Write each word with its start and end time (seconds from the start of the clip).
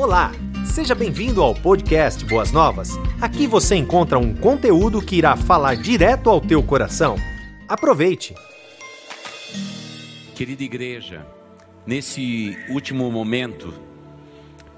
Olá, 0.00 0.32
seja 0.64 0.94
bem-vindo 0.94 1.42
ao 1.42 1.54
podcast 1.54 2.24
Boas 2.24 2.50
Novas. 2.50 2.92
Aqui 3.20 3.46
você 3.46 3.74
encontra 3.74 4.18
um 4.18 4.34
conteúdo 4.34 5.02
que 5.02 5.16
irá 5.16 5.36
falar 5.36 5.76
direto 5.76 6.30
ao 6.30 6.40
teu 6.40 6.62
coração. 6.62 7.16
Aproveite! 7.68 8.34
Querida 10.34 10.64
igreja, 10.64 11.26
nesse 11.86 12.56
último 12.70 13.12
momento, 13.12 13.74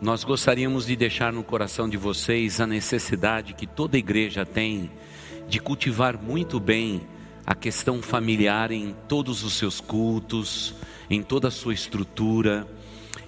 nós 0.01 0.25
gostaríamos 0.25 0.87
de 0.87 0.97
deixar 0.97 1.33
no 1.33 1.45
coração 1.45 1.89
de 1.89 1.97
vocês 1.97 2.61
a 2.61 2.67
necessidade 2.67 3.55
que 3.55 3.65
toda 3.65 3.97
igreja 3.97 4.45
tem 4.45 4.91
de 5.49 5.61
cultivar 5.61 6.21
muito 6.21 6.59
bem 6.59 7.01
a 7.47 7.55
questão 7.55 8.03
familiar 8.03 8.73
em 8.73 8.93
todos 9.07 9.45
os 9.45 9.53
seus 9.53 9.81
cultos, 9.81 10.75
em 11.09 11.23
toda 11.23 11.47
a 11.47 11.53
sua 11.53 11.75
estrutura. 11.75 12.67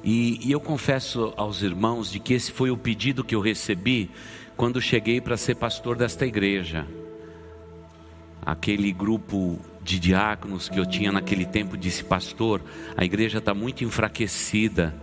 E, 0.04 0.38
e, 0.46 0.52
eu 0.52 0.60
confesso 0.60 1.32
aos 1.34 1.62
irmãos 1.62 2.12
de 2.12 2.20
que 2.20 2.34
esse 2.34 2.52
foi 2.52 2.70
o 2.70 2.76
pedido 2.76 3.24
que 3.24 3.34
eu 3.34 3.40
recebi 3.40 4.10
quando 4.54 4.80
cheguei 4.80 5.18
para 5.18 5.36
ser 5.36 5.54
pastor 5.54 5.96
desta 5.96 6.26
igreja. 6.26 6.86
Aquele 8.44 8.92
grupo 8.92 9.58
de 9.82 9.98
diáconos 9.98 10.68
que 10.68 10.78
eu 10.78 10.84
tinha 10.84 11.10
naquele 11.10 11.46
tempo 11.46 11.74
disse: 11.74 12.04
Pastor, 12.04 12.60
a 12.94 13.02
igreja 13.02 13.38
está 13.38 13.54
muito 13.54 13.82
enfraquecida. 13.82 14.94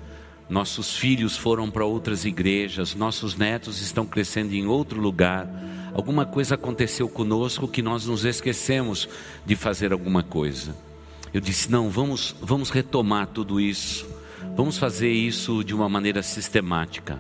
Nossos 0.48 0.98
filhos 0.98 1.36
foram 1.36 1.72
para 1.72 1.86
outras 1.86 2.26
igrejas, 2.26 2.94
nossos 2.94 3.36
netos 3.38 3.82
estão 3.82 4.06
crescendo 4.06 4.54
em 4.54 4.68
outro 4.68 5.00
lugar. 5.00 5.50
Alguma 5.94 6.26
coisa 6.26 6.56
aconteceu 6.56 7.10
conosco 7.10 7.68
que 7.68 7.82
nós 7.82 8.06
nos 8.06 8.24
esquecemos 8.26 9.10
de 9.46 9.56
fazer 9.56 9.94
alguma 9.94 10.22
coisa. 10.22 10.76
Eu 11.34 11.42
disse: 11.42 11.72
não, 11.72 11.90
vamos, 11.90 12.36
vamos 12.42 12.70
retomar 12.70 13.28
tudo 13.28 13.60
isso, 13.60 14.06
vamos 14.56 14.78
fazer 14.78 15.12
isso 15.12 15.64
de 15.64 15.74
uma 15.74 15.90
maneira 15.90 16.24
sistemática, 16.24 17.20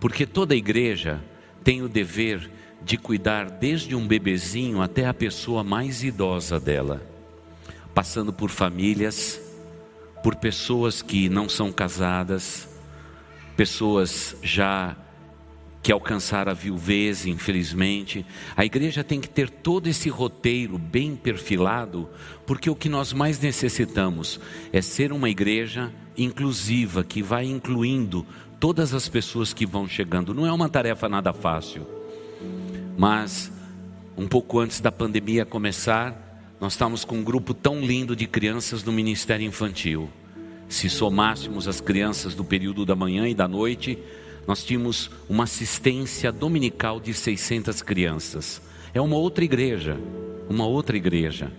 porque 0.00 0.26
toda 0.26 0.54
igreja 0.54 1.22
tem 1.62 1.82
o 1.82 1.88
dever 1.88 2.50
de 2.84 2.96
cuidar 2.96 3.50
desde 3.50 3.94
um 3.94 4.06
bebezinho 4.06 4.82
até 4.82 5.06
a 5.06 5.14
pessoa 5.14 5.62
mais 5.62 6.02
idosa 6.02 6.58
dela, 6.58 7.02
passando 7.94 8.32
por 8.32 8.50
famílias, 8.50 9.40
por 10.22 10.36
pessoas 10.36 11.02
que 11.02 11.28
não 11.28 11.48
são 11.48 11.72
casadas, 11.72 12.68
pessoas 13.56 14.36
já 14.42 14.96
que 15.82 15.90
alcançaram 15.90 16.52
a 16.52 16.54
viuvez, 16.54 17.26
infelizmente. 17.26 18.24
A 18.56 18.64
igreja 18.64 19.02
tem 19.02 19.20
que 19.20 19.28
ter 19.28 19.50
todo 19.50 19.88
esse 19.88 20.08
roteiro 20.08 20.78
bem 20.78 21.16
perfilado, 21.16 22.08
porque 22.46 22.70
o 22.70 22.76
que 22.76 22.88
nós 22.88 23.12
mais 23.12 23.40
necessitamos 23.40 24.40
é 24.72 24.80
ser 24.80 25.12
uma 25.12 25.28
igreja 25.28 25.92
inclusiva, 26.16 27.02
que 27.04 27.22
vai 27.22 27.46
incluindo 27.46 28.26
todas 28.58 28.94
as 28.94 29.08
pessoas 29.08 29.52
que 29.52 29.66
vão 29.66 29.88
chegando. 29.88 30.34
Não 30.34 30.46
é 30.46 30.52
uma 30.52 30.68
tarefa 30.68 31.08
nada 31.08 31.32
fácil. 31.32 31.86
Mas, 32.96 33.50
um 34.16 34.28
pouco 34.28 34.58
antes 34.58 34.80
da 34.80 34.92
pandemia 34.92 35.44
começar, 35.44 36.54
nós 36.60 36.74
estávamos 36.74 37.04
com 37.04 37.16
um 37.16 37.24
grupo 37.24 37.54
tão 37.54 37.80
lindo 37.80 38.14
de 38.14 38.26
crianças 38.26 38.84
no 38.84 38.92
Ministério 38.92 39.46
Infantil. 39.46 40.08
Se 40.68 40.88
somássemos 40.88 41.66
as 41.66 41.80
crianças 41.80 42.34
do 42.34 42.44
período 42.44 42.86
da 42.86 42.94
manhã 42.94 43.28
e 43.28 43.34
da 43.34 43.48
noite, 43.48 43.98
nós 44.46 44.62
tínhamos 44.64 45.10
uma 45.28 45.44
assistência 45.44 46.30
dominical 46.30 47.00
de 47.00 47.12
600 47.12 47.82
crianças. 47.82 48.62
É 48.94 49.00
uma 49.00 49.16
outra 49.16 49.44
igreja, 49.44 49.98
uma 50.48 50.66
outra 50.66 50.96
igreja. 50.96 51.52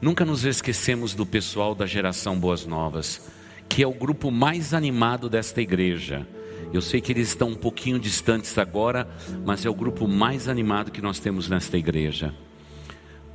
Nunca 0.00 0.24
nos 0.24 0.44
esquecemos 0.44 1.14
do 1.14 1.24
pessoal 1.24 1.74
da 1.74 1.86
geração 1.86 2.38
Boas 2.38 2.66
Novas, 2.66 3.22
que 3.68 3.82
é 3.82 3.86
o 3.86 3.92
grupo 3.92 4.30
mais 4.30 4.72
animado 4.72 5.28
desta 5.28 5.60
igreja. 5.60 6.26
Eu 6.72 6.80
sei 6.80 7.00
que 7.00 7.12
eles 7.12 7.28
estão 7.28 7.48
um 7.48 7.54
pouquinho 7.54 7.98
distantes 7.98 8.56
agora, 8.58 9.08
mas 9.44 9.64
é 9.64 9.70
o 9.70 9.74
grupo 9.74 10.08
mais 10.08 10.48
animado 10.48 10.90
que 10.90 11.00
nós 11.00 11.18
temos 11.18 11.48
nesta 11.48 11.78
igreja. 11.78 12.34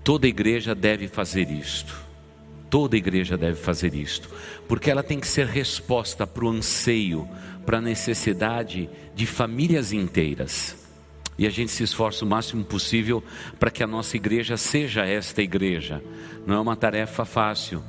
Toda 0.03 0.27
igreja 0.27 0.75
deve 0.75 1.07
fazer 1.07 1.49
isto. 1.49 1.95
Toda 2.69 2.95
igreja 2.95 3.37
deve 3.37 3.57
fazer 3.57 3.93
isto, 3.93 4.29
porque 4.65 4.89
ela 4.89 5.03
tem 5.03 5.19
que 5.19 5.27
ser 5.27 5.45
resposta 5.45 6.25
para 6.25 6.45
o 6.45 6.49
anseio, 6.49 7.27
para 7.65 7.79
a 7.79 7.81
necessidade 7.81 8.89
de 9.13 9.25
famílias 9.25 9.91
inteiras. 9.91 10.77
E 11.37 11.45
a 11.45 11.49
gente 11.49 11.69
se 11.69 11.83
esforça 11.83 12.23
o 12.23 12.27
máximo 12.27 12.63
possível 12.63 13.21
para 13.59 13.69
que 13.69 13.83
a 13.83 13.87
nossa 13.87 14.15
igreja 14.15 14.55
seja 14.55 15.05
esta 15.05 15.41
igreja. 15.41 16.01
Não 16.47 16.55
é 16.55 16.59
uma 16.61 16.77
tarefa 16.77 17.25
fácil, 17.25 17.83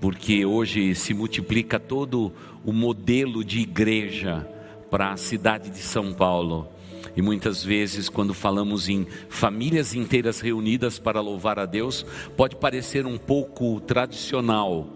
porque 0.00 0.44
hoje 0.46 0.94
se 0.94 1.12
multiplica 1.12 1.78
todo 1.78 2.32
o 2.64 2.72
modelo 2.72 3.44
de 3.44 3.60
igreja 3.60 4.48
para 4.90 5.12
a 5.12 5.16
cidade 5.16 5.70
de 5.70 5.78
São 5.78 6.12
Paulo. 6.12 6.68
E 7.16 7.22
muitas 7.22 7.62
vezes, 7.62 8.08
quando 8.08 8.32
falamos 8.32 8.88
em 8.88 9.06
famílias 9.28 9.94
inteiras 9.94 10.40
reunidas 10.40 10.98
para 10.98 11.20
louvar 11.20 11.58
a 11.58 11.66
Deus, 11.66 12.06
pode 12.36 12.56
parecer 12.56 13.04
um 13.04 13.18
pouco 13.18 13.80
tradicional, 13.80 14.88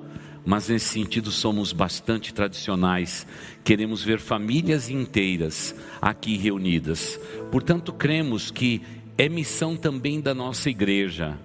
mas 0.45 0.69
nesse 0.69 0.87
sentido 0.87 1.31
somos 1.31 1.73
bastante 1.73 2.33
tradicionais. 2.33 3.27
Queremos 3.63 4.03
ver 4.03 4.21
famílias 4.21 4.89
inteiras 4.89 5.75
aqui 6.01 6.37
reunidas. 6.37 7.19
Portanto, 7.51 7.93
cremos 7.93 8.51
que 8.51 8.81
é 9.19 9.29
missão 9.29 9.77
também 9.77 10.21
da 10.21 10.35
nossa 10.35 10.71
igreja 10.71 11.39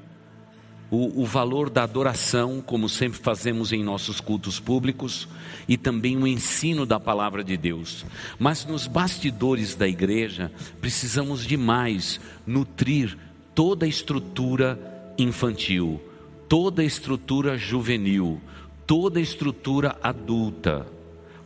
o, 0.91 1.21
o, 1.21 1.25
valor 1.25 1.69
da 1.69 1.83
adoração, 1.83 2.61
como 2.65 2.89
sempre 2.89 3.19
fazemos 3.19 3.71
em 3.71 3.83
nossos 3.83 4.19
cultos 4.19 4.59
públicos, 4.59 5.27
e 5.67 5.77
também 5.77 6.17
o 6.17 6.25
ensino 6.25 6.85
da 6.85 6.99
palavra 6.99 7.43
de 7.43 7.55
Deus. 7.55 8.05
Mas 8.39 8.65
nos 8.65 8.87
bastidores 8.87 9.75
da 9.75 9.87
igreja, 9.87 10.51
precisamos 10.81 11.45
demais 11.45 12.19
nutrir 12.45 13.17
toda 13.53 13.85
a 13.85 13.89
estrutura 13.89 14.79
infantil, 15.17 16.01
toda 16.47 16.81
a 16.81 16.85
estrutura 16.85 17.57
juvenil, 17.57 18.41
toda 18.87 19.19
a 19.19 19.21
estrutura 19.21 19.95
adulta. 20.01 20.87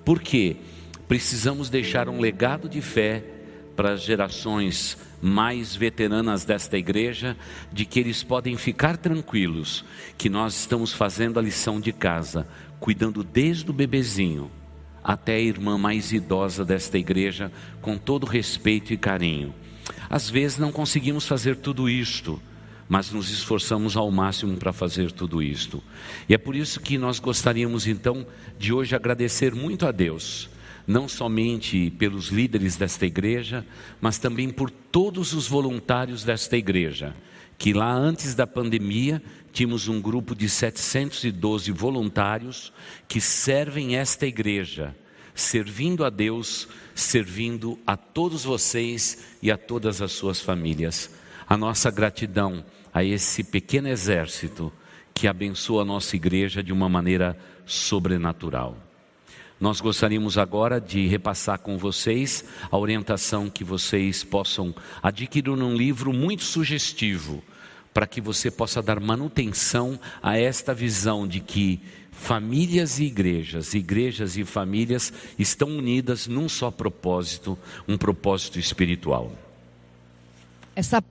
Por 0.06 0.22
quê? 0.22 0.56
Precisamos 1.08 1.70
deixar 1.70 2.08
um 2.08 2.20
legado 2.20 2.70
de 2.70 2.82
fé 2.82 3.24
para 3.76 3.94
as 3.94 4.02
gerações 4.02 4.98
mais 5.24 5.74
veteranas 5.74 6.44
desta 6.44 6.78
igreja, 6.78 7.38
de 7.72 7.86
que 7.86 7.98
eles 7.98 8.22
podem 8.22 8.58
ficar 8.58 8.98
tranquilos 8.98 9.86
que 10.18 10.30
nós 10.30 10.54
estamos 10.54 10.92
fazendo 10.92 11.40
a 11.40 11.42
lição 11.42 11.80
de 11.80 11.94
casa, 11.94 12.46
cuidando 12.78 13.24
desde 13.24 13.72
o 13.72 13.74
bebezinho 13.74 14.52
até 15.02 15.36
a 15.36 15.40
irmã 15.40 15.78
mais 15.78 16.12
idosa 16.12 16.66
desta 16.66 16.98
igreja, 16.98 17.50
com 17.82 17.98
todo 17.98 18.26
respeito 18.26 18.92
e 18.92 18.98
carinho. 18.98 19.56
Às 20.10 20.30
vezes 20.30 20.58
não 20.58 20.74
conseguimos 20.74 21.26
fazer 21.26 21.56
tudo 21.56 21.90
isto, 21.90 22.42
mas 22.90 23.10
nos 23.10 23.30
esforçamos 23.30 23.96
ao 23.96 24.12
máximo 24.12 24.58
para 24.58 24.74
fazer 24.74 25.10
tudo 25.10 25.42
isto. 25.42 25.82
E 26.28 26.34
é 26.34 26.38
por 26.38 26.54
isso 26.54 26.82
que 26.82 26.98
nós 26.98 27.18
gostaríamos 27.20 27.88
então 27.88 28.28
de 28.60 28.74
hoje 28.74 28.94
agradecer 28.94 29.56
muito 29.56 29.86
a 29.86 29.92
Deus 29.92 30.50
não 30.86 31.08
somente 31.08 31.90
pelos 31.92 32.28
líderes 32.28 32.76
desta 32.76 33.06
igreja, 33.06 33.66
mas 34.02 34.18
também 34.18 34.50
por 34.50 34.70
todos 34.70 35.34
os 35.34 35.48
voluntários 35.48 36.24
desta 36.24 36.58
igreja, 36.58 37.16
que 37.58 37.74
lá 37.74 37.94
antes 37.94 38.36
da 38.36 38.46
pandemia 38.46 39.22
tínhamos 39.52 39.88
um 39.88 40.02
grupo 40.02 40.36
de 40.36 40.50
712 40.50 41.72
voluntários 41.72 42.74
que 43.08 43.22
servem 43.22 43.96
esta 43.96 44.26
igreja, 44.26 44.96
servindo 45.34 46.04
a 46.04 46.10
Deus, 46.10 46.68
servindo 46.94 47.80
a 47.86 47.96
todos 47.96 48.44
vocês 48.44 49.38
e 49.42 49.52
a 49.52 49.58
todas 49.58 50.02
as 50.02 50.12
suas 50.12 50.42
famílias. 50.42 51.10
A 51.48 51.56
nossa 51.56 51.90
gratidão 51.90 52.66
a 52.94 53.04
esse 53.04 53.44
pequeno 53.44 53.88
exército 53.88 54.72
que 55.14 55.28
abençoa 55.28 55.84
a 55.84 55.86
nossa 55.86 56.16
igreja 56.16 56.64
de 56.64 56.74
uma 56.74 56.90
maneira 56.90 57.38
sobrenatural. 57.66 58.93
Nós 59.64 59.80
gostaríamos 59.80 60.38
agora 60.38 60.78
de 60.82 61.08
repassar 61.08 61.58
com 61.58 61.78
vocês 61.78 62.44
a 62.70 62.78
orientação 62.78 63.50
que 63.50 63.64
vocês 63.64 64.22
possam 64.22 64.76
adquirir 65.02 65.50
um 65.50 65.74
livro 65.74 66.12
muito 66.12 66.44
sugestivo, 66.44 67.42
para 67.94 68.06
que 68.06 68.20
você 68.20 68.52
possa 68.52 68.82
dar 68.82 69.00
manutenção 69.00 69.98
a 70.22 70.38
esta 70.38 70.74
visão 70.74 71.26
de 71.26 71.40
que 71.40 71.80
famílias 72.12 73.00
e 73.00 73.06
igrejas, 73.06 73.74
igrejas 73.74 74.36
e 74.36 74.44
famílias 74.44 75.14
estão 75.40 75.70
unidas 75.70 76.28
num 76.28 76.50
só 76.50 76.70
propósito, 76.70 77.58
um 77.88 77.98
propósito 77.98 78.60
espiritual. 78.60 79.32
Essa, 80.76 81.02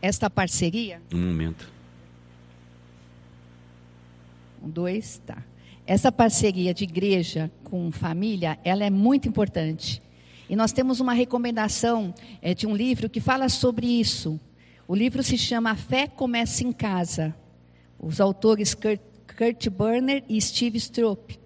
esta 0.00 0.30
parceria. 0.30 1.02
Um 1.12 1.18
momento. 1.18 1.68
Um, 4.62 4.70
dois, 4.70 5.20
tá. 5.26 5.42
Essa 5.86 6.12
parceria 6.12 6.72
de 6.72 6.84
igreja 6.84 7.50
com 7.64 7.90
família, 7.90 8.58
ela 8.62 8.84
é 8.84 8.90
muito 8.90 9.28
importante. 9.28 10.00
E 10.48 10.54
nós 10.54 10.70
temos 10.70 11.00
uma 11.00 11.12
recomendação 11.12 12.14
é, 12.40 12.54
de 12.54 12.66
um 12.66 12.76
livro 12.76 13.10
que 13.10 13.20
fala 13.20 13.48
sobre 13.48 13.86
isso. 13.86 14.38
O 14.86 14.94
livro 14.94 15.22
se 15.22 15.36
chama 15.36 15.72
A 15.72 15.76
Fé 15.76 16.06
Começa 16.06 16.62
em 16.62 16.70
Casa. 16.70 17.34
Os 17.98 18.20
autores 18.20 18.74
Kurt, 18.74 19.00
Kurt 19.36 19.68
Burner 19.70 20.22
e 20.28 20.40
Steve 20.40 20.78
Stroop. 20.78 21.38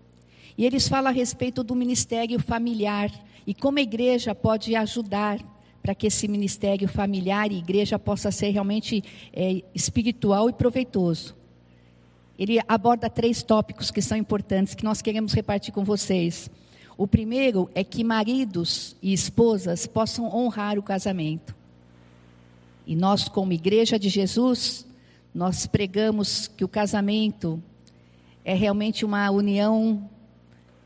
E 0.58 0.64
eles 0.66 0.88
falam 0.88 1.10
a 1.10 1.14
respeito 1.14 1.62
do 1.62 1.74
ministério 1.74 2.38
familiar 2.38 3.10
e 3.46 3.54
como 3.54 3.78
a 3.78 3.82
igreja 3.82 4.34
pode 4.34 4.74
ajudar 4.74 5.38
para 5.82 5.94
que 5.94 6.08
esse 6.08 6.26
ministério 6.26 6.88
familiar 6.88 7.52
e 7.52 7.58
igreja 7.58 7.98
possa 7.98 8.32
ser 8.32 8.50
realmente 8.50 9.04
é, 9.32 9.62
espiritual 9.72 10.50
e 10.50 10.52
proveitoso. 10.52 11.35
Ele 12.38 12.60
aborda 12.68 13.08
três 13.08 13.42
tópicos 13.42 13.90
que 13.90 14.02
são 14.02 14.16
importantes, 14.16 14.74
que 14.74 14.84
nós 14.84 15.00
queremos 15.00 15.32
repartir 15.32 15.72
com 15.72 15.84
vocês. 15.84 16.50
O 16.98 17.06
primeiro 17.06 17.70
é 17.74 17.82
que 17.82 18.04
maridos 18.04 18.96
e 19.02 19.12
esposas 19.12 19.86
possam 19.86 20.34
honrar 20.34 20.78
o 20.78 20.82
casamento. 20.82 21.54
E 22.86 22.94
nós, 22.94 23.28
como 23.28 23.52
igreja 23.52 23.98
de 23.98 24.08
Jesus, 24.08 24.86
nós 25.34 25.66
pregamos 25.66 26.48
que 26.48 26.64
o 26.64 26.68
casamento 26.68 27.62
é 28.44 28.54
realmente 28.54 29.04
uma 29.04 29.30
união 29.30 30.08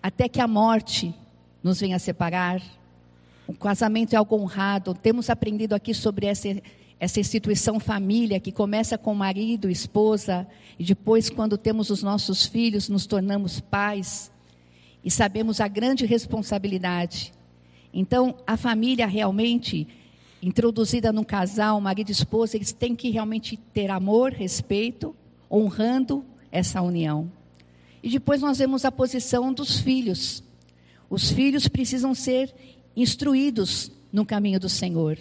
até 0.03 0.29
que 0.29 0.41
a 0.41 0.49
morte 0.49 1.15
nos 1.63 1.81
venha 1.81 1.99
separar. 1.99 2.63
O 3.47 3.53
casamento 3.53 4.15
é 4.15 4.17
algo 4.17 4.37
honrado. 4.37 4.95
Temos 4.95 5.29
aprendido 5.29 5.75
aqui 5.75 5.93
sobre 5.93 6.27
essa, 6.27 6.49
essa 7.01 7.19
instituição 7.19 7.81
família 7.81 8.39
que 8.39 8.53
começa 8.53 8.99
com 8.99 9.15
marido, 9.15 9.71
esposa, 9.71 10.47
e 10.79 10.85
depois, 10.85 11.31
quando 11.31 11.57
temos 11.57 11.89
os 11.89 12.03
nossos 12.03 12.45
filhos, 12.45 12.91
nos 12.91 13.07
tornamos 13.07 13.59
pais 13.59 14.31
e 15.03 15.11
sabemos 15.11 15.63
a 15.63 15.67
grande 15.67 16.05
responsabilidade. 16.05 17.33
Então, 17.93 18.37
a 18.47 18.55
família 18.55 19.07
realmente 19.07 19.89
introduzida 20.43 21.11
num 21.11 21.25
casal, 21.25 21.81
marido 21.81 22.11
e 22.11 22.13
esposa, 22.13 22.57
eles 22.57 22.71
têm 22.71 22.95
que 22.95 23.09
realmente 23.09 23.57
ter 23.57 23.91
amor, 23.91 24.33
respeito, 24.33 25.17
honrando 25.51 26.23
essa 26.53 26.83
união. 26.83 27.33
E 28.03 28.11
depois 28.11 28.43
nós 28.43 28.59
vemos 28.59 28.85
a 28.85 28.93
posição 28.93 29.55
dos 29.55 29.81
filhos. 29.81 30.43
Os 31.09 31.31
filhos 31.31 31.67
precisam 31.67 32.15
ser 32.15 32.55
instruídos 32.95 33.91
no 34.13 34.27
caminho 34.27 34.61
do 34.61 34.69
Senhor. 34.69 35.19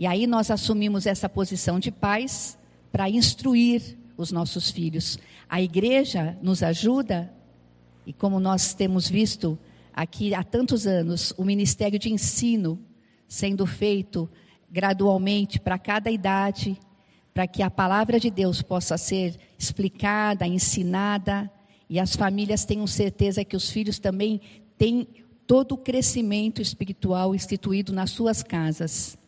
E 0.00 0.06
aí 0.06 0.26
nós 0.26 0.50
assumimos 0.50 1.04
essa 1.04 1.28
posição 1.28 1.78
de 1.78 1.90
pais 1.92 2.58
para 2.90 3.10
instruir 3.10 3.98
os 4.16 4.32
nossos 4.32 4.70
filhos. 4.70 5.18
A 5.46 5.60
igreja 5.60 6.38
nos 6.40 6.62
ajuda 6.62 7.30
e 8.06 8.12
como 8.14 8.40
nós 8.40 8.72
temos 8.72 9.06
visto 9.10 9.58
aqui 9.92 10.34
há 10.34 10.42
tantos 10.42 10.86
anos, 10.86 11.34
o 11.36 11.44
ministério 11.44 11.98
de 11.98 12.10
ensino 12.10 12.80
sendo 13.28 13.66
feito 13.66 14.26
gradualmente 14.70 15.60
para 15.60 15.78
cada 15.78 16.10
idade, 16.10 16.80
para 17.34 17.46
que 17.46 17.62
a 17.62 17.70
palavra 17.70 18.18
de 18.18 18.30
Deus 18.30 18.62
possa 18.62 18.96
ser 18.96 19.36
explicada, 19.58 20.46
ensinada, 20.46 21.50
e 21.90 22.00
as 22.00 22.16
famílias 22.16 22.64
tenham 22.64 22.86
certeza 22.86 23.44
que 23.44 23.56
os 23.56 23.68
filhos 23.68 23.98
também 23.98 24.40
têm 24.78 25.06
todo 25.46 25.72
o 25.72 25.78
crescimento 25.78 26.62
espiritual 26.62 27.34
instituído 27.34 27.92
nas 27.92 28.10
suas 28.12 28.42
casas. 28.42 29.19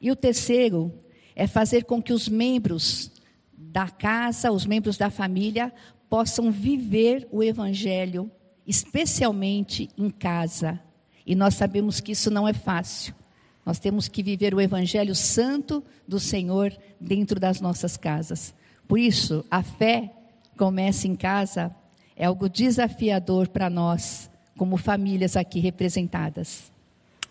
E 0.00 0.10
o 0.10 0.16
terceiro 0.16 0.92
é 1.36 1.46
fazer 1.46 1.84
com 1.84 2.02
que 2.02 2.12
os 2.12 2.28
membros 2.28 3.12
da 3.56 3.88
casa, 3.88 4.50
os 4.50 4.66
membros 4.66 4.96
da 4.96 5.10
família, 5.10 5.72
possam 6.08 6.50
viver 6.50 7.28
o 7.30 7.42
Evangelho, 7.42 8.30
especialmente 8.66 9.88
em 9.96 10.10
casa. 10.10 10.80
E 11.24 11.34
nós 11.34 11.54
sabemos 11.54 12.00
que 12.00 12.12
isso 12.12 12.30
não 12.30 12.48
é 12.48 12.52
fácil. 12.52 13.14
Nós 13.64 13.78
temos 13.78 14.08
que 14.08 14.22
viver 14.22 14.54
o 14.54 14.60
Evangelho 14.60 15.14
santo 15.14 15.84
do 16.08 16.18
Senhor 16.18 16.76
dentro 17.00 17.38
das 17.38 17.60
nossas 17.60 17.96
casas. 17.96 18.54
Por 18.88 18.98
isso, 18.98 19.44
a 19.50 19.62
fé 19.62 20.12
começa 20.56 21.06
em 21.06 21.14
casa, 21.14 21.74
é 22.16 22.24
algo 22.24 22.48
desafiador 22.48 23.48
para 23.48 23.70
nós, 23.70 24.28
como 24.56 24.76
famílias 24.76 25.36
aqui 25.36 25.60
representadas. 25.60 26.72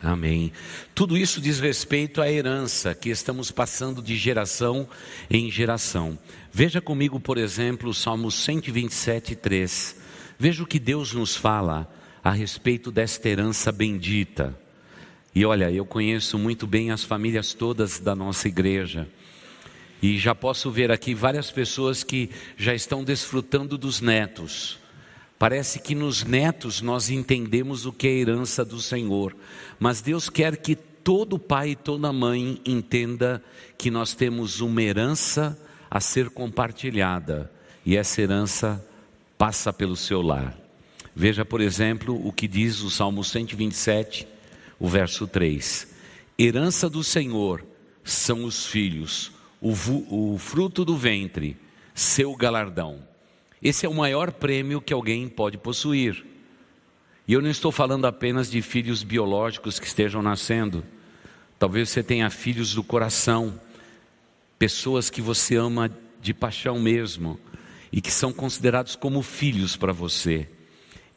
Amém. 0.01 0.53
Tudo 0.95 1.17
isso 1.17 1.41
diz 1.41 1.59
respeito 1.59 2.21
à 2.21 2.31
herança 2.31 2.95
que 2.95 3.09
estamos 3.09 3.51
passando 3.51 4.01
de 4.01 4.15
geração 4.15 4.87
em 5.29 5.51
geração. 5.51 6.17
Veja 6.53 6.79
comigo, 6.79 7.19
por 7.19 7.37
exemplo, 7.37 7.89
o 7.89 7.93
Salmo 7.93 8.31
127, 8.31 9.35
3. 9.35 9.97
Veja 10.37 10.63
o 10.63 10.67
que 10.67 10.79
Deus 10.79 11.13
nos 11.13 11.35
fala 11.35 11.91
a 12.23 12.31
respeito 12.31 12.91
desta 12.91 13.27
herança 13.27 13.73
bendita. 13.73 14.57
E 15.35 15.45
olha, 15.45 15.69
eu 15.69 15.85
conheço 15.85 16.39
muito 16.39 16.65
bem 16.65 16.91
as 16.91 17.03
famílias 17.03 17.53
todas 17.53 17.99
da 17.99 18.15
nossa 18.15 18.47
igreja. 18.47 19.07
E 20.01 20.17
já 20.17 20.33
posso 20.33 20.71
ver 20.71 20.91
aqui 20.91 21.13
várias 21.13 21.51
pessoas 21.51 22.03
que 22.03 22.29
já 22.55 22.73
estão 22.73 23.03
desfrutando 23.03 23.77
dos 23.77 23.99
netos. 23.99 24.79
Parece 25.39 25.79
que 25.79 25.95
nos 25.95 26.25
netos 26.25 26.81
nós 26.81 27.09
entendemos 27.09 27.85
o 27.85 27.93
que 27.93 28.09
é 28.09 28.11
herança 28.11 28.65
do 28.65 28.81
Senhor, 28.81 29.33
mas 29.79 30.01
Deus 30.01 30.29
quer 30.29 30.57
que 30.57 30.75
todo 30.75 31.39
pai 31.39 31.69
e 31.69 31.75
toda 31.77 32.11
mãe 32.11 32.59
entenda 32.65 33.41
que 33.77 33.89
nós 33.89 34.13
temos 34.13 34.59
uma 34.59 34.83
herança 34.83 35.57
a 35.89 36.01
ser 36.01 36.29
compartilhada 36.29 37.49
e 37.85 37.95
essa 37.95 38.21
herança 38.21 38.85
passa 39.37 39.71
pelo 39.71 39.95
seu 39.95 40.21
lar. 40.21 40.55
Veja, 41.15 41.45
por 41.45 41.61
exemplo, 41.61 42.19
o 42.27 42.33
que 42.33 42.47
diz 42.47 42.81
o 42.81 42.89
Salmo 42.89 43.23
127, 43.23 44.27
o 44.77 44.89
verso 44.89 45.25
3: 45.25 45.87
Herança 46.37 46.89
do 46.89 47.01
Senhor 47.01 47.65
são 48.03 48.43
os 48.43 48.65
filhos, 48.65 49.31
o, 49.61 49.71
o 50.33 50.37
fruto 50.37 50.83
do 50.83 50.97
ventre, 50.97 51.55
seu 51.95 52.35
galardão. 52.35 53.08
Esse 53.61 53.85
é 53.85 53.89
o 53.89 53.93
maior 53.93 54.31
prêmio 54.31 54.81
que 54.81 54.93
alguém 54.93 55.27
pode 55.27 55.57
possuir. 55.57 56.25
E 57.27 57.33
eu 57.33 57.41
não 57.41 57.49
estou 57.49 57.71
falando 57.71 58.05
apenas 58.05 58.49
de 58.49 58.61
filhos 58.61 59.03
biológicos 59.03 59.79
que 59.79 59.85
estejam 59.85 60.21
nascendo. 60.21 60.83
Talvez 61.57 61.89
você 61.89 62.01
tenha 62.01 62.29
filhos 62.29 62.73
do 62.73 62.83
coração, 62.83 63.59
pessoas 64.57 65.09
que 65.09 65.21
você 65.21 65.55
ama 65.55 65.91
de 66.21 66.33
paixão 66.33 66.79
mesmo 66.79 67.39
e 67.91 68.01
que 68.01 68.11
são 68.11 68.31
considerados 68.31 68.95
como 68.95 69.21
filhos 69.21 69.75
para 69.75 69.91
você. 69.91 70.47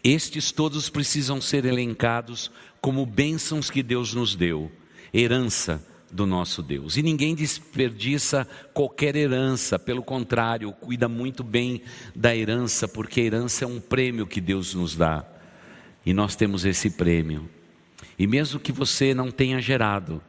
Estes 0.03 0.51
todos 0.51 0.91
precisam 0.91 1.41
ser 1.41 1.65
elencados 1.65 2.51
como 2.81 3.07
bênçãos 3.07 3.71
que 3.71 3.83
Deus 3.83 4.15
nos 4.15 4.35
deu, 4.35 4.71
herança 5.15 5.83
do 6.13 6.27
nosso 6.27 6.63
Deus. 6.63 6.97
E 6.97 7.03
ninguém 7.03 7.35
desperdiça 7.35 8.47
qualquer 8.75 9.17
herança, 9.17 9.79
pelo 9.79 10.03
contrário, 10.03 10.71
cuida 10.73 11.09
muito 11.09 11.43
bem 11.43 11.81
da 12.15 12.37
herança, 12.37 12.87
porque 12.87 13.21
a 13.21 13.25
herança 13.25 13.65
é 13.65 13.67
um 13.67 13.81
prêmio 13.81 14.27
que 14.27 14.41
Deus 14.41 14.75
nos 14.75 14.95
dá. 14.95 15.25
E 16.05 16.13
nós 16.13 16.37
temos 16.37 16.67
esse 16.67 16.91
prêmio. 16.91 17.49
E 18.19 18.27
mesmo 18.27 18.61
que 18.61 18.73
você 18.73 19.15
não 19.15 19.31
tenha 19.31 19.61
gerado, 19.61 20.23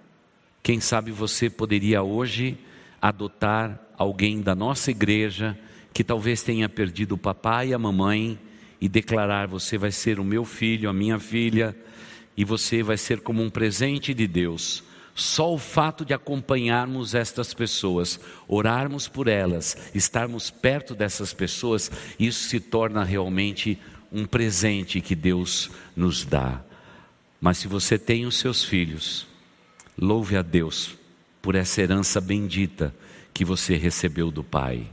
quem 0.62 0.79
sabe 0.79 1.12
você 1.12 1.50
poderia 1.50 2.01
hoje 2.01 2.57
adotar 3.01 3.79
alguém 3.98 4.41
da 4.41 4.55
nossa 4.55 4.89
igreja 4.89 5.60
que 5.93 6.03
talvez 6.03 6.41
tenha 6.41 6.69
perdido 6.69 7.15
o 7.15 7.17
papai 7.17 7.69
e 7.69 7.74
a 7.74 7.79
mamãe 7.79 8.39
e 8.79 8.88
declarar: 8.88 9.48
Você 9.48 9.77
vai 9.77 9.91
ser 9.91 10.19
o 10.19 10.24
meu 10.24 10.46
filho, 10.46 10.89
a 10.89 10.93
minha 10.93 11.19
filha, 11.19 11.75
e 12.38 12.46
você 12.46 12.81
vai 12.81 12.98
ser 12.98 13.19
como 13.19 13.43
um 13.43 13.50
presente 13.50 14.13
de 14.13 14.25
Deus 14.25 14.84
só 15.15 15.53
o 15.53 15.58
fato 15.58 16.03
de 16.03 16.13
acompanharmos 16.13 17.13
estas 17.13 17.53
pessoas, 17.53 18.20
orarmos 18.48 19.08
por 19.08 19.27
elas, 19.27 19.77
estarmos 19.93 20.50
perto 20.50 20.96
dessas 20.96 21.34
pessoas, 21.34 21.91
isso 22.20 22.50
se 22.50 22.60
torna 22.60 23.03
realmente 23.03 23.79
um 24.12 24.25
presente 24.25 25.01
que 25.01 25.15
Deus 25.15 25.70
nos 25.96 26.25
dá. 26.25 26.62
Mas 27.39 27.58
se 27.58 27.67
você 27.67 27.98
tem 27.98 28.25
os 28.25 28.38
seus 28.38 28.63
filhos, 28.63 29.27
louve 29.98 30.36
a 30.36 30.41
Deus 30.41 30.98
por 31.41 31.55
essa 31.55 31.82
herança 31.82 32.20
bendita 32.20 32.93
que 33.34 33.43
você 33.43 33.75
recebeu 33.75 34.32
do 34.32 34.43
Pai. 34.43 34.88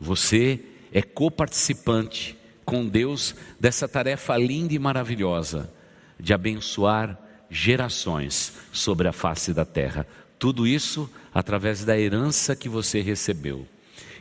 Você 0.00 0.60
é 0.92 1.02
coparticipante 1.02 2.36
com 2.64 2.86
Deus 2.86 3.34
dessa 3.58 3.88
tarefa 3.88 4.36
linda 4.36 4.74
e 4.74 4.78
maravilhosa 4.78 5.72
de 6.18 6.34
abençoar 6.34 7.18
gerações 7.50 8.52
sobre 8.72 9.08
a 9.08 9.12
face 9.12 9.52
da 9.52 9.64
terra. 9.64 10.06
Tudo 10.38 10.66
isso 10.66 11.10
através 11.32 11.84
da 11.84 11.98
herança 11.98 12.54
que 12.54 12.68
você 12.68 13.00
recebeu. 13.00 13.66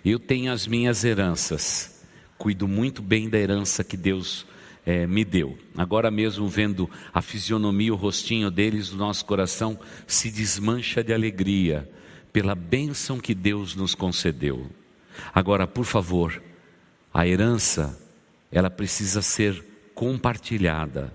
Eu 0.03 0.19
tenho 0.19 0.51
as 0.51 0.67
minhas 0.67 1.03
heranças, 1.03 2.03
cuido 2.37 2.67
muito 2.67 3.01
bem 3.01 3.29
da 3.29 3.37
herança 3.37 3.83
que 3.83 3.97
Deus 3.97 4.45
é, 4.85 5.05
me 5.05 5.25
deu. 5.25 5.57
Agora 5.75 6.09
mesmo, 6.09 6.47
vendo 6.47 6.89
a 7.13 7.21
fisionomia, 7.21 7.93
o 7.93 7.97
rostinho 7.97 8.49
deles, 8.49 8.91
o 8.91 8.95
nosso 8.95 9.25
coração 9.25 9.77
se 10.05 10.31
desmancha 10.31 11.03
de 11.03 11.13
alegria 11.13 11.89
pela 12.31 12.55
bênção 12.55 13.19
que 13.19 13.35
Deus 13.35 13.75
nos 13.75 13.93
concedeu. 13.93 14.67
Agora, 15.33 15.67
por 15.67 15.85
favor, 15.85 16.41
a 17.13 17.27
herança, 17.27 17.99
ela 18.51 18.69
precisa 18.69 19.21
ser 19.21 19.65
compartilhada 19.93 21.13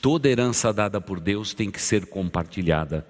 Toda 0.00 0.30
herança 0.30 0.72
dada 0.72 0.98
por 0.98 1.20
Deus 1.20 1.52
tem 1.52 1.70
que 1.70 1.80
ser 1.80 2.06
compartilhada. 2.06 3.06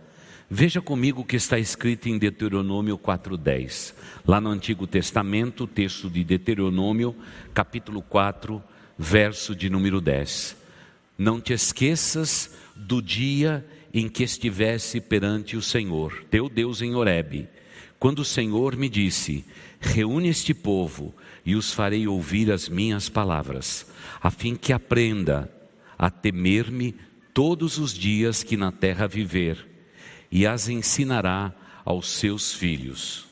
Veja 0.50 0.80
comigo 0.80 1.20
o 1.20 1.25
que 1.25 1.37
está 1.37 1.56
escrito 1.56 2.09
em 2.09 2.18
Deuteronômio 2.18 2.99
4:10. 2.99 3.94
Lá 4.26 4.40
no 4.40 4.50
Antigo 4.50 4.88
Testamento, 4.88 5.62
o 5.62 5.66
texto 5.68 6.11
de 6.11 6.25
Deuteronômio, 6.25 7.14
capítulo 7.54 8.02
4, 8.02 8.61
verso 8.99 9.54
de 9.54 9.70
número 9.70 10.00
10. 10.00 10.56
Não 11.16 11.40
te 11.40 11.52
esqueças 11.52 12.56
do 12.75 13.00
dia 13.00 13.64
em 13.94 14.09
que 14.09 14.25
estivesse 14.25 15.00
perante 15.00 15.56
o 15.56 15.62
Senhor, 15.62 16.25
teu 16.28 16.49
Deus 16.49 16.82
em 16.82 16.97
Horebe, 16.97 17.49
quando 18.00 18.18
o 18.18 18.25
Senhor 18.25 18.76
me 18.76 18.88
disse: 18.88 19.44
Reúne 19.78 20.28
este 20.28 20.52
povo 20.52 21.14
e 21.47 21.54
os 21.54 21.73
farei 21.73 22.09
ouvir 22.09 22.50
as 22.50 22.68
minhas 22.68 23.09
palavras, 23.09 23.87
a 24.20 24.28
fim 24.28 24.56
que 24.56 24.73
aprenda 24.73 25.60
a 26.00 26.09
temer-me 26.09 26.97
todos 27.35 27.76
os 27.76 27.92
dias 27.92 28.42
que 28.42 28.57
na 28.57 28.73
terra 28.73 29.07
viver, 29.07 29.69
e 30.33 30.47
as 30.47 30.66
ensinará 30.66 31.52
aos 31.85 32.09
seus 32.09 32.54
filhos. 32.54 33.26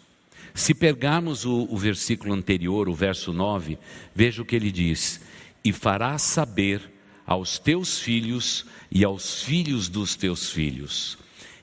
Se 0.53 0.75
pegarmos 0.75 1.47
o, 1.47 1.67
o 1.71 1.79
versículo 1.79 2.35
anterior, 2.35 2.87
o 2.87 2.95
verso 2.95 3.33
9, 3.33 3.79
veja 4.15 4.43
o 4.43 4.45
que 4.45 4.55
ele 4.55 4.71
diz: 4.71 5.19
E 5.65 5.73
farás 5.73 6.21
saber 6.21 6.93
aos 7.27 7.59
teus 7.59 8.01
filhos 8.01 8.67
e 8.91 9.03
aos 9.03 9.43
filhos 9.43 9.89
dos 9.89 10.15
teus 10.15 10.51
filhos. 10.51 11.17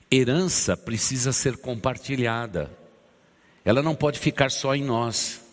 Herança 0.09 0.75
precisa 0.75 1.31
ser 1.31 1.57
compartilhada, 1.57 2.75
ela 3.63 3.83
não 3.83 3.93
pode 3.93 4.17
ficar 4.17 4.49
só 4.49 4.73
em 4.73 4.83
nós. 4.83 5.45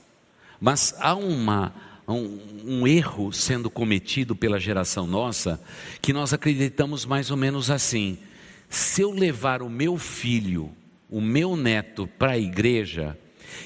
Mas 0.58 0.94
há 0.98 1.14
uma, 1.14 1.74
um, 2.06 2.38
um, 2.64 2.86
erro 2.86 3.32
sendo 3.32 3.70
cometido 3.70 4.34
pela 4.34 4.58
geração 4.58 5.06
nossa, 5.06 5.60
que 6.00 6.12
nós 6.12 6.32
acreditamos 6.32 7.04
mais 7.04 7.30
ou 7.30 7.36
menos 7.36 7.70
assim: 7.70 8.18
se 8.68 9.02
eu 9.02 9.10
levar 9.10 9.62
o 9.62 9.70
meu 9.70 9.96
filho, 9.96 10.72
o 11.08 11.20
meu 11.20 11.56
neto 11.56 12.06
para 12.18 12.32
a 12.32 12.38
igreja, 12.38 13.16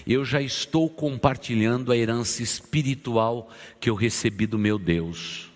eu 0.06 0.24
já 0.24 0.40
estou 0.40 0.88
compartilhando 0.88 1.92
a 1.92 1.96
herança 1.96 2.42
espiritual 2.42 3.50
que 3.80 3.88
eu 3.88 3.94
recebi 3.94 4.46
do 4.46 4.58
meu 4.58 4.78
Deus. 4.78 5.50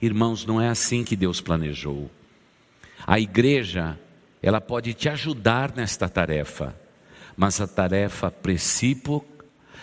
Irmãos, 0.00 0.46
não 0.46 0.60
é 0.60 0.68
assim 0.68 1.04
que 1.04 1.16
Deus 1.16 1.40
planejou. 1.40 2.10
A 3.06 3.18
igreja, 3.18 3.98
ela 4.42 4.60
pode 4.60 4.94
te 4.94 5.08
ajudar 5.08 5.74
nesta 5.74 6.08
tarefa, 6.08 6.78
mas 7.36 7.60
a 7.60 7.66
tarefa 7.66 8.30
princípio, 8.30 9.24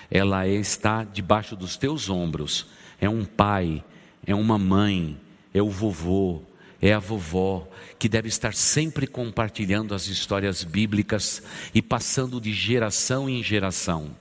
ela 0.09 0.47
está 0.47 1.03
debaixo 1.03 1.55
dos 1.55 1.77
teus 1.77 2.09
ombros. 2.09 2.67
É 2.99 3.09
um 3.09 3.25
pai, 3.25 3.83
é 4.25 4.33
uma 4.33 4.57
mãe, 4.57 5.19
é 5.53 5.61
o 5.61 5.69
vovô, 5.69 6.41
é 6.81 6.93
a 6.93 6.99
vovó, 6.99 7.67
que 7.99 8.07
deve 8.07 8.27
estar 8.27 8.53
sempre 8.53 9.07
compartilhando 9.07 9.93
as 9.93 10.07
histórias 10.07 10.63
bíblicas 10.63 11.41
e 11.73 11.81
passando 11.81 12.39
de 12.39 12.53
geração 12.53 13.29
em 13.29 13.43
geração. 13.43 14.15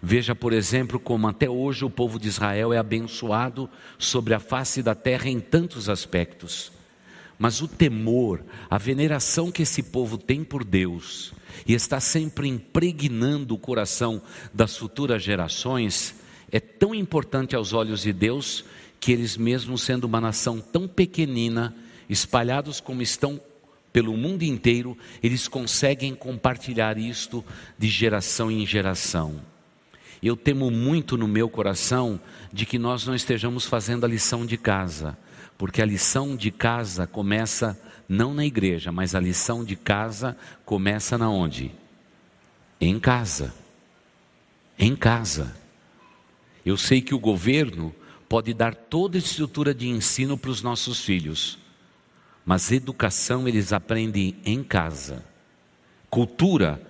Veja, 0.00 0.34
por 0.34 0.52
exemplo, 0.52 1.00
como 1.00 1.26
até 1.26 1.50
hoje 1.50 1.84
o 1.84 1.90
povo 1.90 2.20
de 2.20 2.28
Israel 2.28 2.72
é 2.72 2.78
abençoado 2.78 3.68
sobre 3.98 4.32
a 4.34 4.38
face 4.38 4.82
da 4.82 4.94
terra 4.94 5.28
em 5.28 5.40
tantos 5.40 5.88
aspectos. 5.88 6.70
Mas 7.36 7.60
o 7.60 7.68
temor, 7.68 8.44
a 8.70 8.78
veneração 8.78 9.50
que 9.50 9.62
esse 9.62 9.82
povo 9.82 10.18
tem 10.18 10.44
por 10.44 10.64
Deus 10.64 11.32
e 11.66 11.74
está 11.74 12.00
sempre 12.00 12.48
impregnando 12.48 13.54
o 13.54 13.58
coração 13.58 14.22
das 14.52 14.76
futuras 14.76 15.22
gerações, 15.22 16.14
é 16.50 16.60
tão 16.60 16.94
importante 16.94 17.54
aos 17.54 17.72
olhos 17.72 18.02
de 18.02 18.12
Deus 18.12 18.64
que 19.00 19.12
eles, 19.12 19.36
mesmo 19.36 19.78
sendo 19.78 20.04
uma 20.04 20.20
nação 20.20 20.60
tão 20.60 20.88
pequenina, 20.88 21.74
espalhados 22.08 22.80
como 22.80 23.02
estão 23.02 23.40
pelo 23.92 24.16
mundo 24.16 24.42
inteiro, 24.42 24.96
eles 25.22 25.48
conseguem 25.48 26.14
compartilhar 26.14 26.98
isto 26.98 27.44
de 27.78 27.88
geração 27.88 28.50
em 28.50 28.64
geração. 28.66 29.40
Eu 30.22 30.36
temo 30.36 30.70
muito 30.70 31.16
no 31.16 31.28
meu 31.28 31.48
coração 31.48 32.20
de 32.52 32.66
que 32.66 32.78
nós 32.78 33.06
não 33.06 33.14
estejamos 33.14 33.66
fazendo 33.66 34.04
a 34.04 34.08
lição 34.08 34.44
de 34.44 34.56
casa, 34.56 35.16
porque 35.56 35.80
a 35.80 35.86
lição 35.86 36.36
de 36.36 36.50
casa 36.50 37.06
começa 37.06 37.78
não 38.08 38.32
na 38.32 38.44
igreja, 38.44 38.90
mas 38.90 39.14
a 39.14 39.20
lição 39.20 39.62
de 39.62 39.76
casa 39.76 40.36
começa 40.64 41.18
na 41.18 41.28
onde? 41.28 41.70
Em 42.80 42.98
casa. 42.98 43.54
Em 44.78 44.96
casa. 44.96 45.54
Eu 46.64 46.76
sei 46.76 47.02
que 47.02 47.14
o 47.14 47.18
governo 47.18 47.94
pode 48.28 48.54
dar 48.54 48.74
toda 48.74 49.16
a 49.16 49.20
estrutura 49.20 49.74
de 49.74 49.88
ensino 49.88 50.38
para 50.38 50.50
os 50.50 50.62
nossos 50.62 51.04
filhos, 51.04 51.58
mas 52.44 52.72
educação 52.72 53.46
eles 53.46 53.72
aprendem 53.72 54.36
em 54.44 54.62
casa. 54.62 55.24
Cultura 56.08 56.80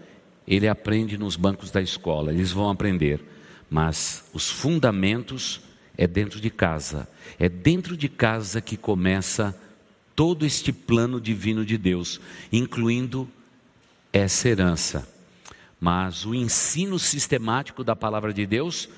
ele 0.47 0.69
aprende 0.69 1.19
nos 1.19 1.37
bancos 1.37 1.71
da 1.71 1.83
escola, 1.83 2.33
eles 2.33 2.53
vão 2.53 2.71
aprender, 2.71 3.23
mas 3.69 4.25
os 4.33 4.49
fundamentos 4.49 5.61
é 5.97 6.07
dentro 6.07 6.41
de 6.41 6.49
casa. 6.49 7.09
É 7.39 7.49
dentro 7.49 7.97
de 7.97 8.09
casa 8.09 8.61
que 8.61 8.77
começa 8.77 9.55
todo 10.19 10.45
este 10.45 10.73
plano 10.73 11.21
divino 11.21 11.65
de 11.65 11.79
Deus, 11.79 12.21
incluindo 12.51 13.31
essa 14.13 14.49
herança. 14.49 15.09
Mas 15.79 16.27
o 16.27 16.35
ensino 16.35 16.99
sistemático 16.99 17.85
da 17.85 17.95
palavra 17.95 18.35
de 18.35 18.45
Deus 18.45 18.89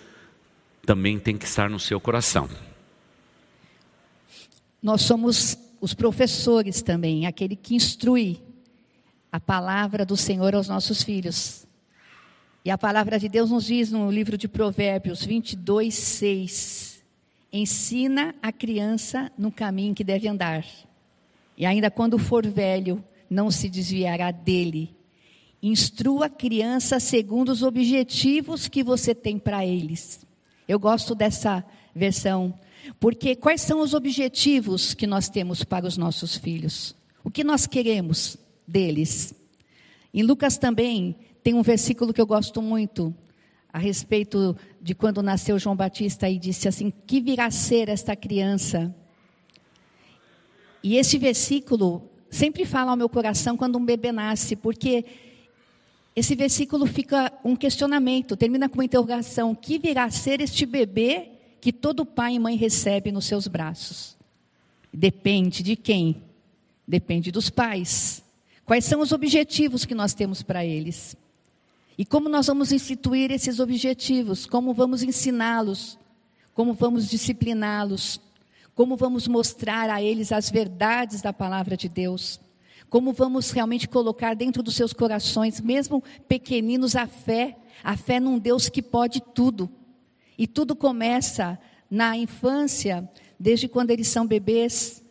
também 0.87 1.19
tem 1.19 1.37
que 1.37 1.45
estar 1.45 1.69
no 1.69 1.79
seu 1.79 2.01
coração. 2.01 2.49
Nós 4.83 5.03
somos 5.03 5.59
os 5.79 5.93
professores 5.93 6.81
também, 6.81 7.27
aquele 7.27 7.55
que 7.55 7.75
instrui 7.75 8.41
a 9.31 9.39
palavra 9.39 10.07
do 10.07 10.17
Senhor 10.17 10.55
aos 10.55 10.69
nossos 10.69 11.03
filhos. 11.03 11.67
E 12.65 12.71
a 12.71 12.79
palavra 12.79 13.19
de 13.19 13.29
Deus 13.29 13.51
nos 13.51 13.67
diz 13.67 13.93
no 13.93 14.11
livro 14.11 14.39
de 14.39 14.49
Provérbios 14.49 15.23
22, 15.23 15.95
6: 15.95 17.05
Ensina 17.53 18.35
a 18.41 18.51
criança 18.51 19.31
no 19.37 19.53
caminho 19.53 19.95
que 19.95 20.03
deve 20.03 20.27
andar, 20.27 20.65
e 21.61 21.65
ainda 21.65 21.89
quando 21.93 22.19
for 22.19 22.45
velho, 22.45 23.05
não 23.31 23.53
se 23.53 23.69
desviará 23.69 24.33
dele. 24.33 24.97
Instrua 25.63 26.27
a 26.27 26.31
criança 26.31 26.99
segundo 26.99 27.51
os 27.51 27.63
objetivos 27.63 28.67
que 28.67 28.83
você 28.83 29.15
tem 29.15 29.39
para 29.39 29.65
eles. 29.65 30.27
Eu 30.67 30.81
gosto 30.81 31.15
dessa 31.15 31.65
versão, 31.95 32.53
porque 32.99 33.37
quais 33.37 33.61
são 33.61 33.81
os 33.81 33.95
objetivos 33.95 34.93
que 34.93 35.07
nós 35.07 35.29
temos 35.29 35.63
para 35.63 35.87
os 35.87 35.97
nossos 35.97 36.37
filhos? 36.37 36.97
O 37.23 37.31
que 37.31 37.45
nós 37.45 37.67
queremos? 37.67 38.37
deles. 38.71 39.35
Em 40.15 40.23
Lucas 40.23 40.57
também 40.57 41.17
tem 41.43 41.55
um 41.55 41.63
versículo 41.63 42.13
que 42.13 42.21
eu 42.21 42.27
gosto 42.27 42.63
muito 42.63 43.15
a 43.73 43.79
respeito 43.79 44.57
de 44.81 44.95
quando 44.95 45.23
nasceu 45.23 45.59
João 45.59 45.77
Batista 45.77 46.29
e 46.29 46.39
disse 46.39 46.69
assim: 46.69 46.93
Que 47.07 47.21
virá 47.21 47.51
ser 47.51 47.89
esta 47.89 48.15
criança? 48.15 48.95
E 50.83 50.97
esse 50.97 51.19
versículo 51.19 52.11
sempre 52.31 52.65
fala 52.65 52.91
ao 52.91 52.97
meu 52.97 53.09
coração 53.09 53.57
quando 53.57 53.77
um 53.77 53.85
bebê 53.85 54.13
nasce, 54.13 54.57
porque 54.57 55.05
esse 56.15 56.35
versículo 56.35 56.87
fica 56.87 57.33
um 57.45 57.55
questionamento, 57.55 58.37
termina 58.37 58.69
com 58.69 58.77
uma 58.77 58.85
interrogação: 58.85 59.55
Que 59.55 59.79
virá 59.79 60.05
a 60.05 60.11
ser 60.11 60.41
este 60.41 60.67
bebê 60.67 61.29
que 61.61 61.73
todo 61.73 62.07
pai 62.07 62.35
e 62.35 62.39
mãe 62.39 62.57
recebe 62.57 63.13
nos 63.13 63.27
seus 63.27 63.47
braços? 63.47 64.17
Depende 64.93 65.63
de 65.63 65.77
quem? 65.77 66.23
Depende 66.87 67.31
dos 67.31 67.51
pais. 67.51 68.23
Quais 68.65 68.85
são 68.85 69.01
os 69.01 69.13
objetivos 69.13 69.85
que 69.85 69.95
nós 69.95 70.15
temos 70.15 70.43
para 70.43 70.65
eles? 70.65 71.17
E 71.97 72.05
como 72.05 72.29
nós 72.29 72.47
vamos 72.47 72.73
instituir 72.73 73.31
esses 73.31 73.61
objetivos? 73.61 74.47
Como 74.47 74.73
vamos 74.73 75.03
ensiná-los? 75.03 75.99
Como 76.55 76.73
vamos 76.73 77.09
discipliná-los? 77.09 78.21
Como 78.81 78.97
vamos 78.97 79.29
mostrar 79.29 79.91
a 79.91 80.01
eles 80.01 80.33
as 80.33 80.49
verdades 80.49 81.21
da 81.21 81.35
palavra 81.35 81.77
de 81.77 81.87
Deus? 81.87 82.41
Como 82.89 83.13
vamos 83.13 83.51
realmente 83.51 83.87
colocar 83.87 84.35
dentro 84.35 84.63
dos 84.63 84.75
seus 84.75 84.95
corações, 84.95 85.61
mesmo 85.61 86.03
pequeninos, 86.27 86.97
a 86.97 87.07
fé, 87.07 87.59
a 87.85 87.95
fé 87.95 88.19
num 88.19 88.39
Deus 88.39 88.71
que 88.71 88.81
pode 88.81 89.21
tudo. 89.21 89.69
E 90.39 90.47
tudo 90.47 90.75
começa 90.75 91.59
na 91.91 92.17
infância, 92.17 93.07
desde 93.39 93.69
quando 93.69 93.91
eles 93.91 94.09
são 94.09 94.27
bebês, 94.27 95.05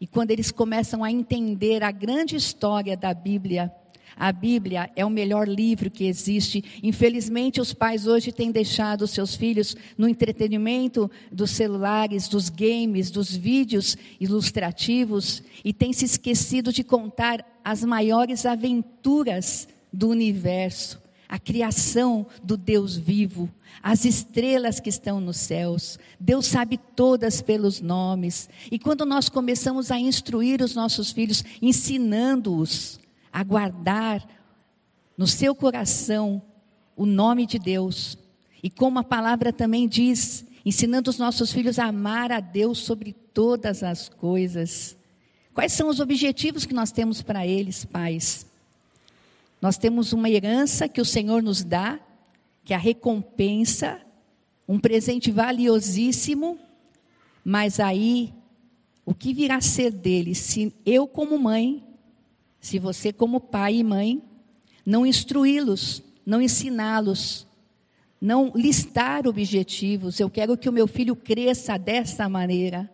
e 0.00 0.06
quando 0.06 0.30
eles 0.30 0.50
começam 0.50 1.04
a 1.04 1.12
entender 1.12 1.84
a 1.84 1.90
grande 1.90 2.36
história 2.36 2.96
da 2.96 3.12
Bíblia, 3.12 3.70
a 4.16 4.32
Bíblia 4.32 4.90
é 4.94 5.04
o 5.04 5.10
melhor 5.10 5.48
livro 5.48 5.90
que 5.90 6.04
existe. 6.04 6.64
Infelizmente, 6.82 7.60
os 7.60 7.72
pais 7.72 8.06
hoje 8.06 8.32
têm 8.32 8.50
deixado 8.50 9.06
seus 9.06 9.34
filhos 9.34 9.76
no 9.96 10.08
entretenimento 10.08 11.10
dos 11.30 11.50
celulares, 11.50 12.28
dos 12.28 12.48
games, 12.48 13.10
dos 13.10 13.34
vídeos 13.34 13.96
ilustrativos 14.20 15.42
e 15.64 15.72
têm 15.72 15.92
se 15.92 16.04
esquecido 16.04 16.72
de 16.72 16.84
contar 16.84 17.44
as 17.64 17.84
maiores 17.84 18.46
aventuras 18.46 19.68
do 19.92 20.08
universo 20.08 21.00
a 21.30 21.38
criação 21.38 22.26
do 22.42 22.56
Deus 22.56 22.96
vivo, 22.96 23.48
as 23.80 24.04
estrelas 24.04 24.80
que 24.80 24.88
estão 24.88 25.20
nos 25.20 25.36
céus. 25.36 25.96
Deus 26.18 26.44
sabe 26.46 26.76
todas 26.76 27.40
pelos 27.40 27.80
nomes. 27.80 28.50
E 28.68 28.80
quando 28.80 29.06
nós 29.06 29.28
começamos 29.28 29.92
a 29.92 29.98
instruir 29.98 30.60
os 30.60 30.74
nossos 30.74 31.12
filhos, 31.12 31.44
ensinando-os 31.62 32.98
a 33.32 33.42
guardar 33.44 34.26
no 35.16 35.26
seu 35.26 35.54
coração 35.54 36.42
o 36.96 37.06
nome 37.06 37.46
de 37.46 37.58
Deus, 37.58 38.18
e 38.62 38.68
como 38.68 38.98
a 38.98 39.04
palavra 39.04 39.52
também 39.52 39.88
diz 39.88 40.44
ensinando 40.64 41.10
os 41.10 41.18
nossos 41.18 41.52
filhos 41.52 41.78
a 41.78 41.86
amar 41.86 42.30
a 42.30 42.40
Deus 42.40 42.78
sobre 42.78 43.12
todas 43.12 43.82
as 43.82 44.08
coisas. 44.08 44.96
Quais 45.54 45.72
são 45.72 45.88
os 45.88 46.00
objetivos 46.00 46.64
que 46.64 46.74
nós 46.74 46.92
temos 46.92 47.22
para 47.22 47.46
eles, 47.46 47.84
pais? 47.84 48.46
Nós 49.60 49.76
temos 49.76 50.12
uma 50.12 50.30
herança 50.30 50.88
que 50.88 51.00
o 51.00 51.04
Senhor 51.04 51.42
nos 51.42 51.62
dá, 51.62 51.98
que 52.64 52.72
é 52.72 52.76
a 52.76 52.78
recompensa, 52.78 54.00
um 54.68 54.78
presente 54.78 55.30
valiosíssimo, 55.30 56.58
mas 57.44 57.80
aí 57.80 58.32
o 59.04 59.14
que 59.14 59.34
virá 59.34 59.56
a 59.56 59.60
ser 59.60 59.90
deles 59.90 60.38
se 60.38 60.72
eu, 60.86 61.06
como 61.06 61.38
mãe, 61.38 61.82
se 62.60 62.78
você, 62.78 63.12
como 63.12 63.40
pai 63.40 63.76
e 63.76 63.84
mãe, 63.84 64.22
não 64.84 65.06
instruí-los, 65.06 66.02
não 66.26 66.42
ensiná-los, 66.42 67.46
não 68.20 68.52
listar 68.54 69.26
objetivos. 69.26 70.20
Eu 70.20 70.28
quero 70.28 70.56
que 70.56 70.68
o 70.68 70.72
meu 70.72 70.86
filho 70.86 71.16
cresça 71.16 71.78
dessa 71.78 72.28
maneira. 72.28 72.90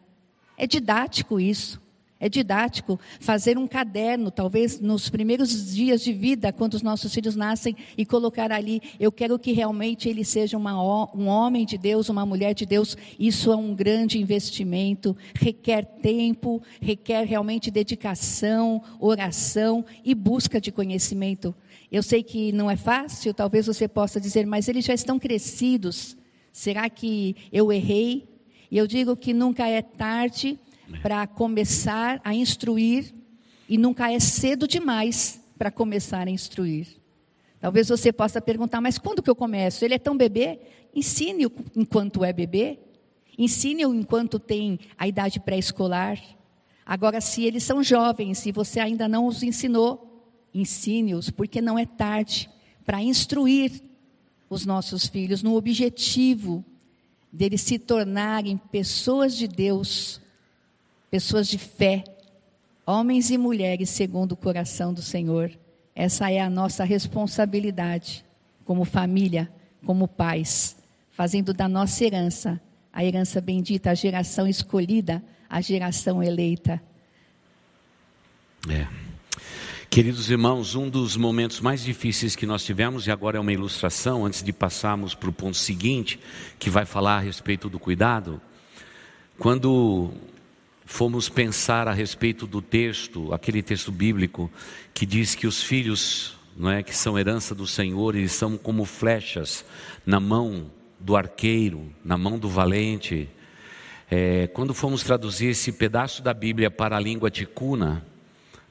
É 0.56 0.66
didático 0.66 1.40
isso. 1.40 1.80
É 2.18 2.30
didático 2.30 2.98
fazer 3.20 3.58
um 3.58 3.66
caderno, 3.66 4.30
talvez 4.30 4.80
nos 4.80 5.10
primeiros 5.10 5.74
dias 5.74 6.00
de 6.00 6.14
vida, 6.14 6.50
quando 6.50 6.72
os 6.72 6.82
nossos 6.82 7.12
filhos 7.12 7.36
nascem, 7.36 7.76
e 7.96 8.06
colocar 8.06 8.50
ali: 8.50 8.80
eu 8.98 9.12
quero 9.12 9.38
que 9.38 9.52
realmente 9.52 10.08
ele 10.08 10.24
seja 10.24 10.56
uma, 10.56 10.74
um 11.14 11.26
homem 11.26 11.66
de 11.66 11.76
Deus, 11.76 12.08
uma 12.08 12.24
mulher 12.24 12.54
de 12.54 12.64
Deus. 12.64 12.96
Isso 13.18 13.52
é 13.52 13.56
um 13.56 13.74
grande 13.74 14.18
investimento, 14.18 15.14
requer 15.34 15.84
tempo, 15.84 16.62
requer 16.80 17.26
realmente 17.26 17.70
dedicação, 17.70 18.82
oração 18.98 19.84
e 20.02 20.14
busca 20.14 20.58
de 20.58 20.72
conhecimento. 20.72 21.54
Eu 21.92 22.02
sei 22.02 22.22
que 22.22 22.50
não 22.50 22.70
é 22.70 22.76
fácil, 22.76 23.34
talvez 23.34 23.66
você 23.66 23.86
possa 23.86 24.18
dizer, 24.18 24.46
mas 24.46 24.68
eles 24.68 24.86
já 24.86 24.94
estão 24.94 25.18
crescidos. 25.18 26.16
Será 26.50 26.88
que 26.88 27.36
eu 27.52 27.70
errei? 27.70 28.26
E 28.70 28.78
eu 28.78 28.86
digo 28.86 29.14
que 29.14 29.34
nunca 29.34 29.68
é 29.68 29.82
tarde 29.82 30.58
para 31.02 31.26
começar 31.26 32.20
a 32.24 32.34
instruir 32.34 33.14
e 33.68 33.76
nunca 33.76 34.12
é 34.12 34.20
cedo 34.20 34.66
demais 34.68 35.40
para 35.58 35.70
começar 35.70 36.26
a 36.26 36.30
instruir. 36.30 36.86
Talvez 37.60 37.88
você 37.88 38.12
possa 38.12 38.40
perguntar, 38.40 38.80
mas 38.80 38.98
quando 38.98 39.22
que 39.22 39.30
eu 39.30 39.34
começo? 39.34 39.84
Ele 39.84 39.94
é 39.94 39.98
tão 39.98 40.16
bebê? 40.16 40.60
Ensine-o 40.94 41.50
enquanto 41.74 42.24
é 42.24 42.32
bebê. 42.32 42.78
Ensine-o 43.38 43.94
enquanto 43.94 44.38
tem 44.38 44.78
a 44.96 45.08
idade 45.08 45.40
pré-escolar. 45.40 46.20
Agora, 46.84 47.20
se 47.20 47.44
eles 47.44 47.64
são 47.64 47.82
jovens 47.82 48.46
e 48.46 48.52
você 48.52 48.78
ainda 48.78 49.08
não 49.08 49.26
os 49.26 49.42
ensinou, 49.42 50.24
ensine-os, 50.54 51.30
porque 51.30 51.60
não 51.60 51.78
é 51.78 51.84
tarde 51.84 52.48
para 52.84 53.02
instruir 53.02 53.82
os 54.48 54.64
nossos 54.64 55.06
filhos 55.06 55.42
no 55.42 55.56
objetivo 55.56 56.64
deles 57.32 57.60
se 57.62 57.78
tornarem 57.78 58.56
pessoas 58.56 59.36
de 59.36 59.48
Deus 59.48 60.20
pessoas 61.10 61.48
de 61.48 61.58
fé, 61.58 62.04
homens 62.84 63.30
e 63.30 63.38
mulheres 63.38 63.90
segundo 63.90 64.32
o 64.32 64.36
coração 64.36 64.92
do 64.92 65.02
Senhor. 65.02 65.50
Essa 65.94 66.30
é 66.30 66.40
a 66.40 66.50
nossa 66.50 66.84
responsabilidade 66.84 68.24
como 68.64 68.84
família, 68.84 69.50
como 69.84 70.08
pais, 70.08 70.76
fazendo 71.10 71.54
da 71.54 71.68
nossa 71.68 72.04
herança 72.04 72.60
a 72.96 73.04
herança 73.04 73.42
bendita, 73.42 73.90
a 73.90 73.94
geração 73.94 74.48
escolhida, 74.48 75.22
a 75.50 75.60
geração 75.60 76.22
eleita. 76.22 76.82
É. 78.70 78.86
Queridos 79.90 80.30
irmãos, 80.30 80.74
um 80.74 80.88
dos 80.88 81.14
momentos 81.14 81.60
mais 81.60 81.84
difíceis 81.84 82.34
que 82.34 82.46
nós 82.46 82.64
tivemos, 82.64 83.06
e 83.06 83.10
agora 83.10 83.36
é 83.36 83.40
uma 83.40 83.52
ilustração, 83.52 84.24
antes 84.24 84.42
de 84.42 84.50
passarmos 84.50 85.14
para 85.14 85.28
o 85.28 85.32
ponto 85.32 85.58
seguinte, 85.58 86.18
que 86.58 86.70
vai 86.70 86.86
falar 86.86 87.18
a 87.18 87.20
respeito 87.20 87.68
do 87.68 87.78
cuidado, 87.78 88.40
quando 89.38 90.10
fomos 90.86 91.28
pensar 91.28 91.88
a 91.88 91.92
respeito 91.92 92.46
do 92.46 92.62
texto, 92.62 93.34
aquele 93.34 93.60
texto 93.60 93.90
bíblico 93.90 94.50
que 94.94 95.04
diz 95.04 95.34
que 95.34 95.46
os 95.46 95.60
filhos, 95.62 96.38
não 96.56 96.70
é, 96.70 96.82
que 96.82 96.96
são 96.96 97.18
herança 97.18 97.54
do 97.54 97.66
Senhor, 97.66 98.14
eles 98.14 98.32
são 98.32 98.56
como 98.56 98.84
flechas 98.84 99.64
na 100.06 100.20
mão 100.20 100.70
do 100.98 101.16
arqueiro, 101.16 101.92
na 102.04 102.16
mão 102.16 102.38
do 102.38 102.48
valente. 102.48 103.28
É, 104.08 104.46
quando 104.46 104.72
fomos 104.72 105.02
traduzir 105.02 105.48
esse 105.48 105.72
pedaço 105.72 106.22
da 106.22 106.32
Bíblia 106.32 106.70
para 106.70 106.96
a 106.96 107.00
língua 107.00 107.30
ticuna, 107.30 108.06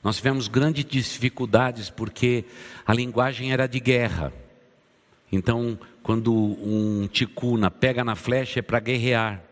nós 0.02 0.16
tivemos 0.16 0.48
grandes 0.48 0.86
dificuldades 0.86 1.90
porque 1.90 2.46
a 2.88 2.94
linguagem 2.94 3.52
era 3.52 3.68
de 3.68 3.80
guerra. 3.80 4.32
Então, 5.32 5.78
quando 6.02 6.34
um 6.34 7.10
ticuna 7.12 7.70
pega 7.70 8.06
na 8.06 8.16
flecha 8.16 8.60
é 8.60 8.62
para 8.62 8.80
guerrear. 8.80 9.44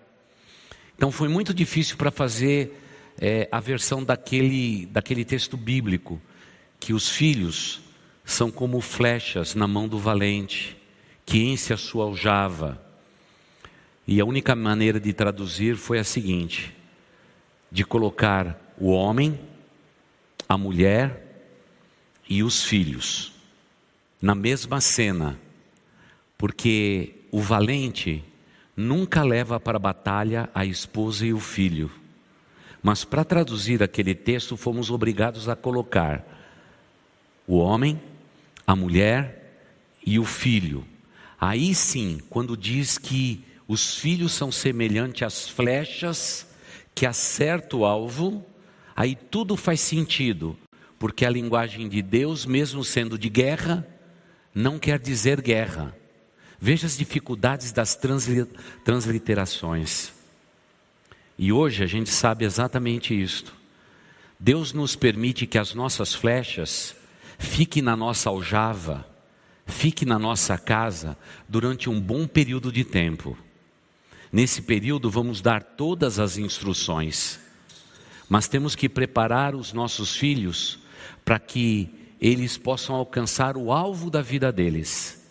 Então 1.04 1.12
foi 1.12 1.28
muito 1.28 1.54
difícil 1.54 1.98
para 1.98 2.10
fazer 2.10 2.82
é, 3.20 3.50
a 3.52 3.60
versão 3.60 4.02
daquele, 4.02 4.86
daquele 4.86 5.26
texto 5.26 5.58
bíblico, 5.58 6.22
que 6.80 6.94
os 6.94 7.10
filhos 7.10 7.82
são 8.24 8.50
como 8.50 8.80
flechas 8.80 9.54
na 9.54 9.68
mão 9.68 9.86
do 9.86 10.00
valente, 10.00 10.78
que 11.26 11.44
enche 11.44 11.74
a 11.74 11.78
sua 11.78 12.06
aljava. 12.06 12.82
E 14.08 14.22
a 14.22 14.24
única 14.24 14.56
maneira 14.56 14.98
de 14.98 15.12
traduzir 15.12 15.76
foi 15.76 16.00
a 16.00 16.06
seguinte: 16.06 16.74
de 17.70 17.84
colocar 17.84 18.74
o 18.78 18.90
homem, 18.90 19.38
a 20.48 20.58
mulher 20.58 21.52
e 22.30 22.44
os 22.44 22.64
filhos 22.64 23.34
na 24.22 24.34
mesma 24.34 24.80
cena, 24.80 25.38
porque 26.38 27.16
o 27.30 27.42
valente 27.42 28.24
nunca 28.76 29.24
leva 29.24 29.60
para 29.60 29.78
a 29.78 29.80
batalha 29.80 30.50
a 30.54 30.66
esposa 30.66 31.26
e 31.26 31.34
o 31.34 31.40
filho. 31.40 31.92
Mas 32.82 33.06
para 33.06 33.24
traduzir 33.24 33.82
aquele 33.82 34.14
texto, 34.14 34.58
fomos 34.58 34.92
obrigados 34.92 35.48
a 35.48 35.56
colocar 35.56 36.26
o 37.48 37.58
homem, 37.58 38.02
a 38.66 38.76
mulher 38.76 39.56
e 40.06 40.20
o 40.20 40.26
filho. 40.26 40.86
Aí 41.40 41.74
sim, 41.74 42.20
quando 42.30 42.58
diz 42.58 42.98
que 42.98 43.44
os 43.68 43.98
filhos 43.98 44.34
são 44.34 44.52
semelhantes 44.52 45.24
às 45.24 45.50
flechas 45.50 46.48
que 46.94 47.06
acertam 47.06 47.80
o 47.80 47.86
alvo, 47.86 48.46
aí 48.96 49.16
tudo 49.16 49.56
faz 49.56 49.80
sentido, 49.80 50.58
porque 51.00 51.26
a 51.26 51.30
linguagem 51.30 51.88
de 51.88 52.02
Deus, 52.02 52.46
mesmo 52.46 52.84
sendo 52.84 53.18
de 53.18 53.30
guerra, 53.30 53.88
não 54.54 54.78
quer 54.78 55.00
dizer 55.00 55.42
guerra 55.42 55.96
Veja 56.66 56.88
as 56.88 56.96
dificuldades 56.98 57.74
das 57.74 58.00
transliterações. 58.86 60.14
E 61.38 61.52
hoje 61.52 61.84
a 61.84 61.86
gente 61.86 62.10
sabe 62.10 62.46
exatamente 62.46 63.14
isto. 63.14 63.54
Deus 64.40 64.72
nos 64.72 64.96
permite 64.96 65.46
que 65.46 65.58
as 65.58 65.74
nossas 65.74 66.14
flechas 66.14 66.96
fiquem 67.38 67.84
na 67.84 67.98
nossa 67.98 68.30
aljava, 68.30 69.06
fiquem 69.66 70.08
na 70.08 70.18
nossa 70.18 70.58
casa 70.58 71.18
durante 71.50 71.90
um 71.90 72.00
bom 72.00 72.26
período 72.26 72.72
de 72.72 72.86
tempo. 72.86 73.38
Nesse 74.32 74.62
período 74.62 75.10
vamos 75.10 75.42
dar 75.42 75.62
todas 75.62 76.18
as 76.18 76.38
instruções, 76.38 77.42
mas 78.30 78.48
temos 78.48 78.74
que 78.74 78.88
preparar 78.88 79.54
os 79.54 79.74
nossos 79.74 80.16
filhos 80.16 80.80
para 81.26 81.40
que 81.40 81.94
eles 82.22 82.58
possam 82.58 82.96
alcançar 82.96 83.58
o 83.58 83.70
alvo 83.70 84.10
da 84.10 84.22
vida 84.22 84.50
deles 84.50 85.22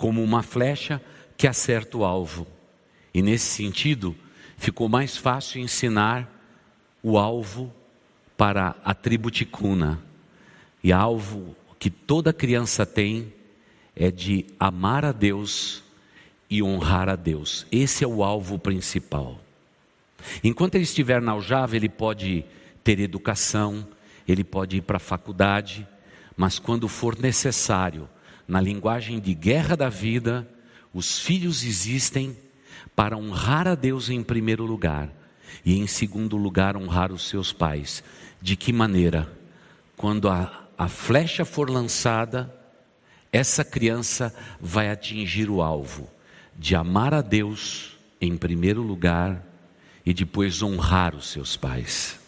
como 0.00 0.24
uma 0.24 0.42
flecha 0.42 0.98
que 1.36 1.46
acerta 1.46 1.98
o 1.98 2.06
alvo. 2.06 2.46
E 3.12 3.20
nesse 3.20 3.44
sentido, 3.44 4.16
ficou 4.56 4.88
mais 4.88 5.18
fácil 5.18 5.60
ensinar 5.60 6.26
o 7.02 7.18
alvo 7.18 7.70
para 8.34 8.74
a 8.82 8.94
tribo 8.94 9.30
ticuna. 9.30 10.02
E 10.82 10.90
alvo 10.90 11.54
que 11.78 11.90
toda 11.90 12.32
criança 12.32 12.86
tem 12.86 13.30
é 13.94 14.10
de 14.10 14.46
amar 14.58 15.04
a 15.04 15.12
Deus 15.12 15.82
e 16.48 16.62
honrar 16.62 17.10
a 17.10 17.14
Deus. 17.14 17.66
Esse 17.70 18.02
é 18.02 18.08
o 18.08 18.24
alvo 18.24 18.58
principal. 18.58 19.38
Enquanto 20.42 20.76
ele 20.76 20.84
estiver 20.84 21.20
na 21.20 21.32
aljava, 21.32 21.76
ele 21.76 21.90
pode 21.90 22.42
ter 22.82 22.98
educação, 23.00 23.86
ele 24.26 24.44
pode 24.44 24.78
ir 24.78 24.80
para 24.80 24.96
a 24.96 25.00
faculdade, 25.00 25.86
mas 26.34 26.58
quando 26.58 26.88
for 26.88 27.18
necessário, 27.18 28.08
na 28.50 28.60
linguagem 28.60 29.20
de 29.20 29.32
guerra 29.32 29.76
da 29.76 29.88
vida, 29.88 30.44
os 30.92 31.20
filhos 31.20 31.62
existem 31.62 32.36
para 32.96 33.16
honrar 33.16 33.68
a 33.68 33.76
Deus 33.76 34.10
em 34.10 34.24
primeiro 34.24 34.66
lugar 34.66 35.08
e, 35.64 35.78
em 35.78 35.86
segundo 35.86 36.36
lugar, 36.36 36.76
honrar 36.76 37.12
os 37.12 37.28
seus 37.28 37.52
pais. 37.52 38.02
De 38.42 38.56
que 38.56 38.72
maneira? 38.72 39.30
Quando 39.96 40.28
a, 40.28 40.64
a 40.76 40.88
flecha 40.88 41.44
for 41.44 41.70
lançada, 41.70 42.52
essa 43.32 43.64
criança 43.64 44.34
vai 44.60 44.90
atingir 44.90 45.48
o 45.48 45.62
alvo 45.62 46.10
de 46.58 46.74
amar 46.74 47.14
a 47.14 47.22
Deus 47.22 47.96
em 48.20 48.36
primeiro 48.36 48.82
lugar 48.82 49.46
e 50.04 50.12
depois 50.12 50.60
honrar 50.60 51.14
os 51.14 51.30
seus 51.30 51.56
pais. 51.56 52.18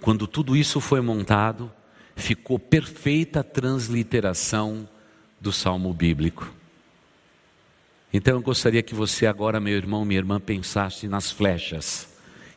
Quando 0.00 0.26
tudo 0.26 0.56
isso 0.56 0.80
foi 0.80 1.02
montado, 1.02 1.70
ficou 2.16 2.58
perfeita 2.58 3.40
a 3.40 3.44
transliteração 3.44 4.88
do 5.40 5.52
salmo 5.52 5.92
bíblico. 5.92 6.52
Então 8.12 8.34
eu 8.34 8.40
gostaria 8.40 8.82
que 8.82 8.94
você 8.94 9.26
agora, 9.26 9.60
meu 9.60 9.76
irmão, 9.76 10.04
minha 10.04 10.18
irmã, 10.18 10.40
pensasse 10.40 11.06
nas 11.06 11.30
flechas 11.30 12.08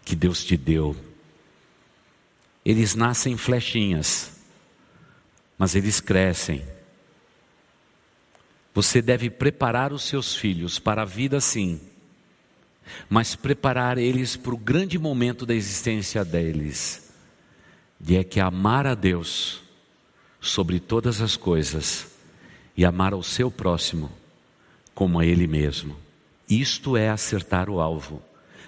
que 0.04 0.16
Deus 0.16 0.44
te 0.44 0.56
deu. 0.56 0.96
Eles 2.64 2.96
nascem 2.96 3.36
flechinhas, 3.38 4.40
mas 5.58 5.76
eles 5.76 6.00
crescem. 6.00 6.64
Você 8.74 9.02
deve 9.02 9.30
preparar 9.30 9.92
os 9.92 10.04
seus 10.04 10.36
filhos 10.36 10.80
para 10.80 11.02
a 11.02 11.06
vida 11.06 11.42
sim, 11.42 11.82
mas 13.10 13.36
preparar 13.36 13.98
eles 13.98 14.38
para 14.38 14.54
o 14.54 14.58
grande 14.58 14.98
momento 14.98 15.46
da 15.46 15.54
existência 15.54 16.24
deles, 16.24 17.12
de 18.00 18.16
é 18.16 18.24
que 18.24 18.40
amar 18.40 18.88
a 18.88 18.96
Deus 18.96 19.62
sobre 20.40 20.80
todas 20.80 21.22
as 21.22 21.36
coisas 21.36 22.11
e 22.76 22.86
amar 22.86 23.14
ao 23.14 23.24
seu 23.24 23.52
próximo 23.52 24.12
como 24.94 25.20
a 25.20 25.26
ele 25.26 25.48
mesmo. 25.48 25.96
Isto 26.50 26.98
é 26.98 27.10
acertar 27.10 27.70
o 27.70 27.80
alvo, 27.80 28.22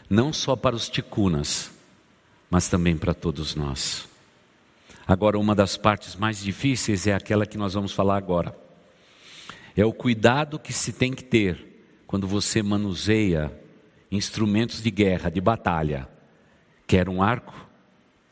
não 0.10 0.32
só 0.32 0.56
para 0.56 0.76
os 0.76 0.90
ticunas, 0.90 1.72
mas 2.50 2.68
também 2.68 2.96
para 2.96 3.14
todos 3.14 3.56
nós. 3.56 4.08
Agora, 5.06 5.38
uma 5.38 5.54
das 5.54 5.76
partes 5.76 6.16
mais 6.16 6.42
difíceis 6.42 7.08
é 7.08 7.14
aquela 7.14 7.46
que 7.46 7.58
nós 7.58 7.74
vamos 7.74 7.92
falar 7.92 8.18
agora. 8.18 8.56
É 9.76 9.84
o 9.84 9.92
cuidado 9.92 10.60
que 10.60 10.72
se 10.72 10.94
tem 10.94 11.12
que 11.12 11.24
ter 11.24 11.88
quando 12.08 12.28
você 12.28 12.64
manuseia 12.64 13.52
instrumentos 14.12 14.82
de 14.82 14.92
guerra, 14.92 15.30
de 15.30 15.42
batalha, 15.42 16.08
quer 16.86 17.10
um 17.10 17.22
arco, 17.22 17.54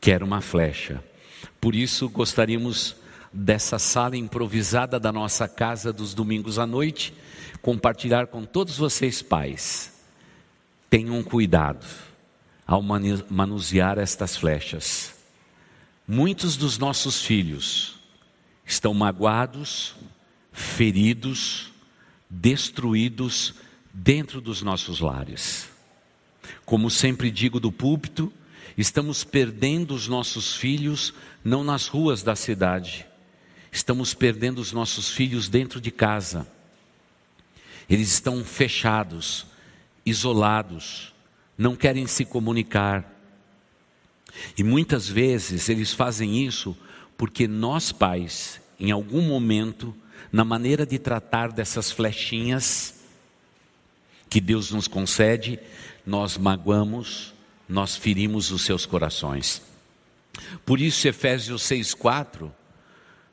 quer 0.00 0.22
uma 0.22 0.40
flecha. 0.40 1.02
Por 1.60 1.74
isso, 1.74 2.08
gostaríamos 2.08 2.96
dessa 3.32 3.78
sala 3.78 4.16
improvisada 4.16 5.00
da 5.00 5.10
nossa 5.10 5.48
casa 5.48 5.92
dos 5.92 6.14
domingos 6.14 6.58
à 6.58 6.66
noite 6.66 7.14
compartilhar 7.62 8.26
com 8.26 8.44
todos 8.44 8.76
vocês, 8.76 9.22
pais. 9.22 9.92
Tenham 10.90 11.22
cuidado 11.22 11.86
ao 12.66 12.82
manusear 12.82 13.98
estas 13.98 14.36
flechas. 14.36 15.14
Muitos 16.06 16.56
dos 16.56 16.76
nossos 16.76 17.22
filhos 17.22 17.94
estão 18.66 18.92
magoados, 18.92 19.94
feridos, 20.52 21.72
destruídos 22.28 23.54
dentro 23.94 24.40
dos 24.40 24.60
nossos 24.60 25.00
lares. 25.00 25.68
Como 26.64 26.90
sempre 26.90 27.30
digo 27.30 27.60
do 27.60 27.70
púlpito, 27.70 28.32
estamos 28.76 29.22
perdendo 29.22 29.94
os 29.94 30.08
nossos 30.08 30.54
filhos 30.56 31.14
não 31.44 31.62
nas 31.62 31.86
ruas 31.86 32.22
da 32.22 32.34
cidade, 32.34 33.06
estamos 33.72 34.14
perdendo 34.14 34.60
os 34.60 34.70
nossos 34.70 35.10
filhos 35.10 35.48
dentro 35.48 35.80
de 35.80 35.90
casa 35.90 36.46
eles 37.88 38.12
estão 38.12 38.44
fechados, 38.44 39.46
isolados, 40.04 41.12
não 41.56 41.76
querem 41.76 42.06
se 42.06 42.24
comunicar. 42.24 43.06
E 44.56 44.64
muitas 44.64 45.08
vezes 45.08 45.68
eles 45.68 45.92
fazem 45.92 46.46
isso 46.46 46.76
porque 47.16 47.46
nós 47.46 47.92
pais, 47.92 48.60
em 48.80 48.90
algum 48.90 49.20
momento, 49.20 49.94
na 50.32 50.44
maneira 50.44 50.86
de 50.86 50.98
tratar 50.98 51.52
dessas 51.52 51.92
flechinhas 51.92 52.94
que 54.30 54.40
Deus 54.40 54.70
nos 54.70 54.88
concede, 54.88 55.58
nós 56.06 56.38
magoamos, 56.38 57.34
nós 57.68 57.94
ferimos 57.94 58.50
os 58.50 58.62
seus 58.62 58.86
corações. 58.86 59.60
Por 60.64 60.80
isso, 60.80 61.06
Efésios 61.06 61.62
6,4 61.64 62.50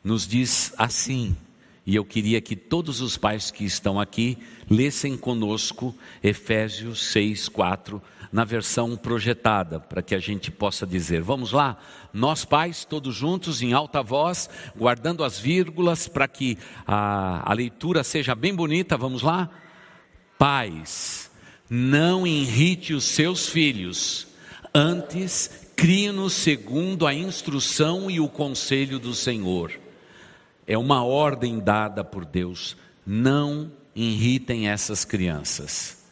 nos 0.10 0.28
diz 0.28 0.74
assim: 0.76 1.38
e 1.86 1.96
eu 1.96 2.04
queria 2.04 2.42
que 2.42 2.56
todos 2.56 3.00
os 3.00 3.16
pais 3.16 3.52
que 3.52 3.64
estão 3.64 4.00
aqui 4.00 4.40
lessem 4.68 5.16
conosco 5.16 5.96
Efésios 6.24 7.12
6, 7.12 7.48
4, 7.48 8.02
na 8.32 8.44
versão 8.44 8.98
projetada, 8.98 9.80
para 9.80 10.02
que 10.02 10.16
a 10.16 10.20
gente 10.20 10.50
possa 10.50 10.88
dizer: 10.88 11.22
vamos 11.22 11.52
lá, 11.52 11.78
nós 12.12 12.44
pais, 12.44 12.86
todos 12.86 13.16
juntos, 13.16 13.62
em 13.62 13.72
alta 13.72 14.02
voz, 14.02 14.50
guardando 14.76 15.24
as 15.24 15.38
vírgulas, 15.38 16.08
para 16.08 16.28
que 16.28 16.58
a, 16.88 17.48
a 17.48 17.54
leitura 17.54 18.04
seja 18.04 18.34
bem 18.34 18.54
bonita, 18.54 18.98
vamos 18.98 19.22
lá? 19.22 19.48
Pais, 20.40 21.30
não 21.70 22.26
irrite 22.26 22.96
os 22.96 23.04
seus 23.04 23.48
filhos, 23.48 24.28
antes 24.74 25.70
crie-nos 25.76 26.34
segundo 26.34 27.06
a 27.06 27.14
instrução 27.14 28.10
e 28.10 28.20
o 28.20 28.28
conselho 28.28 28.98
do 28.98 29.14
Senhor 29.14 29.72
é 30.70 30.78
uma 30.78 31.04
ordem 31.04 31.60
dada 31.60 32.04
por 32.04 32.24
Deus. 32.24 32.78
Não 33.04 33.72
irritem 33.96 34.70
essas 34.70 35.04
crianças. 35.04 36.06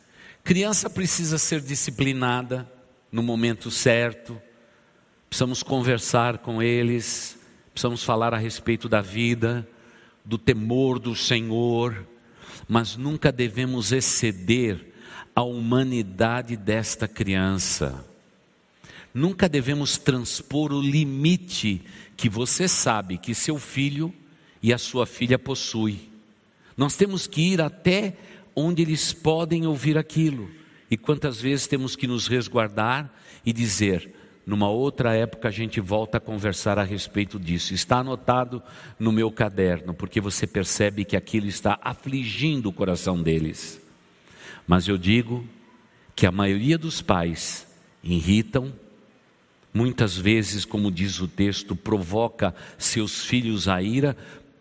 Criança 0.43 0.89
precisa 0.89 1.37
ser 1.37 1.61
disciplinada 1.61 2.67
no 3.11 3.21
momento 3.21 3.69
certo. 3.69 4.41
Precisamos 5.29 5.61
conversar 5.61 6.39
com 6.39 6.59
eles, 6.59 7.37
precisamos 7.71 8.03
falar 8.03 8.33
a 8.33 8.37
respeito 8.37 8.89
da 8.89 8.99
vida, 8.99 9.67
do 10.25 10.39
temor 10.39 10.97
do 10.97 11.15
Senhor, 11.15 12.07
mas 12.67 12.97
nunca 12.97 13.31
devemos 13.31 13.91
exceder 13.91 14.91
a 15.35 15.43
humanidade 15.43 16.57
desta 16.57 17.07
criança. 17.07 18.03
Nunca 19.13 19.47
devemos 19.47 19.99
transpor 19.99 20.73
o 20.73 20.81
limite 20.81 21.83
que 22.15 22.27
você 22.27 22.67
sabe 22.67 23.19
que 23.19 23.35
seu 23.35 23.59
filho 23.59 24.11
e 24.67 24.73
a 24.73 24.77
sua 24.77 25.05
filha 25.05 25.39
possui. 25.39 26.09
Nós 26.75 26.97
temos 26.97 27.25
que 27.25 27.53
ir 27.53 27.61
até 27.61 28.17
onde 28.53 28.81
eles 28.81 29.13
podem 29.13 29.65
ouvir 29.65 29.97
aquilo. 29.97 30.51
E 30.91 30.97
quantas 30.97 31.39
vezes 31.39 31.67
temos 31.67 31.95
que 31.95 32.05
nos 32.05 32.27
resguardar 32.27 33.09
e 33.45 33.53
dizer, 33.53 34.13
numa 34.45 34.67
outra 34.67 35.15
época 35.15 35.47
a 35.47 35.51
gente 35.51 35.79
volta 35.79 36.17
a 36.17 36.19
conversar 36.19 36.77
a 36.77 36.83
respeito 36.83 37.39
disso. 37.39 37.73
Está 37.73 37.99
anotado 37.99 38.61
no 38.99 39.13
meu 39.13 39.31
caderno, 39.31 39.93
porque 39.93 40.19
você 40.19 40.45
percebe 40.45 41.05
que 41.05 41.15
aquilo 41.15 41.47
está 41.47 41.79
afligindo 41.81 42.67
o 42.67 42.73
coração 42.73 43.23
deles. 43.23 43.81
Mas 44.67 44.85
eu 44.85 44.97
digo 44.97 45.47
que 46.13 46.25
a 46.25 46.31
maioria 46.31 46.77
dos 46.77 47.01
pais 47.01 47.65
irritam, 48.03 48.73
muitas 49.73 50.17
vezes, 50.17 50.65
como 50.65 50.91
diz 50.91 51.21
o 51.21 51.27
texto, 51.27 51.75
provoca 51.75 52.53
seus 52.77 53.23
filhos 53.23 53.67
a 53.67 53.81
ira, 53.81 54.17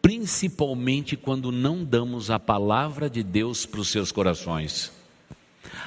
principalmente 0.06 1.16
quando 1.16 1.50
não 1.50 1.84
damos 1.84 2.30
a 2.30 2.38
palavra 2.38 3.10
de 3.10 3.24
Deus 3.24 3.66
para 3.66 3.80
os 3.80 3.88
seus 3.88 4.12
corações. 4.12 4.92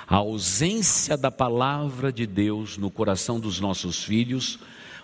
A 0.05 0.17
ausência 0.17 1.15
da 1.15 1.31
palavra 1.31 2.11
de 2.11 2.27
Deus 2.27 2.77
no 2.77 2.91
coração 2.91 3.39
dos 3.39 3.61
nossos 3.61 4.03
filhos 4.03 4.59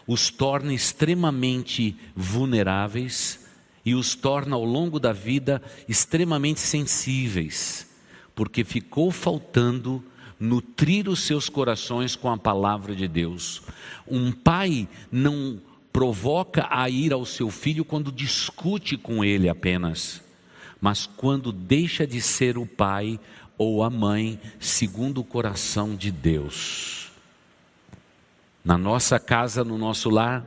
os 0.06 0.30
torna 0.30 0.73
extremamente 0.73 1.95
vulneráveis 2.13 3.39
e 3.86 3.95
os 3.95 4.15
torna 4.15 4.58
ao 4.58 4.65
longo 4.65 4.99
da 4.99 5.13
vida 5.13 5.62
extremamente 5.88 6.60
sensíveis, 6.60 7.88
porque 8.36 8.65
ficou 8.65 9.12
faltando 9.12 10.04
nutrir 10.38 11.08
os 11.08 11.21
seus 11.21 11.47
corações 11.47 12.17
com 12.17 12.30
a 12.30 12.38
palavra 12.38 12.93
de 12.93 13.08
Deus. 13.08 13.62
Um 14.06 14.34
pai 14.34 14.89
não 15.10 15.62
provoca 15.95 16.67
a 16.69 16.89
ira 16.89 17.15
ao 17.15 17.25
seu 17.25 17.49
filho 17.49 17.86
quando 17.86 18.12
discute 18.12 18.97
com 18.97 19.23
ele 19.23 19.47
apenas, 19.47 20.21
mas 20.81 21.05
quando 21.05 21.53
deixa 21.53 22.05
de 22.05 22.19
ser 22.19 22.58
o 22.58 22.65
pai 22.65 23.17
ou 23.58 23.81
a 23.81 23.89
mãe 23.89 24.38
segundo 24.60 25.21
o 25.21 25.23
coração 25.23 25.95
de 25.95 26.12
Deus. 26.12 27.13
Na 28.62 28.77
nossa 28.77 29.17
casa, 29.17 29.63
no 29.63 29.77
nosso 29.77 30.10
lar, 30.10 30.45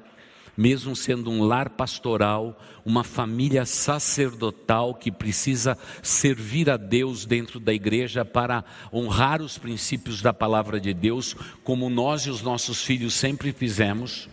mesmo 0.54 0.94
sendo 0.94 1.30
um 1.30 1.42
lar 1.42 1.70
pastoral, 1.70 2.60
uma 2.84 3.02
família 3.02 3.64
sacerdotal 3.64 4.94
que 4.94 5.10
precisa 5.10 5.78
servir 6.02 6.68
a 6.68 6.76
Deus 6.76 7.24
dentro 7.24 7.58
da 7.58 7.72
igreja 7.72 8.22
para 8.22 8.62
honrar 8.92 9.40
os 9.40 9.56
princípios 9.56 10.20
da 10.20 10.34
palavra 10.34 10.78
de 10.78 10.92
Deus, 10.92 11.34
como 11.64 11.88
nós 11.88 12.26
e 12.26 12.30
os 12.30 12.42
nossos 12.42 12.84
filhos 12.84 13.14
sempre 13.14 13.50
fizemos 13.50 14.28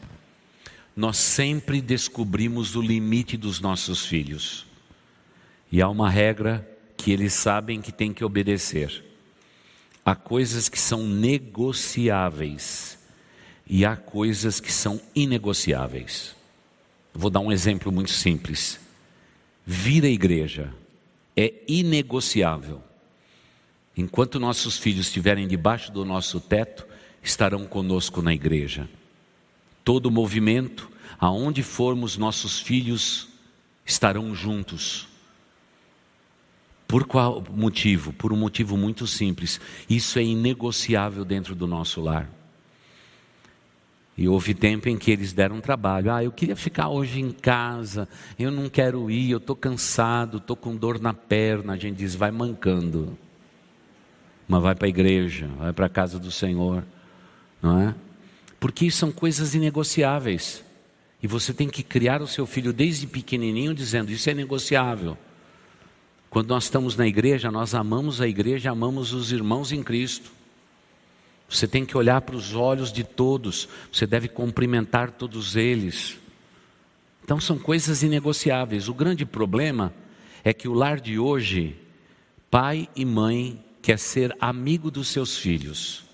nós 0.95 1.17
sempre 1.17 1.81
descobrimos 1.81 2.75
o 2.75 2.81
limite 2.81 3.35
dos 3.35 3.59
nossos 3.59 4.05
filhos. 4.05 4.65
E 5.71 5.81
há 5.81 5.89
uma 5.89 6.09
regra 6.09 6.65
que 6.95 7.11
eles 7.11 7.33
sabem 7.33 7.81
que 7.81 7.91
tem 7.91 8.13
que 8.13 8.23
obedecer. 8.23 9.03
Há 10.05 10.15
coisas 10.15 10.69
que 10.69 10.79
são 10.79 11.05
negociáveis 11.05 12.97
e 13.67 13.83
há 13.85 13.97
coisas 13.97 14.61
que 14.61 14.71
são 14.71 15.01
inegociáveis. 15.13 16.33
Vou 17.13 17.29
dar 17.29 17.41
um 17.41 17.51
exemplo 17.51 17.91
muito 17.91 18.11
simples. 18.11 18.79
Vir 19.65 20.05
à 20.05 20.09
igreja 20.09 20.73
é 21.35 21.53
inegociável. 21.67 22.81
Enquanto 23.97 24.39
nossos 24.39 24.77
filhos 24.77 25.07
estiverem 25.07 25.47
debaixo 25.47 25.91
do 25.91 26.05
nosso 26.05 26.39
teto, 26.39 26.85
estarão 27.21 27.65
conosco 27.65 28.21
na 28.21 28.33
igreja 28.33 28.87
todo 29.85 30.09
movimento, 30.11 30.91
aonde 31.19 31.61
formos, 31.61 32.17
nossos 32.17 32.59
filhos 32.59 33.29
estarão 33.85 34.33
juntos. 34.33 35.07
Por 36.87 37.05
qual 37.05 37.43
motivo? 37.51 38.11
Por 38.11 38.33
um 38.33 38.35
motivo 38.35 38.75
muito 38.75 39.05
simples. 39.05 39.61
Isso 39.89 40.19
é 40.19 40.23
inegociável 40.23 41.23
dentro 41.23 41.55
do 41.55 41.67
nosso 41.67 42.01
lar. 42.01 42.29
E 44.17 44.27
houve 44.27 44.53
tempo 44.53 44.89
em 44.89 44.97
que 44.97 45.11
eles 45.11 45.33
deram 45.33 45.61
trabalho. 45.61 46.11
Ah, 46.11 46.23
eu 46.23 46.31
queria 46.31 46.55
ficar 46.55 46.89
hoje 46.89 47.19
em 47.19 47.31
casa, 47.31 48.07
eu 48.39 48.49
não 48.49 48.69
quero 48.69 49.11
ir, 49.11 49.31
eu 49.31 49.39
estou 49.39 49.55
cansado, 49.55 50.37
estou 50.37 50.55
com 50.55 50.75
dor 50.75 50.99
na 50.99 51.13
perna. 51.13 51.73
A 51.73 51.77
gente 51.77 51.97
diz, 51.97 52.15
vai 52.15 52.31
mancando. 52.31 53.17
Mas 54.47 54.61
vai 54.63 54.73
para 54.73 54.87
a 54.87 54.89
igreja, 54.89 55.47
vai 55.57 55.73
para 55.73 55.87
a 55.87 55.89
casa 55.89 56.17
do 56.17 56.31
Senhor, 56.31 56.83
não 57.61 57.81
é? 57.81 57.95
Porque 58.59 58.89
são 58.91 59.11
coisas 59.11 59.53
inegociáveis. 59.53 60.63
E 61.21 61.27
você 61.27 61.53
tem 61.53 61.67
que 61.67 61.83
criar 61.83 62.21
o 62.21 62.27
seu 62.27 62.45
filho 62.45 62.71
desde 62.71 63.07
pequenininho 63.07 63.73
dizendo: 63.73 64.11
Isso 64.11 64.29
é 64.29 64.33
negociável. 64.33 65.17
Quando 66.29 66.49
nós 66.49 66.65
estamos 66.65 66.95
na 66.95 67.07
igreja, 67.07 67.49
nós 67.49 67.73
amamos 67.73 68.19
a 68.19 68.27
igreja, 68.27 68.69
amamos 68.69 69.13
os 69.13 69.31
irmãos 69.31 69.71
em 69.71 69.81
Cristo. 69.81 70.31
Você 71.47 71.67
tem 71.67 71.85
que 71.85 71.97
olhar 71.97 72.21
para 72.21 72.35
os 72.35 72.53
olhos 72.53 72.91
de 72.91 73.03
todos, 73.03 73.69
você 73.91 74.05
deve 74.05 74.27
cumprimentar 74.27 75.11
todos 75.11 75.55
eles. 75.55 76.17
Então 77.23 77.39
são 77.39 77.57
coisas 77.57 78.03
inegociáveis. 78.03 78.87
O 78.87 78.93
grande 78.93 79.25
problema 79.25 79.93
é 80.43 80.53
que 80.53 80.67
o 80.67 80.73
lar 80.73 80.99
de 80.99 81.17
hoje, 81.17 81.75
pai 82.51 82.87
e 82.95 83.03
mãe 83.03 83.63
quer 83.81 83.97
ser 83.97 84.35
amigo 84.39 84.91
dos 84.91 85.07
seus 85.07 85.37
filhos. 85.37 86.04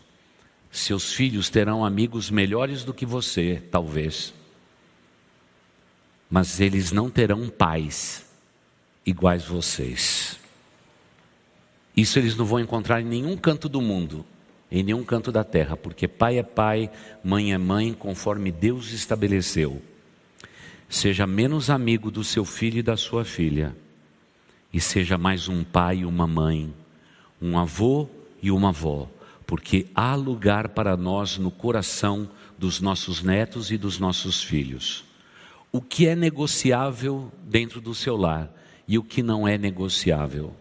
Seus 0.71 1.13
filhos 1.13 1.49
terão 1.49 1.83
amigos 1.83 2.31
melhores 2.31 2.83
do 2.83 2.93
que 2.93 3.05
você, 3.05 3.61
talvez. 3.69 4.33
Mas 6.29 6.59
eles 6.61 6.91
não 6.91 7.09
terão 7.09 7.49
pais 7.49 8.25
iguais 9.05 9.43
vocês. 9.43 10.39
Isso 11.95 12.17
eles 12.17 12.35
não 12.37 12.45
vão 12.45 12.59
encontrar 12.59 13.01
em 13.01 13.05
nenhum 13.05 13.35
canto 13.35 13.67
do 13.67 13.81
mundo 13.81 14.25
em 14.71 14.83
nenhum 14.83 15.03
canto 15.03 15.31
da 15.31 15.43
terra, 15.43 15.75
porque 15.75 16.07
pai 16.07 16.39
é 16.39 16.43
pai, 16.43 16.89
mãe 17.21 17.51
é 17.51 17.57
mãe, 17.57 17.93
conforme 17.93 18.51
Deus 18.51 18.93
estabeleceu. 18.93 19.81
Seja 20.87 21.27
menos 21.27 21.69
amigo 21.69 22.09
do 22.09 22.23
seu 22.23 22.45
filho 22.45 22.79
e 22.79 22.83
da 22.83 22.95
sua 22.95 23.25
filha, 23.25 23.75
e 24.73 24.79
seja 24.79 25.17
mais 25.17 25.49
um 25.49 25.63
pai 25.63 25.97
e 25.97 26.05
uma 26.05 26.25
mãe, 26.25 26.73
um 27.41 27.59
avô 27.59 28.07
e 28.41 28.49
uma 28.49 28.69
avó, 28.69 29.09
porque 29.51 29.87
há 29.93 30.15
lugar 30.15 30.69
para 30.69 30.95
nós 30.95 31.37
no 31.37 31.51
coração 31.51 32.31
dos 32.57 32.79
nossos 32.79 33.21
netos 33.21 33.69
e 33.69 33.77
dos 33.77 33.99
nossos 33.99 34.41
filhos. 34.41 35.03
O 35.73 35.81
que 35.81 36.07
é 36.07 36.15
negociável 36.15 37.29
dentro 37.43 37.81
do 37.81 37.93
seu 37.93 38.15
lar 38.15 38.49
e 38.87 38.97
o 38.97 39.03
que 39.03 39.21
não 39.21 39.45
é 39.45 39.57
negociável. 39.57 40.55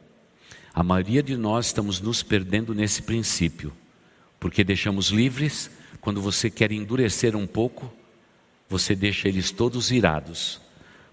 A 0.75 0.83
maioria 0.83 1.23
de 1.23 1.37
nós 1.37 1.67
estamos 1.67 2.01
nos 2.01 2.25
perdendo 2.25 2.75
nesse 2.75 3.03
princípio 3.03 3.73
porque 4.41 4.65
deixamos 4.65 5.11
livres, 5.11 5.71
quando 6.01 6.21
você 6.21 6.51
quer 6.51 6.73
endurecer 6.73 7.37
um 7.37 7.47
pouco, 7.47 7.95
você 8.69 8.97
deixa 8.97 9.29
eles 9.29 9.53
todos 9.53 9.93
irados. 9.93 10.61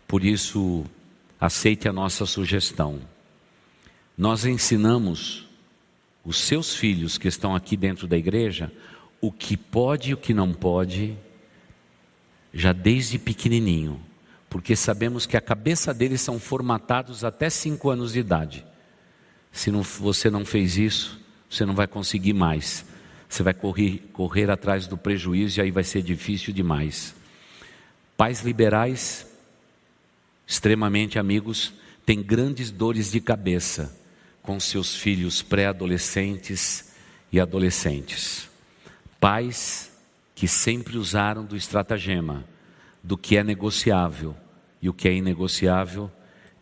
Por 0.07 0.25
isso, 0.25 0.83
aceite 1.39 1.87
a 1.87 1.93
nossa 1.93 2.25
sugestão. 2.25 2.99
Nós 4.17 4.45
ensinamos 4.45 5.46
os 6.27 6.39
seus 6.41 6.75
filhos 6.75 7.17
que 7.17 7.29
estão 7.29 7.55
aqui 7.55 7.77
dentro 7.77 8.05
da 8.05 8.17
igreja 8.17 8.69
o 9.21 9.31
que 9.31 9.55
pode 9.55 10.11
e 10.11 10.13
o 10.13 10.17
que 10.17 10.33
não 10.33 10.53
pode, 10.53 11.17
já 12.53 12.73
desde 12.73 13.17
pequenininho, 13.17 13.99
porque 14.49 14.75
sabemos 14.75 15.25
que 15.25 15.37
a 15.37 15.41
cabeça 15.41 15.93
deles 15.93 16.19
são 16.19 16.37
formatados 16.37 17.23
até 17.23 17.49
cinco 17.49 17.89
anos 17.89 18.11
de 18.11 18.19
idade. 18.19 18.65
Se 19.53 19.71
não, 19.71 19.81
você 19.81 20.29
não 20.29 20.43
fez 20.43 20.77
isso, 20.77 21.17
você 21.49 21.65
não 21.65 21.73
vai 21.73 21.87
conseguir 21.87 22.33
mais. 22.33 22.85
Você 23.29 23.41
vai 23.41 23.53
correr, 23.53 24.03
correr 24.11 24.51
atrás 24.51 24.85
do 24.85 24.97
prejuízo 24.97 25.59
e 25.59 25.61
aí 25.61 25.71
vai 25.71 25.83
ser 25.85 26.01
difícil 26.01 26.53
demais. 26.53 27.15
Pais 28.17 28.41
liberais, 28.41 29.25
extremamente 30.45 31.17
amigos, 31.17 31.73
têm 32.05 32.21
grandes 32.21 32.69
dores 32.69 33.11
de 33.11 33.21
cabeça 33.21 33.97
com 34.47 34.61
seus 34.61 34.95
filhos 34.95 35.41
pré-adolescentes 35.41 36.93
e 37.29 37.37
adolescentes. 37.37 38.49
Pais 39.19 39.91
que 40.33 40.47
sempre 40.47 40.97
usaram 40.97 41.43
do 41.43 41.57
estratagema, 41.57 42.45
do 43.03 43.17
que 43.17 43.35
é 43.35 43.43
negociável 43.43 44.33
e 44.81 44.87
o 44.87 44.93
que 44.93 45.09
é 45.09 45.13
inegociável, 45.13 46.09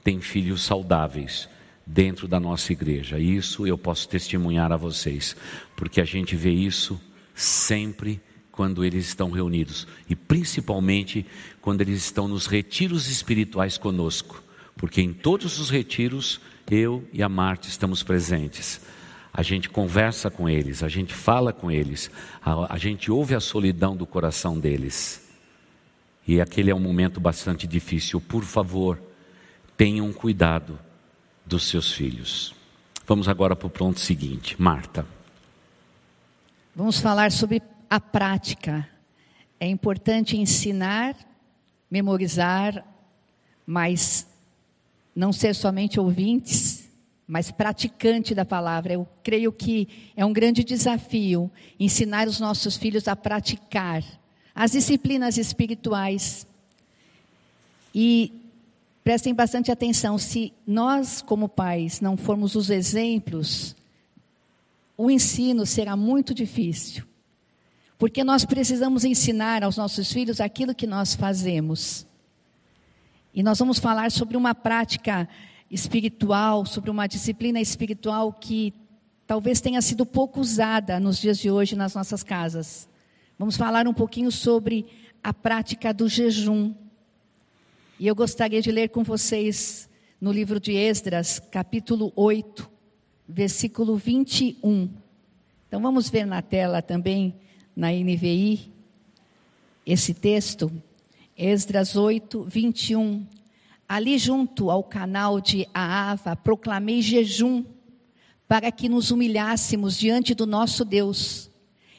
têm 0.04 0.20
filhos 0.20 0.64
saudáveis 0.64 1.48
dentro 1.86 2.28
da 2.28 2.40
nossa 2.40 2.74
igreja. 2.74 3.20
Isso 3.20 3.68
eu 3.68 3.78
posso 3.78 4.10
testemunhar 4.10 4.72
a 4.72 4.78
vocês, 4.78 5.36
porque 5.76 6.02
a 6.02 6.06
gente 6.06 6.36
vê 6.36 6.50
isso 6.50 7.00
sempre 7.36 8.20
quando 8.52 8.84
eles 8.84 9.06
estão 9.06 9.30
reunidos 9.30 9.88
e 10.10 10.16
principalmente 10.16 11.24
quando 11.62 11.82
eles 11.82 12.04
estão 12.04 12.28
nos 12.28 12.48
retiros 12.48 13.08
espirituais 13.12 13.78
conosco, 13.78 14.44
porque 14.76 15.04
em 15.04 15.14
todos 15.14 15.60
os 15.60 15.70
retiros 15.70 16.42
eu 16.70 17.08
e 17.12 17.22
a 17.22 17.30
Marte 17.30 17.70
estamos 17.70 18.04
presentes. 18.04 18.82
A 19.34 19.42
gente 19.42 19.70
conversa 19.70 20.32
com 20.32 20.48
eles, 20.48 20.82
a 20.82 20.88
gente 20.88 21.14
fala 21.14 21.52
com 21.52 21.70
eles, 21.70 22.10
a, 22.42 22.74
a 22.74 22.78
gente 22.78 23.12
ouve 23.12 23.36
a 23.36 23.40
solidão 23.40 23.96
do 23.96 24.06
coração 24.06 24.60
deles. 24.60 25.30
E 26.28 26.42
aquele 26.42 26.72
é 26.72 26.76
um 26.76 26.80
momento 26.80 27.20
bastante 27.20 27.68
difícil. 27.68 28.20
Por 28.20 28.44
favor, 28.44 29.00
tenham 29.78 30.12
cuidado 30.12 30.80
dos 31.46 31.68
seus 31.68 31.92
filhos. 31.92 32.56
Vamos 33.06 33.28
agora 33.28 33.56
para 33.56 33.68
o 33.68 33.70
ponto 33.70 34.00
seguinte. 34.00 34.60
Marta. 34.60 35.06
Vamos 36.76 37.00
falar 37.00 37.32
sobre 37.32 37.62
a 37.90 38.00
prática. 38.00 38.88
É 39.60 39.68
importante 39.68 40.36
ensinar, 40.36 41.16
memorizar, 41.90 42.84
mas 43.66 44.28
não 45.16 45.32
ser 45.32 45.56
somente 45.56 46.00
ouvintes, 46.00 46.90
mas 47.28 47.52
praticante 47.52 48.36
da 48.36 48.44
palavra. 48.46 48.94
Eu 48.94 49.08
creio 49.24 49.52
que 49.52 49.88
é 50.16 50.26
um 50.26 50.34
grande 50.34 50.64
desafio 50.64 51.50
ensinar 51.80 52.28
os 52.28 52.40
nossos 52.40 52.76
filhos 52.78 53.08
a 53.08 53.16
praticar 53.16 54.04
as 54.54 54.72
disciplinas 54.72 55.38
espirituais. 55.38 56.46
E 57.94 58.46
Prestem 59.06 59.36
bastante 59.36 59.72
atenção, 59.72 60.18
se 60.18 60.52
nós, 60.66 61.22
como 61.22 61.48
pais, 61.48 62.02
não 62.02 62.18
formos 62.18 62.56
os 62.56 62.72
exemplos, 62.72 63.76
o 64.98 65.12
ensino 65.12 65.64
será 65.64 65.96
muito 65.96 66.34
difícil. 66.34 67.06
Porque 68.00 68.24
nós 68.24 68.46
precisamos 68.46 69.06
ensinar 69.06 69.64
aos 69.64 69.78
nossos 69.78 70.12
filhos 70.12 70.42
aquilo 70.42 70.74
que 70.74 70.88
nós 70.88 71.14
fazemos. 71.14 72.04
E 73.36 73.44
nós 73.44 73.60
vamos 73.60 73.80
falar 73.80 74.12
sobre 74.12 74.38
uma 74.38 74.56
prática 74.56 75.28
espiritual, 75.70 76.66
sobre 76.66 76.90
uma 76.90 77.06
disciplina 77.06 77.60
espiritual 77.60 78.32
que 78.32 78.74
talvez 79.28 79.60
tenha 79.60 79.82
sido 79.82 80.06
pouco 80.06 80.40
usada 80.40 81.02
nos 81.02 81.20
dias 81.20 81.38
de 81.38 81.52
hoje 81.52 81.76
nas 81.76 81.94
nossas 81.94 82.24
casas. 82.24 82.88
Vamos 83.38 83.58
falar 83.58 83.90
um 83.90 83.94
pouquinho 83.94 84.32
sobre 84.32 84.86
a 85.22 85.34
prática 85.34 85.94
do 85.94 86.08
jejum. 86.08 86.74
E 88.00 88.08
eu 88.08 88.16
gostaria 88.16 88.62
de 88.62 88.72
ler 88.72 88.88
com 88.88 89.04
vocês 89.04 89.90
no 90.22 90.32
livro 90.32 90.58
de 90.58 90.72
Esdras, 90.72 91.38
capítulo 91.38 92.14
8, 92.16 92.72
versículo 93.28 93.98
21. 93.98 94.90
Então 95.68 95.82
vamos 95.82 96.10
ver 96.10 96.26
na 96.26 96.42
tela 96.42 96.82
também, 96.82 97.36
na 97.76 97.92
NVI, 97.92 98.72
esse 99.86 100.14
texto. 100.14 100.72
Esdras 101.38 101.98
8, 101.98 102.44
21. 102.44 103.28
Ali 103.88 104.18
junto 104.18 104.72
ao 104.72 104.84
canal 104.84 105.42
de 105.42 105.68
Aava, 105.74 106.36
proclamei 106.36 107.02
jejum 107.02 107.66
para 108.48 108.72
que 108.72 108.88
nos 108.88 109.12
humilhássemos 109.12 109.98
diante 109.98 110.34
do 110.34 110.46
nosso 110.46 110.86
Deus 110.86 111.50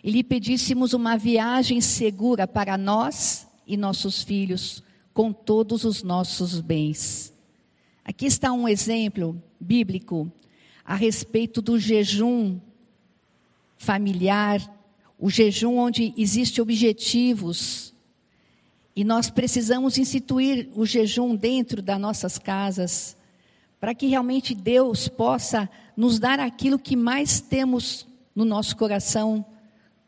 e 0.02 0.10
lhe 0.10 0.24
pedíssemos 0.24 0.94
uma 0.94 1.16
viagem 1.18 1.80
segura 1.80 2.46
para 2.46 2.78
nós 2.78 3.46
e 3.66 3.76
nossos 3.76 4.22
filhos 4.22 4.82
com 5.12 5.32
todos 5.32 5.84
os 5.84 6.02
nossos 6.02 6.60
bens. 6.60 7.34
Aqui 8.04 8.26
está 8.26 8.52
um 8.52 8.68
exemplo 8.68 9.42
bíblico 9.60 10.32
a 10.84 10.94
respeito 10.94 11.60
do 11.60 11.78
jejum 11.78 12.58
familiar, 13.76 14.60
o 15.18 15.28
jejum 15.28 15.76
onde 15.76 16.14
existem 16.16 16.62
objetivos. 16.62 17.92
E 18.96 19.04
nós 19.04 19.28
precisamos 19.28 19.98
instituir 19.98 20.70
o 20.74 20.86
jejum 20.86 21.36
dentro 21.36 21.82
das 21.82 22.00
nossas 22.00 22.38
casas, 22.38 23.14
para 23.78 23.94
que 23.94 24.06
realmente 24.06 24.54
Deus 24.54 25.06
possa 25.06 25.68
nos 25.94 26.18
dar 26.18 26.40
aquilo 26.40 26.78
que 26.78 26.96
mais 26.96 27.38
temos 27.38 28.06
no 28.34 28.42
nosso 28.42 28.74
coração, 28.74 29.44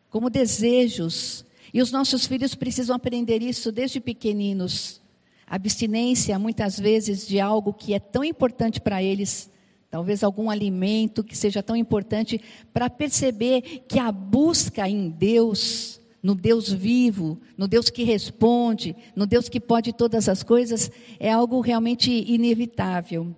como 0.08 0.30
desejos, 0.30 1.44
e 1.72 1.82
os 1.82 1.92
nossos 1.92 2.26
filhos 2.26 2.54
precisam 2.54 2.96
aprender 2.96 3.42
isso 3.42 3.70
desde 3.70 4.00
pequeninos. 4.00 5.02
Abstinência, 5.46 6.38
muitas 6.38 6.80
vezes, 6.80 7.26
de 7.26 7.38
algo 7.38 7.74
que 7.74 7.92
é 7.92 7.98
tão 7.98 8.24
importante 8.24 8.80
para 8.80 9.02
eles, 9.02 9.50
talvez 9.90 10.24
algum 10.24 10.48
alimento 10.48 11.22
que 11.22 11.36
seja 11.36 11.62
tão 11.62 11.76
importante 11.76 12.40
para 12.72 12.88
perceber 12.88 13.84
que 13.86 13.98
a 13.98 14.10
busca 14.10 14.88
em 14.88 15.10
Deus, 15.10 15.97
no 16.22 16.34
Deus 16.34 16.72
vivo, 16.72 17.38
no 17.56 17.68
Deus 17.68 17.90
que 17.90 18.02
responde, 18.02 18.94
no 19.14 19.26
Deus 19.26 19.48
que 19.48 19.60
pode 19.60 19.92
todas 19.92 20.28
as 20.28 20.42
coisas, 20.42 20.90
é 21.18 21.30
algo 21.30 21.60
realmente 21.60 22.10
inevitável. 22.10 23.34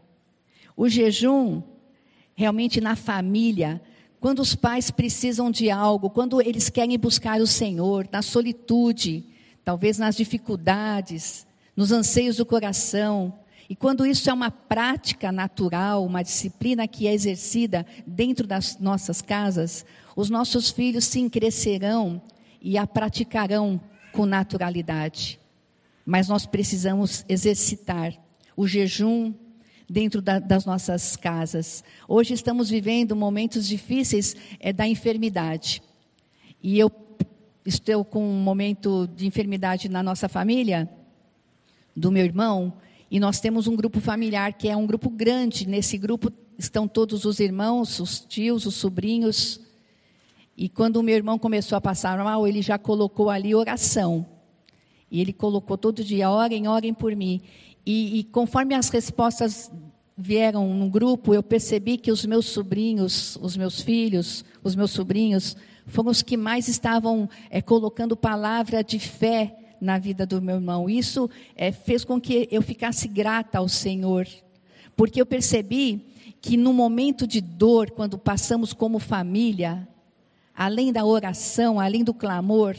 O 0.76 0.88
jejum, 0.88 1.62
realmente 2.34 2.80
na 2.80 2.96
família, 2.96 3.80
quando 4.18 4.40
os 4.40 4.54
pais 4.54 4.90
precisam 4.90 5.50
de 5.50 5.70
algo, 5.70 6.10
quando 6.10 6.40
eles 6.40 6.68
querem 6.68 6.98
buscar 6.98 7.40
o 7.40 7.46
Senhor, 7.46 8.08
na 8.10 8.22
solitude, 8.22 9.24
talvez 9.64 9.98
nas 9.98 10.16
dificuldades, 10.16 11.46
nos 11.76 11.92
anseios 11.92 12.36
do 12.36 12.46
coração, 12.46 13.32
e 13.68 13.76
quando 13.76 14.04
isso 14.04 14.28
é 14.28 14.32
uma 14.32 14.50
prática 14.50 15.30
natural, 15.30 16.04
uma 16.04 16.22
disciplina 16.22 16.88
que 16.88 17.06
é 17.06 17.14
exercida 17.14 17.86
dentro 18.04 18.46
das 18.46 18.78
nossas 18.80 19.22
casas, 19.22 19.86
os 20.16 20.28
nossos 20.28 20.70
filhos 20.70 21.04
sim 21.04 21.28
crescerão 21.28 22.20
e 22.60 22.76
a 22.76 22.86
praticarão 22.86 23.80
com 24.12 24.26
naturalidade. 24.26 25.40
Mas 26.04 26.28
nós 26.28 26.46
precisamos 26.46 27.24
exercitar 27.28 28.14
o 28.56 28.66
jejum 28.66 29.32
dentro 29.88 30.22
da, 30.22 30.38
das 30.38 30.64
nossas 30.64 31.16
casas. 31.16 31.82
Hoje 32.06 32.34
estamos 32.34 32.70
vivendo 32.70 33.16
momentos 33.16 33.66
difíceis 33.66 34.36
é, 34.58 34.72
da 34.72 34.86
enfermidade. 34.86 35.82
E 36.62 36.78
eu 36.78 36.90
estou 37.64 38.04
com 38.04 38.24
um 38.24 38.40
momento 38.40 39.08
de 39.16 39.26
enfermidade 39.26 39.88
na 39.88 40.02
nossa 40.02 40.28
família, 40.28 40.88
do 41.94 42.10
meu 42.12 42.24
irmão, 42.24 42.72
e 43.10 43.18
nós 43.18 43.40
temos 43.40 43.66
um 43.66 43.74
grupo 43.74 44.00
familiar 44.00 44.52
que 44.52 44.68
é 44.68 44.76
um 44.76 44.86
grupo 44.86 45.10
grande. 45.10 45.66
Nesse 45.66 45.98
grupo 45.98 46.32
estão 46.56 46.86
todos 46.86 47.24
os 47.24 47.40
irmãos, 47.40 47.98
os 47.98 48.20
tios, 48.20 48.66
os 48.66 48.76
sobrinhos. 48.76 49.60
E 50.60 50.68
quando 50.68 50.96
o 50.96 51.02
meu 51.02 51.14
irmão 51.14 51.38
começou 51.38 51.74
a 51.78 51.80
passar 51.80 52.22
mal, 52.22 52.46
ele 52.46 52.60
já 52.60 52.76
colocou 52.76 53.30
ali 53.30 53.54
oração. 53.54 54.26
E 55.10 55.18
ele 55.18 55.32
colocou 55.32 55.78
todo 55.78 56.04
dia: 56.04 56.30
orem, 56.30 56.68
orem 56.68 56.92
por 56.92 57.16
mim. 57.16 57.40
E, 57.86 58.18
e 58.18 58.24
conforme 58.24 58.74
as 58.74 58.90
respostas 58.90 59.72
vieram 60.14 60.74
no 60.74 60.90
grupo, 60.90 61.32
eu 61.32 61.42
percebi 61.42 61.96
que 61.96 62.12
os 62.12 62.26
meus 62.26 62.44
sobrinhos, 62.44 63.38
os 63.40 63.56
meus 63.56 63.80
filhos, 63.80 64.44
os 64.62 64.76
meus 64.76 64.90
sobrinhos, 64.90 65.56
foram 65.86 66.10
os 66.10 66.20
que 66.20 66.36
mais 66.36 66.68
estavam 66.68 67.26
é, 67.48 67.62
colocando 67.62 68.14
palavra 68.14 68.84
de 68.84 68.98
fé 68.98 69.56
na 69.80 69.98
vida 69.98 70.26
do 70.26 70.42
meu 70.42 70.56
irmão. 70.56 70.90
Isso 70.90 71.30
é, 71.56 71.72
fez 71.72 72.04
com 72.04 72.20
que 72.20 72.46
eu 72.50 72.60
ficasse 72.60 73.08
grata 73.08 73.56
ao 73.56 73.66
Senhor, 73.66 74.28
porque 74.94 75.22
eu 75.22 75.24
percebi 75.24 76.06
que 76.38 76.58
no 76.58 76.74
momento 76.74 77.26
de 77.26 77.40
dor, 77.40 77.90
quando 77.92 78.18
passamos 78.18 78.74
como 78.74 78.98
família, 78.98 79.88
além 80.60 80.92
da 80.92 81.06
oração, 81.06 81.80
além 81.80 82.04
do 82.04 82.12
clamor, 82.12 82.76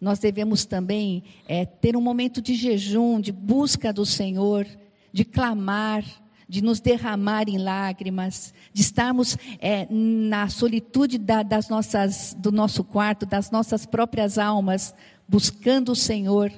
nós 0.00 0.18
devemos 0.18 0.64
também 0.64 1.22
é, 1.46 1.64
ter 1.64 1.96
um 1.96 2.00
momento 2.00 2.42
de 2.42 2.52
jejum, 2.52 3.20
de 3.20 3.30
busca 3.30 3.92
do 3.92 4.04
Senhor, 4.04 4.66
de 5.12 5.24
clamar, 5.24 6.04
de 6.48 6.60
nos 6.60 6.80
derramar 6.80 7.48
em 7.48 7.58
lágrimas, 7.58 8.52
de 8.72 8.82
estarmos 8.82 9.38
é, 9.60 9.86
na 9.88 10.48
solitude 10.48 11.16
da, 11.16 11.44
das 11.44 11.68
nossas, 11.68 12.34
do 12.36 12.50
nosso 12.50 12.82
quarto, 12.82 13.24
das 13.24 13.52
nossas 13.52 13.86
próprias 13.86 14.36
almas, 14.36 14.92
buscando 15.28 15.92
o 15.92 15.96
Senhor, 15.96 16.50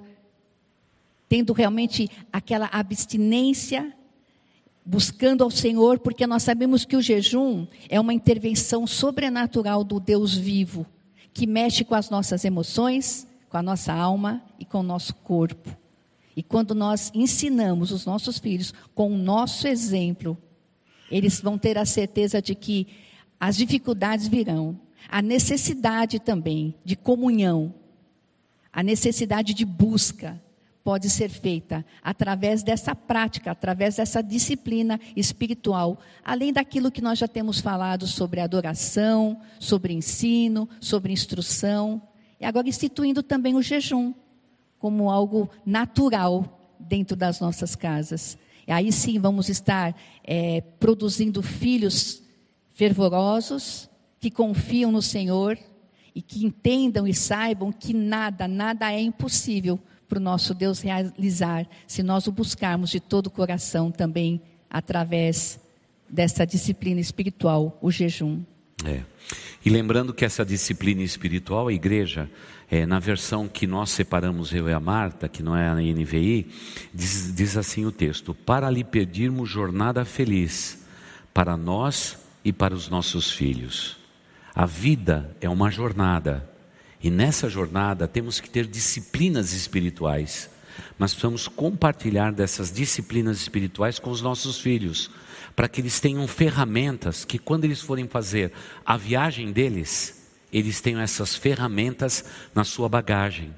tendo 1.29 1.53
realmente 1.53 2.11
aquela 2.33 2.70
abstinência, 2.72 3.94
buscando 4.85 5.42
ao 5.42 5.51
Senhor, 5.51 5.99
porque 5.99 6.27
nós 6.27 6.42
sabemos 6.42 6.85
que 6.85 6.97
o 6.97 7.03
jejum 7.03 7.66
é 7.88 7.99
uma 7.99 8.12
intervenção 8.12 8.87
sobrenatural 8.87 9.83
do 9.83 9.99
Deus 9.99 10.37
vivo, 10.37 10.85
que 11.33 11.47
mexe 11.47 11.85
com 11.85 11.94
as 11.94 12.11
nossas 12.11 12.44
emoções, 12.44 13.27
com 13.49 13.57
a 13.57 13.62
nossa 13.62 13.92
alma 13.92 14.42
e 14.59 14.64
com 14.64 14.81
o 14.81 14.83
nosso 14.83 15.14
corpo. 15.14 15.75
E 16.37 16.42
quando 16.42 16.75
nós 16.75 17.11
ensinamos 17.14 17.92
os 17.92 18.05
nossos 18.05 18.38
filhos 18.38 18.75
com 18.94 19.12
o 19.12 19.16
nosso 19.16 19.66
exemplo, 19.66 20.37
eles 21.11 21.40
vão 21.40 21.57
ter 21.57 21.79
a 21.79 21.87
certeza 21.87 22.42
de 22.42 22.55
que 22.55 22.88
as 23.38 23.57
dificuldades 23.57 24.27
virão, 24.27 24.79
a 25.09 25.23
necessidade 25.23 26.18
também 26.18 26.75
de 26.85 26.97
comunhão, 26.97 27.73
a 28.73 28.83
necessidade 28.83 29.55
de 29.55 29.64
busca 29.64 30.42
pode 30.85 31.09
ser 31.09 31.31
feita 31.31 31.85
através 32.03 32.62
dessa 32.62 32.94
prática, 32.94 33.51
através 33.51 33.97
dessa 33.97 34.23
disciplina 34.23 35.01
espiritual, 35.16 35.99
além 36.23 36.53
daquilo 36.53 36.92
que 36.92 37.01
nós 37.01 37.18
já 37.18 37.27
temos 37.27 37.59
falado 37.59 38.07
sobre 38.07 38.38
adoração, 38.40 39.40
sobre 39.59 39.94
ensino, 39.94 40.68
sobre 40.79 41.11
instrução, 41.11 42.03
e 42.38 42.44
agora 42.44 42.68
instituindo 42.68 43.23
também 43.23 43.55
o 43.55 43.62
jejum 43.62 44.12
como 44.79 45.11
algo 45.11 45.49
natural 45.64 46.61
dentro 46.79 47.16
das 47.16 47.40
nossas 47.40 47.75
casas. 47.75 48.37
E 48.66 48.73
aí 48.73 48.92
sim 48.92 49.18
vamos 49.18 49.49
estar 49.49 49.97
é, 50.23 50.61
produzindo 50.79 51.42
filhos 51.42 52.23
fervorosos, 52.75 53.88
que 54.20 54.31
confiam 54.31 54.92
no 54.92 55.01
Senhor 55.01 55.59
e 56.14 56.20
que 56.20 56.44
entendam 56.44 57.07
e 57.07 57.14
saibam 57.14 57.73
que 57.73 57.94
nada, 57.94 58.47
nada 58.47 58.92
é 58.92 59.01
impossível 59.01 59.81
para 60.09 60.19
o 60.19 60.23
nosso 60.23 60.55
Deus 60.55 60.81
realizar, 60.81 61.67
se 61.87 62.03
nós 62.03 62.27
o 62.27 62.33
buscarmos 62.33 62.90
de 62.90 63.01
todo 63.01 63.27
o 63.27 63.31
coração 63.31 63.90
também 63.90 64.40
através 64.71 65.59
dessa 66.09 66.47
disciplina 66.47 67.01
espiritual, 67.01 67.79
o 67.81 67.90
jejum. 67.90 68.43
É. 68.85 69.03
E 69.64 69.71
lembrando 69.71 70.12
que 70.12 70.25
essa 70.25 70.45
disciplina 70.45 71.03
espiritual, 71.03 71.69
a 71.69 71.73
igreja, 71.73 72.31
é, 72.71 72.85
na 72.85 72.99
versão 72.99 73.49
que 73.49 73.67
nós 73.67 73.90
separamos, 73.90 74.53
eu 74.53 74.69
e 74.69 74.73
a 74.73 74.81
Marta, 74.81 75.29
que 75.29 75.43
não 75.43 75.57
é 75.57 75.69
a 75.69 75.75
NVI, 75.75 76.51
diz, 76.93 77.35
diz 77.35 77.57
assim 77.57 77.87
o 77.87 77.93
texto: 77.93 78.35
Para 78.35 78.71
lhe 78.71 78.85
pedirmos 78.85 79.49
jornada 79.49 80.05
feliz, 80.05 80.85
para 81.33 81.57
nós 81.57 82.19
e 82.45 82.53
para 82.53 82.75
os 82.75 82.88
nossos 82.88 83.31
filhos. 83.31 83.97
A 84.55 84.67
vida 84.67 85.35
é 85.40 85.49
uma 85.49 85.71
jornada, 85.71 86.49
e 87.05 87.11
nessa 87.11 87.51
jornada 87.51 88.09
temos 88.09 88.40
que 88.40 88.49
ter 88.49 88.67
disciplinas 88.67 89.53
espirituais, 89.53 90.49
mas 90.99 91.12
precisamos 91.12 91.47
compartilhar 91.47 92.33
dessas 92.33 92.73
disciplinas 92.73 93.43
espirituais 93.43 93.99
com 93.99 94.09
os 94.09 94.23
nossos 94.23 94.59
filhos, 94.59 95.11
para 95.55 95.69
que 95.69 95.83
eles 95.83 96.01
tenham 96.01 96.27
ferramentas 96.27 97.23
que, 97.23 97.38
quando 97.38 97.67
eles 97.67 97.83
forem 97.83 98.09
fazer 98.09 98.53
a 98.87 98.97
viagem 98.97 99.53
deles, 99.53 100.31
eles 100.51 100.81
tenham 100.81 100.99
essas 100.99 101.37
ferramentas 101.37 102.25
na 102.55 102.64
sua 102.64 102.88
bagagem. 102.88 103.55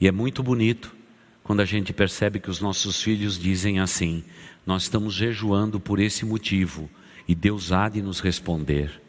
E 0.00 0.06
é 0.06 0.12
muito 0.12 0.40
bonito 0.40 0.94
quando 1.42 1.58
a 1.58 1.64
gente 1.64 1.92
percebe 1.92 2.38
que 2.38 2.50
os 2.50 2.60
nossos 2.60 3.02
filhos 3.02 3.36
dizem 3.36 3.80
assim: 3.80 4.22
Nós 4.64 4.84
estamos 4.84 5.12
jejuando 5.12 5.80
por 5.80 5.98
esse 5.98 6.24
motivo 6.24 6.88
e 7.26 7.34
Deus 7.34 7.72
há 7.72 7.88
de 7.88 8.00
nos 8.00 8.20
responder. 8.20 9.03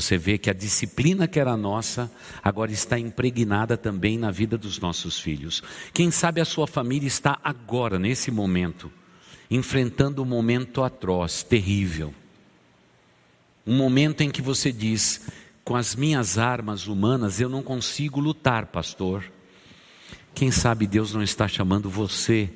Você 0.00 0.16
vê 0.16 0.38
que 0.38 0.48
a 0.48 0.52
disciplina 0.52 1.26
que 1.26 1.40
era 1.40 1.56
nossa 1.56 2.08
agora 2.40 2.70
está 2.70 2.96
impregnada 2.96 3.76
também 3.76 4.16
na 4.16 4.30
vida 4.30 4.56
dos 4.56 4.78
nossos 4.78 5.18
filhos. 5.18 5.60
Quem 5.92 6.08
sabe 6.12 6.40
a 6.40 6.44
sua 6.44 6.68
família 6.68 7.08
está 7.08 7.40
agora, 7.42 7.98
nesse 7.98 8.30
momento, 8.30 8.92
enfrentando 9.50 10.22
um 10.22 10.24
momento 10.24 10.84
atroz, 10.84 11.42
terrível. 11.42 12.14
Um 13.66 13.76
momento 13.76 14.20
em 14.20 14.30
que 14.30 14.40
você 14.40 14.70
diz: 14.70 15.26
com 15.64 15.74
as 15.74 15.96
minhas 15.96 16.38
armas 16.38 16.86
humanas 16.86 17.40
eu 17.40 17.48
não 17.48 17.60
consigo 17.60 18.20
lutar, 18.20 18.66
pastor. 18.66 19.24
Quem 20.32 20.52
sabe 20.52 20.86
Deus 20.86 21.12
não 21.12 21.24
está 21.24 21.48
chamando 21.48 21.90
você 21.90 22.48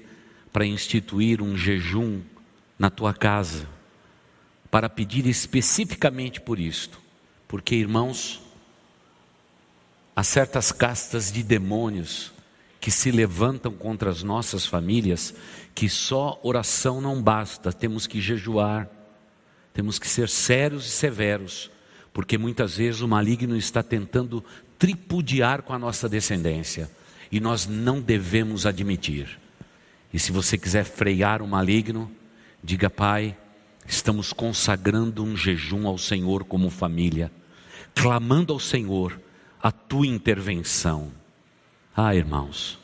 para 0.53 0.65
instituir 0.65 1.43
um 1.43 1.57
jejum 1.57 2.21
na 2.79 2.89
tua 2.89 3.13
casa, 3.13 3.69
para 4.71 4.89
pedir 4.89 5.27
especificamente 5.27 6.41
por 6.41 6.61
isto, 6.61 7.02
porque 7.53 7.75
irmãos, 7.75 8.41
há 10.17 10.23
certas 10.25 10.73
castas 10.73 11.31
de 11.31 11.43
demônios 11.43 12.33
que 12.81 12.91
se 12.91 13.11
levantam 13.11 13.73
contra 13.75 14.09
as 14.09 14.23
nossas 14.23 14.65
famílias, 14.65 15.35
que 15.75 15.87
só 15.87 16.41
oração 16.43 16.99
não 16.99 17.23
basta, 17.23 17.71
temos 17.71 18.07
que 18.07 18.23
jejuar, 18.23 18.89
temos 19.75 19.99
que 19.99 20.09
ser 20.09 20.31
sérios 20.31 20.87
e 20.87 20.89
severos 20.89 21.71
porque 22.11 22.39
muitas 22.39 22.79
vezes 22.79 23.03
o 23.03 23.09
maligno 23.09 23.55
está 23.55 23.83
tentando 23.83 24.43
tripudiar 24.79 25.61
com 25.61 25.75
a 25.75 25.79
nossa 25.79 26.09
descendência 26.09 26.91
e 27.31 27.39
nós 27.39 27.67
não 27.67 28.01
devemos 28.01 28.65
admitir. 28.65 29.39
E 30.11 30.19
se 30.19 30.33
você 30.33 30.57
quiser 30.57 30.85
frear 30.85 31.43
o 31.43 31.47
maligno, 31.47 32.11
diga, 32.65 32.89
Pai, 32.89 33.37
estamos 33.87 34.33
consagrando 34.33 35.23
um 35.23 35.37
jejum 35.37 35.87
ao 35.87 35.99
Senhor 35.99 36.45
como 36.45 36.71
família, 36.71 37.31
clamando 37.95 38.53
ao 38.53 38.59
Senhor 38.59 39.21
a 39.63 39.71
tua 39.71 40.07
intervenção. 40.07 41.13
Ah, 41.95 42.15
irmãos, 42.15 42.79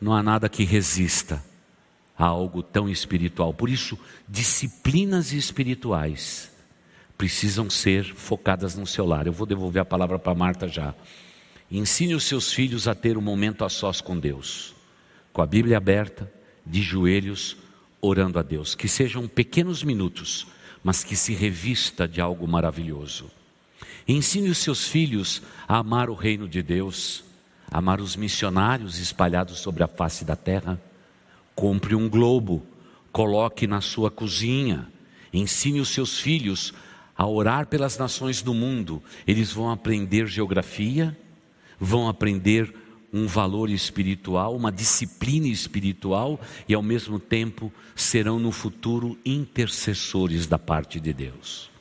não 0.00 0.12
há 0.14 0.22
nada 0.22 0.48
que 0.48 0.64
resista 0.64 1.42
a 2.18 2.24
algo 2.24 2.62
tão 2.62 2.88
espiritual. 2.88 3.52
Por 3.52 3.68
isso, 3.68 3.98
disciplinas 4.28 5.32
espirituais 5.32 6.50
precisam 7.16 7.70
ser 7.70 8.04
focadas 8.04 8.74
no 8.74 8.86
seu 8.86 9.06
lar. 9.06 9.26
Eu 9.26 9.32
vou 9.32 9.46
devolver 9.46 9.80
a 9.80 9.86
palavra 9.86 10.18
para 10.18 10.34
Marta 10.34 10.68
já. 10.68 10.94
Ensine 11.70 12.14
os 12.14 12.24
seus 12.24 12.52
filhos 12.52 12.86
a 12.86 12.94
ter 12.94 13.16
um 13.18 13.22
momento 13.22 13.64
a 13.64 13.68
sós 13.68 14.00
com 14.00 14.18
Deus, 14.18 14.74
com 15.32 15.42
a 15.42 15.46
Bíblia 15.46 15.76
aberta, 15.76 16.30
de 16.64 16.82
joelhos, 16.82 17.56
orando 18.00 18.38
a 18.38 18.42
Deus. 18.42 18.74
Que 18.74 18.88
sejam 18.88 19.26
pequenos 19.26 19.82
minutos, 19.82 20.46
mas 20.82 21.02
que 21.02 21.16
se 21.16 21.34
revista 21.34 22.06
de 22.06 22.20
algo 22.20 22.46
maravilhoso. 22.46 23.30
Ensine 24.08 24.48
os 24.48 24.58
seus 24.58 24.86
filhos 24.86 25.42
a 25.66 25.78
amar 25.78 26.08
o 26.08 26.14
reino 26.14 26.48
de 26.48 26.62
Deus, 26.62 27.24
amar 27.70 28.00
os 28.00 28.14
missionários 28.14 28.98
espalhados 28.98 29.58
sobre 29.58 29.82
a 29.82 29.88
face 29.88 30.24
da 30.24 30.36
terra. 30.36 30.80
Compre 31.54 31.94
um 31.94 32.08
globo, 32.08 32.64
coloque 33.10 33.66
na 33.66 33.80
sua 33.80 34.10
cozinha. 34.10 34.86
Ensine 35.32 35.80
os 35.80 35.88
seus 35.88 36.20
filhos 36.20 36.72
a 37.16 37.26
orar 37.26 37.66
pelas 37.66 37.98
nações 37.98 38.42
do 38.42 38.54
mundo. 38.54 39.02
Eles 39.26 39.52
vão 39.52 39.70
aprender 39.70 40.28
geografia, 40.28 41.18
vão 41.80 42.08
aprender 42.08 42.72
um 43.12 43.26
valor 43.26 43.70
espiritual, 43.70 44.54
uma 44.54 44.70
disciplina 44.70 45.48
espiritual 45.48 46.40
e 46.68 46.74
ao 46.74 46.82
mesmo 46.82 47.18
tempo 47.18 47.72
serão 47.94 48.38
no 48.38 48.52
futuro 48.52 49.18
intercessores 49.24 50.46
da 50.46 50.58
parte 50.58 51.00
de 51.00 51.12
Deus. 51.12 51.75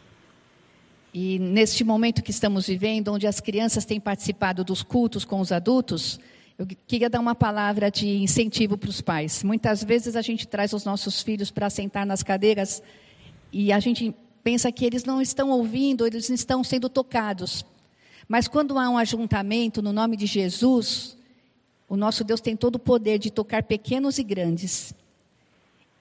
E 1.18 1.39
neste 1.39 1.82
momento 1.82 2.22
que 2.22 2.30
estamos 2.30 2.68
vivendo, 2.68 3.13
onde 3.13 3.26
as 3.26 3.39
crianças 3.39 3.86
têm 3.86 4.01
participado 4.01 4.66
dos 4.66 4.84
cultos 4.84 5.24
com 5.24 5.39
os 5.39 5.49
adultos, 5.49 6.20
eu 6.59 6.68
queria 6.86 7.09
dar 7.09 7.22
uma 7.22 7.34
palavra 7.34 7.89
de 7.89 8.18
incentivo 8.18 8.78
para 8.78 8.89
os 8.89 8.99
pais. 8.99 9.41
Muitas 9.41 9.82
vezes 9.82 10.18
a 10.18 10.22
gente 10.22 10.45
traz 10.45 10.74
os 10.74 10.84
nossos 10.84 11.24
filhos 11.24 11.49
para 11.49 11.70
sentar 11.70 12.05
nas 12.05 12.22
cadeiras 12.22 12.84
e 13.49 13.72
a 13.72 13.80
gente 13.80 14.13
pensa 14.43 14.70
que 14.74 14.84
eles 14.84 15.05
não 15.05 15.22
estão 15.22 15.51
ouvindo, 15.51 16.05
eles 16.05 16.28
não 16.28 16.36
estão 16.36 16.61
sendo 16.66 16.89
tocados. 16.89 17.66
Mas 18.28 18.49
quando 18.49 18.78
há 18.78 18.89
um 18.89 18.97
ajuntamento 18.97 19.82
no 19.82 19.93
nome 19.93 20.18
de 20.18 20.26
Jesus, 20.26 21.16
o 21.88 21.95
nosso 21.95 22.26
Deus 22.26 22.41
tem 22.41 22.57
todo 22.57 22.76
o 22.76 22.80
poder 22.80 23.20
de 23.20 23.32
tocar 23.32 23.63
pequenos 23.63 24.18
e 24.18 24.24
grandes. 24.24 24.93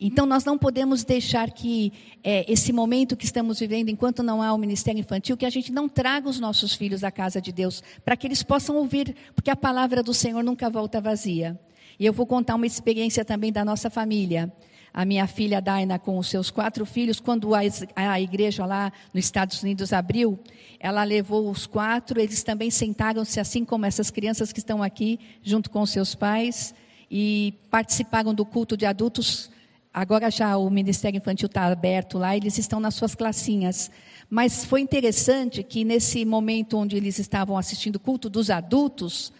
Então, 0.01 0.27
nós 0.27 0.45
não 0.45 0.59
podemos 0.59 1.05
deixar 1.05 1.51
que 1.51 1.93
é, 2.23 2.51
esse 2.51 2.73
momento 2.73 3.17
que 3.17 3.25
estamos 3.25 3.61
vivendo, 3.61 3.89
enquanto 3.89 4.23
não 4.23 4.43
há 4.43 4.53
o 4.53 4.59
ministério 4.59 4.99
infantil, 4.99 5.37
que 5.37 5.47
a 5.47 5.51
gente 5.51 5.71
não 5.73 5.89
traga 5.89 6.29
os 6.29 6.41
nossos 6.41 6.75
filhos 6.75 7.05
à 7.05 7.11
casa 7.11 7.41
de 7.41 7.53
Deus, 7.53 7.83
para 8.05 8.17
que 8.17 8.27
eles 8.27 8.43
possam 8.43 8.77
ouvir, 8.77 9.15
porque 9.35 9.51
a 9.51 9.57
palavra 9.57 10.03
do 10.03 10.13
Senhor 10.13 10.43
nunca 10.43 10.69
volta 10.69 11.01
vazia. 11.01 11.59
E 11.99 12.05
eu 12.05 12.13
vou 12.13 12.27
contar 12.27 12.57
uma 12.57 12.67
experiência 12.67 13.25
também 13.25 13.53
da 13.53 13.65
nossa 13.65 13.89
família. 13.89 14.53
A 14.93 15.05
minha 15.05 15.27
filha 15.29 15.61
Daina, 15.61 15.99
com 15.99 16.19
os 16.19 16.29
seus 16.29 16.51
quatro 16.51 16.85
filhos, 16.85 17.21
quando 17.21 17.55
a, 17.55 17.61
a 17.95 18.21
igreja 18.21 18.67
lá 18.67 18.93
nos 19.13 19.25
Estados 19.25 19.63
Unidos 19.63 19.93
abriu, 19.93 20.39
ela 20.81 21.05
levou 21.05 21.49
os 21.49 21.67
quatro, 21.67 22.21
eles 22.21 22.43
também 22.43 22.71
sentaram-se, 22.71 23.39
assim 23.39 23.65
como 23.65 23.87
essas 23.87 24.11
crianças 24.11 24.53
que 24.53 24.59
estão 24.59 24.83
aqui, 24.83 25.21
junto 25.43 25.71
com 25.71 25.87
seus 25.87 26.15
pais, 26.15 26.75
e 27.11 27.55
participaram 27.71 28.35
do 28.35 28.45
culto 28.45 28.77
de 28.77 28.87
adultos 28.87 29.51
Agora 29.95 30.29
já 30.29 30.57
o 30.57 30.69
Ministério 30.69 31.19
Infantil 31.19 31.47
está 31.47 31.67
aberto 31.67 32.19
lá, 32.19 32.37
eles 32.37 32.59
estão 32.59 32.81
nas 32.81 32.97
suas 32.97 33.15
classinhas. 33.15 33.93
Mas 34.29 34.65
foi 34.65 34.81
interessante 34.81 35.63
que 35.63 35.85
nesse 35.85 36.25
momento 36.25 36.77
onde 36.77 36.97
eles 36.97 37.21
estavam 37.21 37.57
assistindo 37.57 37.95
o 37.95 38.01
culto 38.01 38.29
dos 38.29 38.51
adultos, 38.51 39.33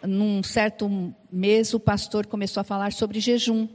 num 0.00 0.40
certo 0.40 1.12
mês 1.32 1.74
o 1.74 1.80
pastor 1.80 2.28
começou 2.28 2.60
a 2.60 2.64
falar 2.64 2.92
sobre 2.92 3.18
jejum. 3.18 3.66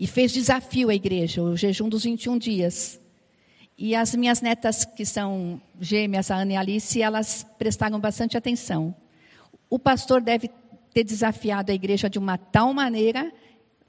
E 0.00 0.06
fez 0.06 0.32
desafio 0.32 0.88
à 0.88 0.94
igreja, 0.94 1.42
o 1.42 1.54
jejum 1.54 1.90
dos 1.90 2.04
21 2.04 2.38
dias. 2.38 2.98
E 3.76 3.94
as 3.94 4.14
minhas 4.14 4.40
netas, 4.40 4.86
que 4.86 5.04
são 5.04 5.60
gêmeas, 5.78 6.30
a 6.30 6.36
Ana 6.36 6.54
e 6.54 6.56
a 6.56 6.60
Alice, 6.60 7.02
elas 7.02 7.44
prestaram 7.58 8.00
bastante 8.00 8.38
atenção. 8.38 8.94
O 9.68 9.78
pastor 9.78 10.22
deve 10.22 10.48
ter 10.94 11.04
desafiado 11.04 11.70
a 11.70 11.74
igreja 11.74 12.08
de 12.08 12.18
uma 12.18 12.38
tal 12.38 12.72
maneira 12.72 13.30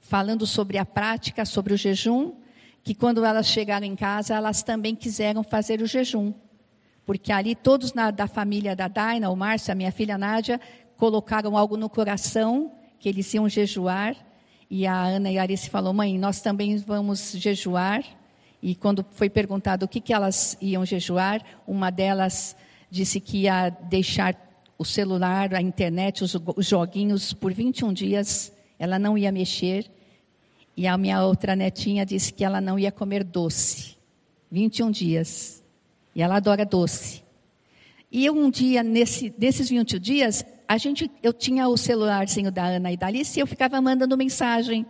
falando 0.06 0.46
sobre 0.46 0.78
a 0.78 0.84
prática, 0.84 1.44
sobre 1.44 1.74
o 1.74 1.76
jejum, 1.76 2.32
que 2.82 2.94
quando 2.94 3.24
elas 3.24 3.48
chegaram 3.48 3.84
em 3.84 3.96
casa, 3.96 4.34
elas 4.34 4.62
também 4.62 4.94
quiseram 4.94 5.42
fazer 5.42 5.82
o 5.82 5.86
jejum. 5.86 6.32
Porque 7.04 7.32
ali 7.32 7.54
todos 7.54 7.92
na, 7.92 8.10
da 8.10 8.28
família 8.28 8.76
da 8.76 8.88
Daina, 8.88 9.30
o 9.30 9.36
Márcio, 9.36 9.72
a 9.72 9.74
minha 9.74 9.90
filha 9.90 10.16
Nádia, 10.16 10.60
colocaram 10.96 11.56
algo 11.56 11.76
no 11.76 11.88
coração, 11.88 12.72
que 12.98 13.08
eles 13.08 13.32
iam 13.34 13.48
jejuar. 13.48 14.16
E 14.70 14.86
a 14.86 14.96
Ana 14.96 15.30
e 15.30 15.38
a 15.38 15.42
Arice 15.42 15.68
falou, 15.68 15.92
mãe, 15.92 16.18
nós 16.18 16.40
também 16.40 16.76
vamos 16.76 17.32
jejuar. 17.32 18.04
E 18.62 18.74
quando 18.74 19.04
foi 19.10 19.28
perguntado 19.28 19.84
o 19.84 19.88
que, 19.88 20.00
que 20.00 20.12
elas 20.12 20.56
iam 20.60 20.84
jejuar, 20.84 21.42
uma 21.66 21.90
delas 21.90 22.56
disse 22.90 23.20
que 23.20 23.42
ia 23.42 23.68
deixar 23.68 24.36
o 24.78 24.84
celular, 24.84 25.54
a 25.54 25.60
internet, 25.60 26.22
os, 26.22 26.36
os 26.56 26.66
joguinhos 26.66 27.32
por 27.32 27.52
21 27.52 27.92
dias. 27.92 28.52
Ela 28.78 28.98
não 28.98 29.16
ia 29.16 29.32
mexer. 29.32 29.95
E 30.76 30.86
a 30.86 30.98
minha 30.98 31.24
outra 31.24 31.56
netinha 31.56 32.04
disse 32.04 32.32
que 32.32 32.44
ela 32.44 32.60
não 32.60 32.78
ia 32.78 32.92
comer 32.92 33.24
doce. 33.24 33.96
21 34.50 34.90
dias. 34.90 35.64
E 36.14 36.22
ela 36.22 36.36
adora 36.36 36.66
doce. 36.66 37.24
E 38.12 38.28
um 38.30 38.50
dia, 38.50 38.82
nesse, 38.82 39.34
nesses 39.38 39.68
21 39.68 39.98
dias, 39.98 40.44
a 40.68 40.76
gente, 40.76 41.10
eu 41.22 41.32
tinha 41.32 41.66
o 41.68 41.76
celularzinho 41.76 42.50
da 42.50 42.66
Ana 42.66 42.92
e 42.92 42.96
da 42.96 43.06
Alice 43.06 43.38
e 43.38 43.42
eu 43.42 43.46
ficava 43.46 43.80
mandando 43.80 44.16
mensagem 44.16 44.86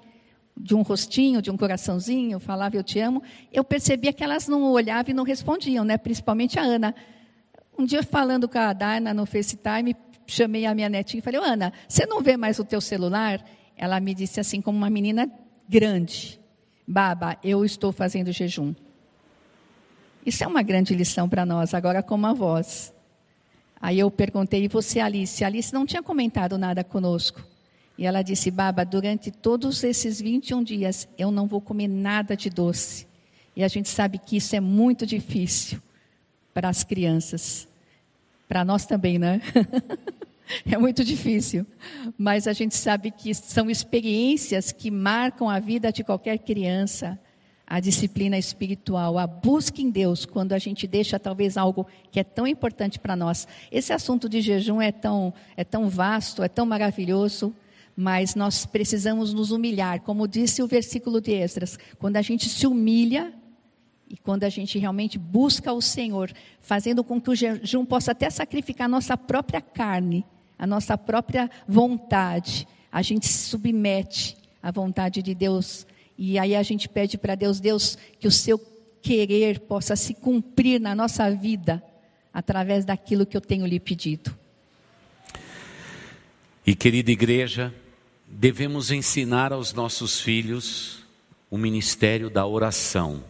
de 0.57 0.75
um 0.75 0.83
rostinho, 0.83 1.43
de 1.43 1.51
um 1.51 1.57
coraçãozinho, 1.57 2.41
falava 2.41 2.77
eu 2.77 2.83
te 2.83 2.99
amo. 2.99 3.23
Eu 3.53 3.63
percebia 3.63 4.13
que 4.13 4.25
elas 4.25 4.49
não 4.49 4.63
olhavam 4.73 5.11
e 5.11 5.15
não 5.15 5.25
respondiam, 5.25 5.85
né? 5.85 5.97
principalmente 5.99 6.59
a 6.59 6.63
Ana. 6.63 6.95
Um 7.79 7.85
dia, 7.85 8.03
falando 8.03 8.49
com 8.49 8.59
a 8.59 8.73
Dana 8.73 9.13
no 9.13 9.27
FaceTime, 9.27 9.95
chamei 10.27 10.65
a 10.65 10.75
minha 10.75 10.89
netinha 10.89 11.19
e 11.19 11.23
falei, 11.23 11.41
Ana, 11.41 11.73
você 11.87 12.07
não 12.07 12.23
vê 12.23 12.37
mais 12.37 12.59
o 12.59 12.65
teu 12.65 12.81
celular? 12.81 13.45
Ela 13.77 14.01
me 14.01 14.15
disse 14.15 14.41
assim, 14.41 14.61
como 14.61 14.79
uma 14.79 14.89
menina 14.89 15.31
grande. 15.69 16.41
Baba, 16.87 17.37
eu 17.43 17.65
estou 17.65 17.93
fazendo 17.93 18.33
jejum. 18.33 18.75
Isso 20.25 20.43
é 20.43 20.47
uma 20.47 20.63
grande 20.63 20.95
lição 20.95 21.29
para 21.29 21.47
nós, 21.47 21.75
agora 21.75 22.03
como 22.03 22.27
avós. 22.27 22.93
Aí 23.81 23.99
eu 23.99 24.11
perguntei, 24.11 24.65
e 24.65 24.69
você, 24.69 25.01
Alice? 25.01 25.45
A 25.45 25.47
Alice 25.47 25.73
não 25.73 25.87
tinha 25.87 26.03
comentado 26.03 26.59
nada 26.59 26.83
conosco. 26.83 27.45
E 27.99 28.05
ela 28.05 28.23
disse, 28.23 28.51
Baba, 28.51 28.85
durante 28.85 29.31
todos 29.31 29.83
esses 29.83 30.21
21 30.21 30.63
dias 30.63 31.09
eu 31.17 31.31
não 31.31 31.47
vou 31.47 31.61
comer 31.61 31.89
nada 31.89 32.37
de 32.37 32.51
doce. 32.51 33.07
E 33.55 33.65
a 33.65 33.69
gente 33.69 33.89
sabe 33.89 34.19
que 34.19 34.37
isso 34.37 34.55
é 34.55 34.61
muito 34.61 35.07
difícil 35.07 35.81
para 36.53 36.69
as 36.69 36.85
crianças. 36.85 37.67
Para 38.49 38.65
nós 38.65 38.85
também, 38.85 39.19
né? 39.19 39.41
É 40.71 40.79
muito 40.79 41.05
difícil, 41.05 41.67
mas 42.17 42.47
a 42.47 42.53
gente 42.53 42.77
sabe 42.77 43.11
que 43.11 43.35
são 43.35 43.71
experiências 43.71 44.73
que 44.73 44.91
marcam 44.91 45.49
a 45.49 45.59
vida 45.59 45.93
de 45.93 46.05
qualquer 46.05 46.39
criança. 46.39 47.19
A 47.69 47.81
disciplina 47.81 48.39
espiritual, 48.39 49.19
a 49.19 49.27
busca 49.27 49.83
em 49.83 49.91
Deus, 49.91 50.25
quando 50.25 50.53
a 50.53 50.59
gente 50.59 50.87
deixa 50.87 51.19
talvez 51.19 51.57
algo 51.57 51.85
que 52.13 52.21
é 52.21 52.25
tão 52.25 52.47
importante 52.47 52.97
para 52.97 53.17
nós. 53.17 53.49
Esse 53.73 53.93
assunto 53.93 54.29
de 54.29 54.41
jejum 54.41 54.81
é 54.81 54.93
tão, 54.93 55.35
é 55.57 55.65
tão 55.65 55.89
vasto, 55.89 56.45
é 56.45 56.49
tão 56.49 56.65
maravilhoso, 56.65 57.53
mas 57.97 58.37
nós 58.37 58.65
precisamos 58.65 59.35
nos 59.35 59.51
humilhar, 59.51 60.01
como 60.03 60.29
disse 60.29 60.63
o 60.63 60.69
versículo 60.69 61.21
de 61.21 61.33
Esdras. 61.33 61.77
Quando 61.99 62.17
a 62.19 62.23
gente 62.23 62.49
se 62.49 62.69
humilha, 62.69 63.35
e 64.09 64.17
quando 64.17 64.45
a 64.45 64.49
gente 64.49 64.79
realmente 64.79 65.19
busca 65.19 65.73
o 65.73 65.83
Senhor, 65.83 66.31
fazendo 66.61 67.03
com 67.03 67.21
que 67.21 67.31
o 67.31 67.35
jejum 67.35 67.85
possa 67.85 68.13
até 68.13 68.31
sacrificar 68.31 68.89
nossa 68.89 69.17
própria 69.17 69.61
carne, 69.61 70.25
a 70.59 70.67
nossa 70.67 70.97
própria 70.97 71.51
vontade, 71.67 72.67
a 72.91 73.03
gente 73.03 73.27
se 73.27 73.49
submete 73.51 74.37
à 74.63 74.71
vontade 74.71 75.23
de 75.23 75.35
Deus. 75.35 75.87
E 76.19 76.39
aí 76.39 76.57
a 76.57 76.63
gente 76.63 76.89
pede 76.89 77.19
para 77.19 77.35
Deus, 77.35 77.61
Deus, 77.61 77.99
que 78.19 78.27
o 78.27 78.33
seu 78.33 78.59
querer 79.03 79.61
possa 79.61 79.95
se 79.95 80.15
cumprir 80.15 80.81
na 80.81 80.95
nossa 80.95 81.31
vida 81.31 81.83
através 82.33 82.85
daquilo 82.85 83.27
que 83.27 83.37
eu 83.37 83.41
tenho 83.41 83.67
lhe 83.67 83.79
pedido. 83.79 84.35
E 86.67 86.75
querida 86.75 87.11
igreja, 87.11 87.73
devemos 88.27 88.91
ensinar 88.91 89.53
aos 89.53 89.73
nossos 89.73 90.21
filhos 90.21 91.05
o 91.51 91.57
ministério 91.57 92.29
da 92.29 92.47
oração. 92.47 93.23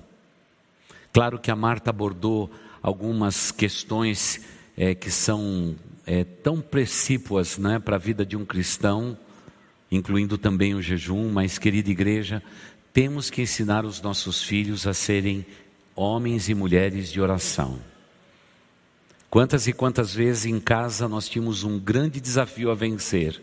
Claro 1.13 1.39
que 1.39 1.51
a 1.51 1.57
Marta 1.57 1.91
abordou 1.91 2.51
algumas 2.83 3.51
questões 3.51 4.41
é, 4.77 4.95
que 4.95 5.11
são 5.11 5.77
é, 6.07 6.23
tão 6.23 6.61
precípuas 6.61 7.59
né, 7.59 7.81
para 7.81 7.97
a 7.97 7.99
vida 7.99 8.25
de 8.25 8.37
um 8.37 8.45
cristão, 8.45 9.19
incluindo 9.91 10.39
também 10.39 10.75
o 10.75 10.81
jejum, 10.81 11.31
mas, 11.31 11.59
querida 11.59 11.91
igreja, 11.91 12.43
temos 12.93 13.29
que 13.29 13.43
ensinar 13.43 13.85
os 13.85 14.01
nossos 14.01 14.43
filhos 14.43 14.87
a 14.87 14.95
serem 14.95 15.45
homens 15.95 16.49
e 16.49 16.55
mulheres 16.55 17.11
de 17.11 17.21
oração. 17.21 17.81
Quantas 19.29 19.67
e 19.67 19.73
quantas 19.73 20.15
vezes 20.15 20.47
em 20.47 20.61
casa 20.61 21.09
nós 21.09 21.29
tínhamos 21.29 21.65
um 21.65 21.79
grande 21.79 22.21
desafio 22.21 22.71
a 22.71 22.75
vencer 22.75 23.43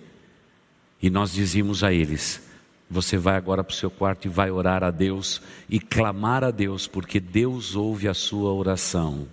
e 1.02 1.10
nós 1.10 1.34
dizíamos 1.34 1.84
a 1.84 1.92
eles: 1.92 2.42
Você 2.90 3.18
vai 3.18 3.36
agora 3.36 3.64
para 3.64 3.74
o 3.74 3.76
seu 3.76 3.92
quarto 3.92 4.26
e 4.26 4.30
vai 4.30 4.50
orar 4.50 4.84
a 4.84 4.90
Deus 4.90 5.42
e 5.70 5.80
clamar 5.80 6.44
a 6.44 6.52
Deus, 6.52 6.88
porque 6.88 7.20
Deus 7.20 7.76
ouve 7.76 8.08
a 8.08 8.14
sua 8.14 8.54
oração. 8.54 9.28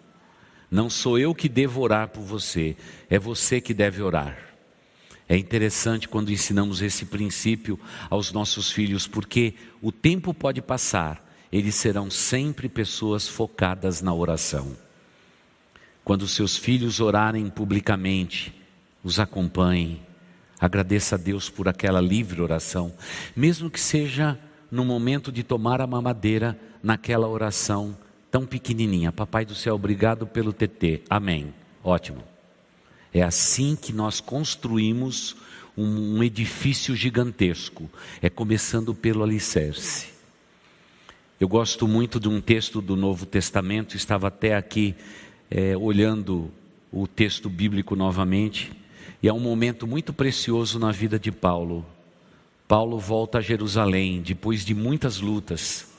Não 0.70 0.88
sou 0.88 1.18
eu 1.18 1.34
que 1.34 1.48
devo 1.48 1.80
orar 1.80 2.08
por 2.08 2.22
você, 2.22 2.76
é 3.08 3.18
você 3.18 3.60
que 3.60 3.74
deve 3.74 4.02
orar. 4.02 4.38
É 5.28 5.36
interessante 5.36 6.08
quando 6.08 6.32
ensinamos 6.32 6.82
esse 6.82 7.06
princípio 7.06 7.78
aos 8.08 8.32
nossos 8.32 8.70
filhos, 8.70 9.06
porque 9.06 9.54
o 9.80 9.90
tempo 9.90 10.32
pode 10.32 10.60
passar, 10.60 11.26
eles 11.52 11.74
serão 11.74 12.10
sempre 12.10 12.68
pessoas 12.68 13.28
focadas 13.28 14.00
na 14.00 14.12
oração. 14.14 14.76
Quando 16.04 16.26
seus 16.26 16.56
filhos 16.56 17.00
orarem 17.00 17.48
publicamente, 17.48 18.54
os 19.02 19.18
acompanhem, 19.18 20.00
Agradeça 20.60 21.14
a 21.14 21.18
Deus 21.18 21.48
por 21.48 21.68
aquela 21.68 22.02
livre 22.02 22.42
oração, 22.42 22.92
mesmo 23.34 23.70
que 23.70 23.80
seja 23.80 24.38
no 24.70 24.84
momento 24.84 25.32
de 25.32 25.42
tomar 25.42 25.80
a 25.80 25.86
mamadeira, 25.86 26.60
naquela 26.82 27.26
oração 27.26 27.96
tão 28.30 28.46
pequenininha. 28.46 29.12
Papai 29.12 29.44
do 29.44 29.54
céu, 29.54 29.74
obrigado 29.74 30.26
pelo 30.26 30.52
TT. 30.52 31.02
Amém. 31.08 31.52
Ótimo. 31.82 32.22
É 33.12 33.22
assim 33.22 33.76
que 33.76 33.92
nós 33.92 34.20
construímos 34.20 35.36
um, 35.76 36.18
um 36.18 36.22
edifício 36.22 36.94
gigantesco. 36.94 37.90
É 38.22 38.30
começando 38.30 38.94
pelo 38.94 39.22
alicerce. 39.22 40.08
Eu 41.40 41.48
gosto 41.48 41.88
muito 41.88 42.20
de 42.20 42.28
um 42.28 42.40
texto 42.40 42.82
do 42.82 42.94
Novo 42.94 43.24
Testamento, 43.24 43.96
estava 43.96 44.28
até 44.28 44.54
aqui 44.54 44.94
é, 45.50 45.74
olhando 45.76 46.50
o 46.92 47.06
texto 47.06 47.48
bíblico 47.48 47.96
novamente. 47.96 48.70
E 49.22 49.28
é 49.28 49.32
um 49.32 49.40
momento 49.40 49.86
muito 49.86 50.12
precioso 50.12 50.78
na 50.78 50.92
vida 50.92 51.18
de 51.18 51.32
Paulo. 51.32 51.84
Paulo 52.68 52.98
volta 52.98 53.38
a 53.38 53.40
Jerusalém 53.40 54.22
depois 54.22 54.64
de 54.64 54.74
muitas 54.74 55.18
lutas. 55.18 55.89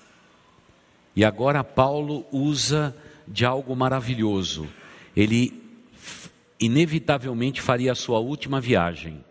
E 1.16 1.26
agora 1.26 1.64
Paulo 1.64 2.26
usa 2.32 2.96
de 3.28 3.46
algo 3.46 3.76
maravilhoso. 3.76 4.68
Ele 5.16 5.62
inevitavelmente 6.60 7.62
faria 7.62 7.92
a 7.92 7.96
sua 7.96 8.20
última 8.20 8.62
viagem. 8.62 9.24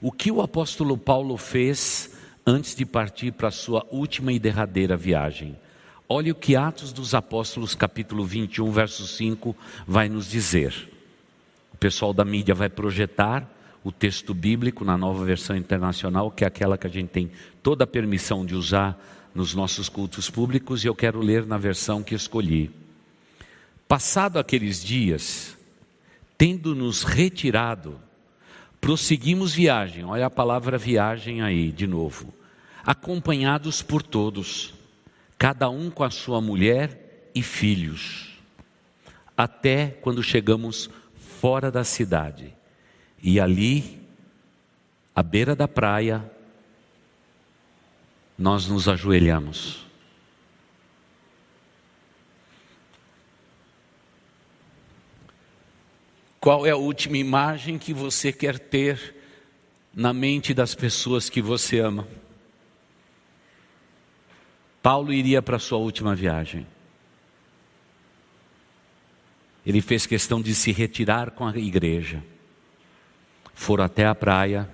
O 0.00 0.10
que 0.10 0.30
o 0.30 0.40
apóstolo 0.40 0.96
Paulo 0.96 1.36
fez 1.36 2.16
antes 2.46 2.74
de 2.74 2.86
partir 2.86 3.32
para 3.32 3.48
a 3.48 3.52
sua 3.52 3.86
última 3.90 4.32
e 4.32 4.38
derradeira 4.38 4.96
viagem? 4.96 5.58
Olha 6.08 6.32
o 6.32 6.34
que 6.34 6.56
Atos 6.56 6.92
dos 6.92 7.14
Apóstolos, 7.14 7.74
capítulo 7.74 8.24
21, 8.24 8.70
verso 8.70 9.06
5, 9.06 9.54
vai 9.86 10.08
nos 10.08 10.28
dizer 10.30 10.90
pessoal 11.80 12.12
da 12.12 12.26
mídia 12.26 12.54
vai 12.54 12.68
projetar 12.68 13.50
o 13.82 13.90
texto 13.90 14.34
bíblico 14.34 14.84
na 14.84 14.98
nova 14.98 15.24
versão 15.24 15.56
internacional, 15.56 16.30
que 16.30 16.44
é 16.44 16.46
aquela 16.46 16.76
que 16.76 16.86
a 16.86 16.90
gente 16.90 17.08
tem 17.08 17.30
toda 17.62 17.84
a 17.84 17.86
permissão 17.86 18.44
de 18.44 18.54
usar 18.54 19.02
nos 19.34 19.54
nossos 19.54 19.88
cultos 19.88 20.28
públicos, 20.28 20.84
e 20.84 20.86
eu 20.86 20.94
quero 20.94 21.20
ler 21.20 21.46
na 21.46 21.56
versão 21.56 22.02
que 22.02 22.14
escolhi. 22.14 22.70
Passado 23.86 24.38
aqueles 24.38 24.82
dias, 24.82 25.56
tendo-nos 26.36 27.02
retirado, 27.02 28.00
prosseguimos 28.80 29.52
viagem, 29.52 30.04
olha 30.04 30.26
a 30.26 30.30
palavra 30.30 30.78
viagem 30.78 31.42
aí 31.42 31.70
de 31.70 31.86
novo, 31.86 32.32
acompanhados 32.84 33.82
por 33.82 34.02
todos, 34.02 34.74
cada 35.36 35.68
um 35.68 35.90
com 35.90 36.04
a 36.04 36.10
sua 36.10 36.40
mulher 36.40 37.30
e 37.34 37.42
filhos, 37.42 38.38
até 39.36 39.88
quando 40.00 40.22
chegamos 40.22 40.88
fora 41.40 41.70
da 41.70 41.84
cidade. 41.84 42.54
E 43.22 43.38
ali, 43.38 44.00
à 45.14 45.22
beira 45.22 45.54
da 45.54 45.68
praia, 45.68 46.30
nós 48.40 48.66
nos 48.66 48.88
ajoelhamos. 48.88 49.86
Qual 56.40 56.64
é 56.66 56.70
a 56.70 56.76
última 56.76 57.18
imagem 57.18 57.76
que 57.76 57.92
você 57.92 58.32
quer 58.32 58.58
ter 58.58 59.14
na 59.92 60.14
mente 60.14 60.54
das 60.54 60.74
pessoas 60.74 61.28
que 61.28 61.42
você 61.42 61.80
ama? 61.80 62.08
Paulo 64.82 65.12
iria 65.12 65.42
para 65.42 65.56
a 65.56 65.60
sua 65.60 65.76
última 65.76 66.14
viagem. 66.14 66.66
Ele 69.66 69.82
fez 69.82 70.06
questão 70.06 70.40
de 70.40 70.54
se 70.54 70.72
retirar 70.72 71.32
com 71.32 71.46
a 71.46 71.54
igreja. 71.58 72.24
Foram 73.52 73.84
até 73.84 74.06
a 74.06 74.14
praia 74.14 74.66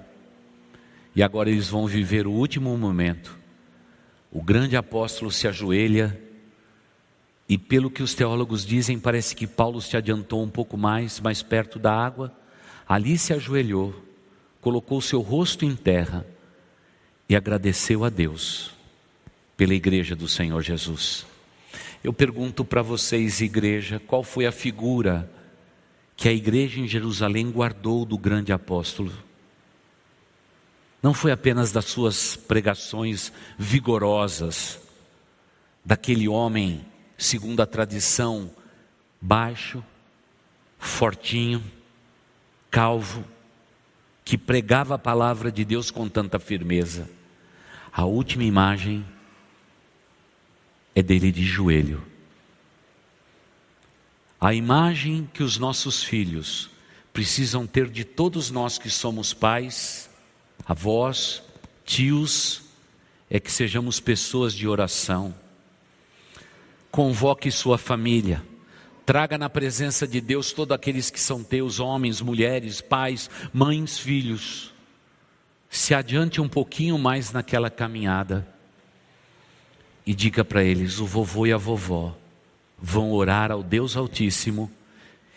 e 1.17 1.21
agora 1.21 1.51
eles 1.51 1.69
vão 1.69 1.89
viver 1.89 2.29
o 2.29 2.31
último 2.31 2.79
momento. 2.79 3.46
O 4.37 4.43
grande 4.43 4.77
apóstolo 4.77 5.33
se 5.33 5.49
ajoelha 5.49 6.21
e, 7.49 7.57
pelo 7.57 7.91
que 7.91 8.03
os 8.03 8.13
teólogos 8.13 8.67
dizem, 8.67 8.99
parece 8.99 9.35
que 9.35 9.47
Paulo 9.47 9.81
se 9.81 9.97
adiantou 9.97 10.43
um 10.43 10.51
pouco 10.51 10.77
mais, 10.77 11.19
mais 11.21 11.43
perto 11.43 11.79
da 11.79 11.91
água. 11.91 12.31
Ali 12.87 13.17
se 13.17 13.33
ajoelhou, 13.33 13.95
colocou 14.61 15.01
seu 15.01 15.23
rosto 15.23 15.65
em 15.65 15.75
terra 15.75 16.27
e 17.27 17.35
agradeceu 17.35 18.05
a 18.05 18.11
Deus 18.11 18.75
pela 19.57 19.73
igreja 19.73 20.15
do 20.15 20.29
Senhor 20.29 20.61
Jesus. 20.61 21.25
Eu 22.05 22.13
pergunto 22.13 22.63
para 22.63 22.83
vocês, 22.83 23.41
igreja, 23.41 23.99
qual 24.07 24.23
foi 24.23 24.45
a 24.45 24.53
figura 24.53 25.33
que 26.15 26.29
a 26.29 26.33
igreja 26.33 26.79
em 26.79 26.87
Jerusalém 26.87 27.51
guardou 27.51 28.05
do 28.05 28.19
grande 28.19 28.53
apóstolo? 28.53 29.15
Não 31.07 31.15
foi 31.15 31.31
apenas 31.31 31.71
das 31.71 31.85
suas 31.85 32.35
pregações 32.35 33.33
vigorosas, 33.57 34.81
daquele 35.85 36.27
homem, 36.27 36.85
segundo 37.17 37.61
a 37.61 37.65
tradição, 37.65 38.51
baixo, 39.21 39.85
fortinho, 40.81 41.63
calvo, 42.69 43.25
que 44.25 44.37
pregava 44.37 44.97
a 44.97 44.99
palavra 44.99 45.53
de 45.53 45.65
Deus 45.65 45.93
com 45.93 46.09
tanta 46.09 46.41
firmeza. 46.41 47.09
A 47.93 48.05
última 48.05 48.43
imagem 48.43 49.07
é 50.93 51.05
dele 51.05 51.31
de 51.31 51.45
joelho. 51.45 52.05
A 54.41 54.53
imagem 54.53 55.31
que 55.33 55.45
os 55.45 55.57
nossos 55.57 56.03
filhos 56.03 56.69
precisam 57.13 57.65
ter 57.65 57.89
de 57.89 58.05
todos 58.05 58.51
nós 58.51 58.77
que 58.77 58.91
somos 58.91 59.33
pais, 59.33 60.06
avós, 60.65 61.43
tios, 61.85 62.63
é 63.29 63.41
que 63.41 63.51
sejamos 63.51 64.01
pessoas 64.01 64.55
de 64.55 64.69
oração. 64.69 65.35
Convoque 66.91 67.51
sua 67.51 67.77
família. 67.77 68.43
Traga 69.05 69.39
na 69.39 69.49
presença 69.49 70.07
de 70.07 70.21
Deus 70.21 70.53
todos 70.53 70.75
aqueles 70.75 71.11
que 71.11 71.21
são 71.21 71.43
teus, 71.45 71.79
homens, 71.79 72.21
mulheres, 72.21 72.81
pais, 72.81 73.31
mães, 73.53 73.99
filhos. 73.99 74.73
Se 75.69 75.95
adiante 75.95 76.41
um 76.41 76.49
pouquinho 76.49 76.99
mais 76.99 77.33
naquela 77.33 77.71
caminhada 77.71 78.47
e 80.05 80.15
diga 80.15 80.45
para 80.45 80.65
eles: 80.65 80.99
o 80.99 81.07
vovô 81.07 81.47
e 81.47 81.53
a 81.53 81.57
vovó 81.57 82.17
vão 82.79 83.13
orar 83.13 83.53
ao 83.53 83.63
Deus 83.63 83.97
Altíssimo 83.97 84.71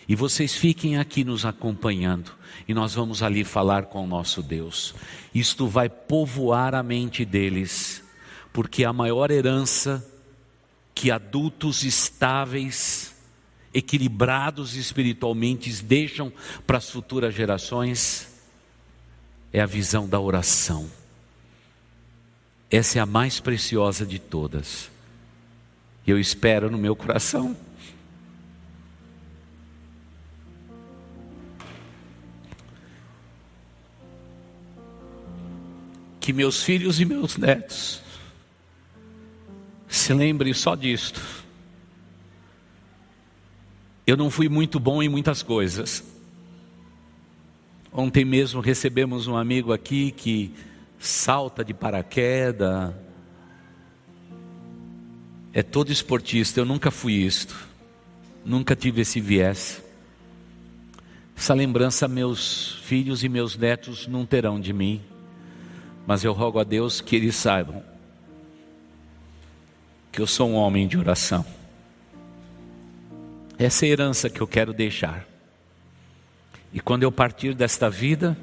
e 0.10 0.16
vocês 0.16 0.56
fiquem 0.56 0.98
aqui 0.98 1.24
nos 1.24 1.46
acompanhando 1.46 2.32
e 2.68 2.74
nós 2.74 2.96
vamos 2.96 3.22
ali 3.22 3.44
falar 3.44 3.86
com 3.86 4.04
o 4.04 4.08
nosso 4.08 4.42
Deus. 4.42 4.96
Isto 5.34 5.68
vai 5.68 5.88
povoar 5.88 6.74
a 6.74 6.82
mente 6.82 7.24
deles, 7.24 8.04
porque 8.52 8.84
a 8.84 8.92
maior 8.92 9.30
herança 9.30 10.04
que 10.96 11.12
adultos 11.12 11.84
estáveis, 11.84 13.16
equilibrados 13.72 14.76
espiritualmente 14.76 15.72
deixam 15.84 16.34
para 16.66 16.80
as 16.80 16.90
futuras 16.90 17.36
gerações 17.36 18.28
é 19.54 19.62
a 19.62 19.66
visão 19.68 20.10
da 20.10 20.20
oração. 20.20 20.90
Essa 22.72 22.98
é 22.98 23.02
a 23.02 23.06
mais 23.06 23.40
preciosa 23.40 24.08
de 24.08 24.18
todas. 24.18 24.90
Eu 26.06 26.20
espero 26.20 26.70
no 26.72 26.80
meu 26.80 26.96
coração. 26.96 27.56
Que 36.20 36.34
meus 36.34 36.62
filhos 36.62 37.00
e 37.00 37.06
meus 37.06 37.38
netos 37.38 38.02
se 39.90 40.14
lembrem 40.14 40.54
só 40.54 40.76
disto. 40.76 41.20
Eu 44.06 44.16
não 44.16 44.30
fui 44.30 44.48
muito 44.48 44.80
bom 44.80 45.02
em 45.02 45.10
muitas 45.10 45.42
coisas. 45.42 46.04
Ontem 47.92 48.24
mesmo 48.24 48.62
recebemos 48.62 49.26
um 49.28 49.36
amigo 49.36 49.74
aqui 49.74 50.12
que 50.12 50.54
salta 51.00 51.66
de 51.66 51.74
paraquedas. 51.74 52.94
É 55.52 55.64
todo 55.64 55.92
esportista, 55.92 56.60
eu 56.60 56.66
nunca 56.66 56.92
fui 56.92 57.14
isto. 57.14 57.56
Nunca 58.46 58.76
tive 58.76 59.02
esse 59.02 59.20
viés. 59.20 59.82
Essa 61.36 61.54
lembrança 61.54 62.08
meus 62.08 62.80
filhos 62.84 63.24
e 63.24 63.30
meus 63.30 63.58
netos 63.58 64.08
não 64.08 64.26
terão 64.26 64.60
de 64.60 64.72
mim. 64.72 65.02
Mas 66.10 66.24
eu 66.24 66.34
rogo 66.34 66.58
a 66.58 66.64
Deus 66.64 67.02
que 67.02 67.16
eles 67.16 67.36
saibam 67.36 67.84
que 70.12 70.20
eu 70.20 70.26
sou 70.26 70.50
um 70.50 70.56
homem 70.56 70.88
de 70.88 70.98
oração. 70.98 71.46
Essa 73.60 73.86
é 73.86 73.90
a 73.90 73.92
herança 73.92 74.28
que 74.28 74.42
eu 74.42 74.48
quero 74.48 74.74
deixar. 74.74 75.24
E 76.74 76.80
quando 76.80 77.04
eu 77.04 77.12
partir 77.12 77.54
desta 77.54 77.92
vida, 77.92 78.36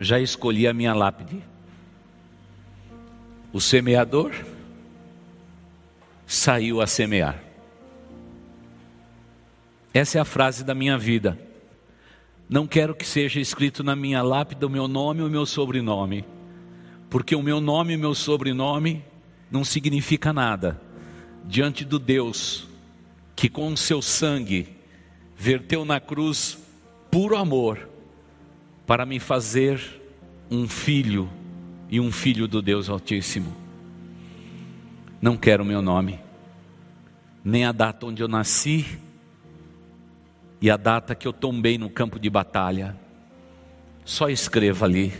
já 0.00 0.18
escolhi 0.18 0.66
a 0.66 0.74
minha 0.74 0.92
lápide. 0.92 1.40
O 3.52 3.60
semeador 3.60 4.32
saiu 6.26 6.80
a 6.80 6.88
semear. 6.88 7.40
Essa 9.94 10.18
é 10.18 10.20
a 10.20 10.24
frase 10.24 10.64
da 10.64 10.74
minha 10.74 10.98
vida. 10.98 11.45
Não 12.48 12.66
quero 12.66 12.94
que 12.94 13.04
seja 13.04 13.40
escrito 13.40 13.82
na 13.82 13.96
minha 13.96 14.22
lápide 14.22 14.64
o 14.64 14.70
meu 14.70 14.86
nome 14.86 15.20
e 15.20 15.24
o 15.24 15.30
meu 15.30 15.44
sobrenome, 15.44 16.24
porque 17.10 17.34
o 17.34 17.42
meu 17.42 17.60
nome 17.60 17.92
e 17.92 17.96
o 17.96 17.98
meu 17.98 18.14
sobrenome 18.14 19.04
não 19.50 19.64
significa 19.64 20.32
nada 20.32 20.80
diante 21.44 21.84
do 21.84 21.98
Deus 21.98 22.68
que 23.34 23.48
com 23.48 23.72
o 23.72 23.76
seu 23.76 24.00
sangue 24.00 24.68
verteu 25.36 25.84
na 25.84 26.00
cruz 26.00 26.58
puro 27.10 27.36
amor 27.36 27.88
para 28.86 29.04
me 29.04 29.18
fazer 29.18 29.80
um 30.50 30.68
filho 30.68 31.28
e 31.90 32.00
um 32.00 32.10
filho 32.12 32.46
do 32.46 32.62
Deus 32.62 32.88
Altíssimo. 32.88 33.54
Não 35.20 35.36
quero 35.36 35.64
meu 35.64 35.82
nome, 35.82 36.20
nem 37.44 37.64
a 37.64 37.72
data 37.72 38.06
onde 38.06 38.22
eu 38.22 38.28
nasci 38.28 38.98
e 40.60 40.70
a 40.70 40.76
data 40.76 41.14
que 41.14 41.26
eu 41.26 41.32
tombei 41.32 41.78
no 41.78 41.90
campo 41.90 42.18
de 42.18 42.30
batalha. 42.30 42.96
Só 44.04 44.28
escreva 44.28 44.86
ali 44.86 45.12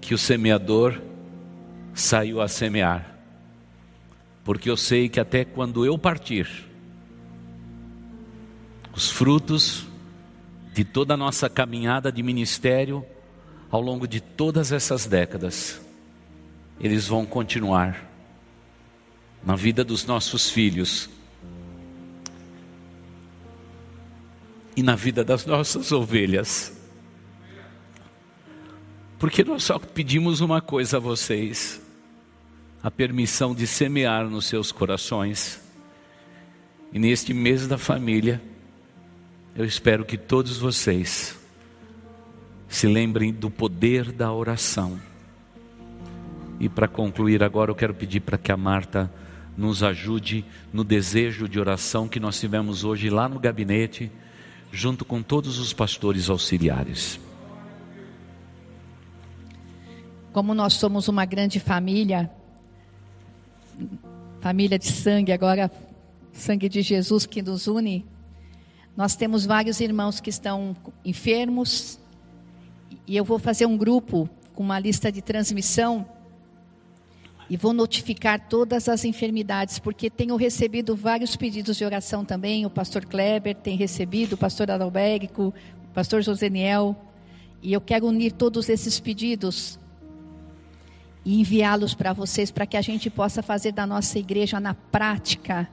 que 0.00 0.14
o 0.14 0.18
semeador 0.18 1.00
saiu 1.94 2.40
a 2.40 2.48
semear, 2.48 3.18
porque 4.44 4.70
eu 4.70 4.76
sei 4.76 5.08
que 5.08 5.20
até 5.20 5.44
quando 5.44 5.84
eu 5.84 5.98
partir, 5.98 6.48
os 8.94 9.10
frutos 9.10 9.86
de 10.72 10.84
toda 10.84 11.14
a 11.14 11.16
nossa 11.16 11.48
caminhada 11.48 12.10
de 12.10 12.22
ministério 12.22 13.04
ao 13.70 13.80
longo 13.80 14.06
de 14.06 14.20
todas 14.20 14.72
essas 14.72 15.06
décadas, 15.06 15.80
eles 16.80 17.06
vão 17.06 17.24
continuar 17.24 18.10
na 19.44 19.56
vida 19.56 19.84
dos 19.84 20.04
nossos 20.04 20.50
filhos 20.50 21.08
e 24.76 24.82
na 24.82 24.94
vida 24.94 25.24
das 25.24 25.44
nossas 25.44 25.92
ovelhas. 25.92 26.78
Porque 29.18 29.44
nós 29.44 29.62
só 29.62 29.78
pedimos 29.78 30.40
uma 30.40 30.60
coisa 30.60 30.96
a 30.96 31.00
vocês: 31.00 31.80
a 32.82 32.90
permissão 32.90 33.54
de 33.54 33.66
semear 33.66 34.28
nos 34.28 34.46
seus 34.46 34.72
corações. 34.72 35.60
E 36.92 36.98
neste 36.98 37.32
mês 37.32 37.66
da 37.66 37.78
família, 37.78 38.42
eu 39.54 39.64
espero 39.64 40.04
que 40.04 40.18
todos 40.18 40.58
vocês 40.58 41.38
se 42.68 42.86
lembrem 42.86 43.32
do 43.32 43.50
poder 43.50 44.10
da 44.10 44.32
oração. 44.32 44.98
E 46.58 46.68
para 46.68 46.88
concluir 46.88 47.42
agora, 47.42 47.70
eu 47.70 47.74
quero 47.74 47.94
pedir 47.94 48.20
para 48.20 48.38
que 48.38 48.50
a 48.50 48.56
Marta 48.56 49.12
nos 49.56 49.82
ajude 49.82 50.44
no 50.72 50.82
desejo 50.82 51.48
de 51.48 51.60
oração 51.60 52.08
que 52.08 52.18
nós 52.18 52.40
tivemos 52.40 52.84
hoje 52.84 53.10
lá 53.10 53.28
no 53.28 53.38
gabinete, 53.38 54.10
junto 54.72 55.04
com 55.04 55.22
todos 55.22 55.58
os 55.58 55.72
pastores 55.74 56.30
auxiliares. 56.30 57.20
Como 60.32 60.54
nós 60.54 60.72
somos 60.72 61.08
uma 61.08 61.26
grande 61.26 61.60
família, 61.60 62.30
família 64.40 64.78
de 64.78 64.86
sangue, 64.86 65.30
agora 65.30 65.70
sangue 66.32 66.70
de 66.70 66.80
Jesus 66.80 67.26
que 67.26 67.42
nos 67.42 67.66
une, 67.66 68.06
nós 68.96 69.14
temos 69.14 69.44
vários 69.44 69.78
irmãos 69.78 70.20
que 70.20 70.30
estão 70.30 70.74
enfermos 71.04 72.00
e 73.06 73.14
eu 73.14 73.24
vou 73.24 73.38
fazer 73.38 73.66
um 73.66 73.76
grupo 73.76 74.28
com 74.54 74.62
uma 74.62 74.78
lista 74.78 75.12
de 75.12 75.20
transmissão 75.20 76.06
e 77.48 77.56
vou 77.56 77.72
notificar 77.72 78.48
todas 78.48 78.88
as 78.88 79.04
enfermidades, 79.04 79.78
porque 79.78 80.08
tenho 80.08 80.36
recebido 80.36 80.96
vários 80.96 81.36
pedidos 81.36 81.76
de 81.76 81.84
oração 81.84 82.24
também. 82.24 82.64
O 82.64 82.70
pastor 82.70 83.04
Kleber 83.04 83.54
tem 83.54 83.76
recebido, 83.76 84.34
o 84.34 84.38
pastor 84.38 84.70
Adalberico, 84.70 85.52
o 85.84 85.94
pastor 85.94 86.22
Joseniel. 86.22 86.96
E 87.62 87.72
eu 87.72 87.80
quero 87.80 88.06
unir 88.06 88.32
todos 88.32 88.68
esses 88.68 88.98
pedidos 88.98 89.78
e 91.24 91.40
enviá-los 91.40 91.94
para 91.94 92.12
vocês, 92.12 92.50
para 92.50 92.66
que 92.66 92.76
a 92.76 92.82
gente 92.82 93.08
possa 93.08 93.42
fazer 93.42 93.72
da 93.72 93.86
nossa 93.86 94.18
igreja, 94.18 94.58
na 94.58 94.74
prática, 94.74 95.68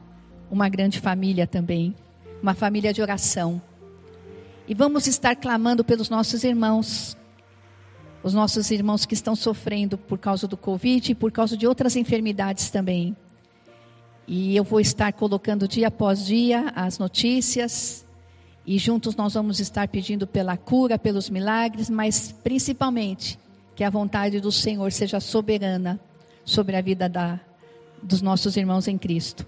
uma 0.52 0.70
grande 0.70 1.00
família 1.00 1.48
também 1.48 1.96
uma 2.42 2.54
família 2.54 2.94
de 2.94 3.02
oração. 3.02 3.62
E 4.68 4.74
vamos 4.74 5.08
estar 5.08 5.36
clamando 5.36 5.84
pelos 5.84 6.10
nossos 6.10 6.44
irmãos, 6.44 7.18
os 8.24 8.34
nossos 8.34 8.70
irmãos 8.72 9.06
que 9.06 9.14
estão 9.14 9.36
sofrendo 9.36 9.98
por 9.98 10.18
causa 10.18 10.48
do 10.48 10.58
Covid 10.58 11.12
e 11.12 11.16
por 11.16 11.32
causa 11.32 11.56
de 11.56 11.66
outras 11.66 11.96
enfermidades 11.96 12.70
também. 12.70 13.16
E 14.28 14.56
eu 14.56 14.64
vou 14.64 14.80
estar 14.80 15.12
colocando 15.14 15.68
dia 15.68 15.88
após 15.88 16.26
dia 16.26 16.72
as 16.76 17.00
notícias, 17.00 18.06
e 18.66 18.78
juntos 18.78 19.16
nós 19.16 19.34
vamos 19.34 19.60
estar 19.60 19.88
pedindo 19.88 20.28
pela 20.28 20.56
cura, 20.56 21.00
pelos 21.00 21.30
milagres, 21.30 21.90
mas 21.90 22.32
principalmente 22.44 23.40
que 23.76 23.84
a 23.84 23.90
vontade 23.90 24.40
do 24.40 24.52
Senhor 24.52 24.92
seja 24.92 25.20
soberana 25.20 26.00
sobre 26.46 26.76
a 26.76 26.82
vida 26.82 27.10
da, 27.10 27.40
dos 28.04 28.22
nossos 28.22 28.58
irmãos 28.58 28.88
em 28.88 28.98
Cristo. 28.98 29.48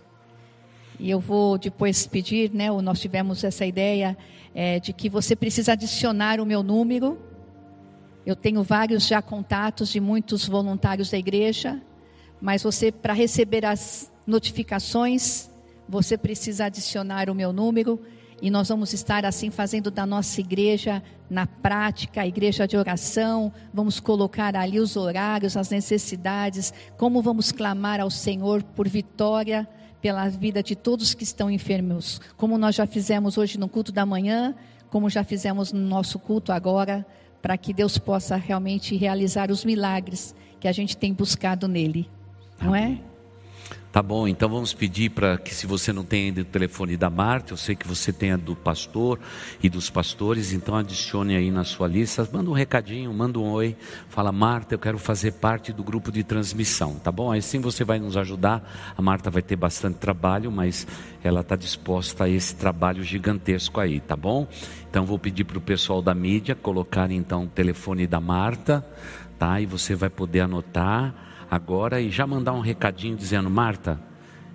E 1.00 1.10
eu 1.10 1.20
vou 1.20 1.58
depois 1.58 2.08
pedir, 2.08 2.52
né? 2.52 2.72
Nós 2.82 3.00
tivemos 3.00 3.44
essa 3.44 3.66
ideia 3.66 4.18
é, 4.54 4.80
de 4.80 4.94
que 4.94 5.10
você 5.10 5.36
precisa 5.36 5.74
adicionar 5.74 6.40
o 6.40 6.46
meu 6.46 6.64
número. 6.64 7.20
Eu 8.26 8.36
tenho 8.36 8.64
vários 8.64 9.08
já 9.08 9.22
contatos 9.22 9.90
de 9.90 10.00
muitos 10.00 10.48
voluntários 10.48 11.10
da 11.10 11.18
igreja, 11.18 11.82
mas 12.40 12.64
você, 12.64 12.92
para 12.92 13.14
receber 13.14 13.66
as 13.66 14.12
notificações, 14.26 15.50
você 15.88 16.18
precisa 16.18 16.66
adicionar 16.66 17.30
o 17.30 17.36
meu 17.36 17.52
número. 17.52 18.00
E 18.42 18.50
nós 18.50 18.70
vamos 18.70 18.92
estar 18.94 19.24
assim 19.24 19.52
fazendo 19.52 19.92
da 19.92 20.06
nossa 20.06 20.42
igreja 20.42 21.04
na 21.30 21.46
prática, 21.46 22.22
a 22.22 22.28
igreja 22.28 22.68
de 22.68 22.76
oração. 22.76 23.54
Vamos 23.72 24.00
colocar 24.00 24.56
ali 24.56 24.80
os 24.80 24.96
horários, 24.96 25.56
as 25.56 25.70
necessidades, 25.70 26.74
como 26.98 27.22
vamos 27.22 27.52
clamar 27.52 28.00
ao 28.00 28.10
Senhor 28.10 28.64
por 28.64 28.88
vitória 28.88 29.68
pela 30.02 30.28
vida 30.30 30.64
de 30.64 30.76
todos 30.76 31.14
que 31.14 31.24
estão 31.24 31.50
enfermos, 31.52 32.20
como 32.36 32.58
nós 32.58 32.74
já 32.74 32.88
fizemos 32.88 33.38
hoje 33.38 33.60
no 33.60 33.70
culto 33.70 33.92
da 33.92 34.04
manhã, 34.06 34.56
como 34.90 35.10
já 35.10 35.24
fizemos 35.24 35.72
no 35.72 35.80
nosso 35.80 36.18
culto 36.18 36.52
agora, 36.52 37.06
para 37.42 37.58
que 37.58 37.74
Deus 37.74 37.98
possa 37.98 38.36
realmente 38.36 38.96
realizar 38.96 39.52
os 39.52 39.66
milagres 39.66 40.36
que 40.60 40.68
a 40.68 40.72
gente 40.72 40.96
tem 40.96 41.14
buscado 41.14 41.68
nele, 41.68 42.10
não 42.62 42.76
é? 42.76 43.00
Tá 43.92 44.02
bom, 44.02 44.26
então 44.26 44.48
vamos 44.48 44.74
pedir 44.74 45.10
para 45.10 45.38
que, 45.38 45.54
se 45.54 45.68
você 45.68 45.92
não 45.92 46.06
tem 46.06 46.28
ainda 46.28 46.40
o 46.40 46.46
telefone 46.46 46.96
da 46.96 47.10
Marta, 47.10 47.52
eu 47.52 47.58
sei 47.58 47.76
que 47.76 47.86
você 47.86 48.14
tem 48.14 48.32
a 48.32 48.38
do 48.38 48.56
pastor 48.56 49.20
e 49.62 49.68
dos 49.68 49.90
pastores, 49.90 50.54
então 50.54 50.78
adicione 50.78 51.36
aí 51.36 51.52
na 51.52 51.66
sua 51.66 51.90
lista, 51.90 52.26
manda 52.32 52.50
um 52.50 52.54
recadinho, 52.54 53.14
manda 53.14 53.38
um 53.38 53.52
oi, 53.52 53.76
fala, 54.08 54.32
Marta, 54.32 54.76
eu 54.76 54.80
quero 54.80 54.98
fazer 54.98 55.34
parte 55.34 55.74
do 55.74 55.84
grupo 55.84 56.10
de 56.10 56.24
transmissão, 56.24 56.96
tá 56.96 57.12
bom? 57.12 57.34
Aí 57.34 57.42
sim 57.42 57.60
você 57.60 57.84
vai 57.84 58.00
nos 58.00 58.16
ajudar. 58.16 58.64
A 58.98 59.02
Marta 59.02 59.30
vai 59.30 59.42
ter 59.42 59.58
bastante 59.58 59.96
trabalho, 59.96 60.50
mas 60.50 60.88
ela 61.22 61.42
está 61.42 61.58
disposta 61.58 62.24
a 62.24 62.30
esse 62.30 62.56
trabalho 62.56 63.04
gigantesco 63.04 63.78
aí, 63.82 64.00
tá 64.00 64.16
bom? 64.16 64.48
Então 64.90 65.06
vou 65.06 65.20
pedir 65.20 65.44
para 65.44 65.58
o 65.58 65.62
pessoal 65.62 66.02
da 66.02 66.16
mídia 66.16 66.56
colocar 66.56 67.12
então 67.12 67.44
o 67.44 67.48
telefone 67.48 68.08
da 68.08 68.22
Marta, 68.22 68.86
tá? 69.38 69.60
E 69.60 69.66
você 69.66 69.96
vai 69.96 70.10
poder 70.10 70.40
anotar 70.40 71.30
agora 71.52 72.00
e 72.00 72.10
já 72.10 72.26
mandar 72.26 72.54
um 72.54 72.62
recadinho 72.62 73.18
dizendo: 73.18 73.50
Marta, 73.50 74.00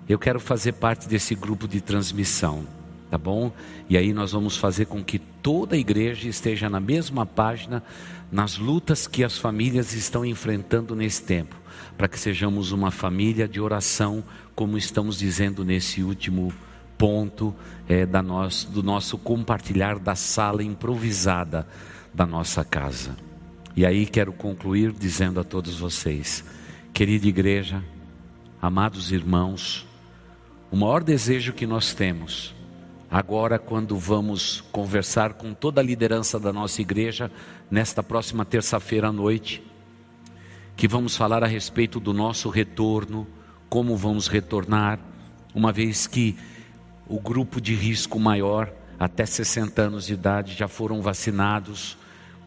eu 0.09 0.17
quero 0.17 0.39
fazer 0.39 0.73
parte 0.73 1.07
desse 1.07 1.35
grupo 1.35 1.67
de 1.67 1.79
transmissão, 1.79 2.65
tá 3.11 3.19
bom? 3.19 3.51
E 3.87 3.95
aí 3.95 4.11
nós 4.11 4.31
vamos 4.31 4.57
fazer 4.57 4.85
com 4.85 5.03
que 5.03 5.19
toda 5.19 5.75
a 5.75 5.79
igreja 5.79 6.27
esteja 6.27 6.67
na 6.67 6.79
mesma 6.79 7.23
página 7.23 7.83
nas 8.31 8.57
lutas 8.57 9.05
que 9.05 9.23
as 9.23 9.37
famílias 9.37 9.93
estão 9.93 10.25
enfrentando 10.25 10.95
nesse 10.95 11.21
tempo, 11.21 11.55
para 11.95 12.07
que 12.07 12.19
sejamos 12.19 12.71
uma 12.71 12.89
família 12.89 13.47
de 13.47 13.61
oração, 13.61 14.23
como 14.55 14.77
estamos 14.77 15.19
dizendo 15.19 15.63
nesse 15.63 16.01
último 16.01 16.51
ponto 16.97 17.53
é, 17.87 18.07
da 18.07 18.23
nosso, 18.23 18.71
do 18.71 18.81
nosso 18.81 19.19
compartilhar 19.19 19.99
da 19.99 20.15
sala 20.15 20.63
improvisada 20.63 21.67
da 22.11 22.25
nossa 22.25 22.65
casa. 22.65 23.15
E 23.75 23.85
aí 23.85 24.07
quero 24.07 24.33
concluir 24.33 24.91
dizendo 24.91 25.39
a 25.39 25.43
todos 25.43 25.79
vocês 25.79 26.43
Querida 26.97 27.27
igreja, 27.27 27.83
amados 28.59 29.11
irmãos, 29.11 29.85
o 30.71 30.75
maior 30.75 31.03
desejo 31.03 31.53
que 31.53 31.67
nós 31.67 31.93
temos 31.93 32.55
agora 33.07 33.59
quando 33.59 33.95
vamos 33.95 34.61
conversar 34.71 35.33
com 35.33 35.53
toda 35.53 35.79
a 35.79 35.83
liderança 35.83 36.39
da 36.39 36.51
nossa 36.51 36.81
igreja 36.81 37.31
nesta 37.69 38.01
próxima 38.01 38.43
terça-feira 38.43 39.09
à 39.09 39.11
noite, 39.11 39.61
que 40.75 40.87
vamos 40.87 41.15
falar 41.15 41.43
a 41.43 41.47
respeito 41.47 41.99
do 41.99 42.13
nosso 42.13 42.49
retorno, 42.49 43.27
como 43.69 43.95
vamos 43.95 44.27
retornar, 44.27 44.99
uma 45.53 45.71
vez 45.71 46.07
que 46.07 46.35
o 47.07 47.19
grupo 47.19 47.61
de 47.61 47.75
risco 47.75 48.19
maior, 48.19 48.73
até 48.99 49.23
60 49.23 49.83
anos 49.83 50.07
de 50.07 50.15
idade, 50.15 50.55
já 50.55 50.67
foram 50.67 50.99
vacinados. 50.99 51.95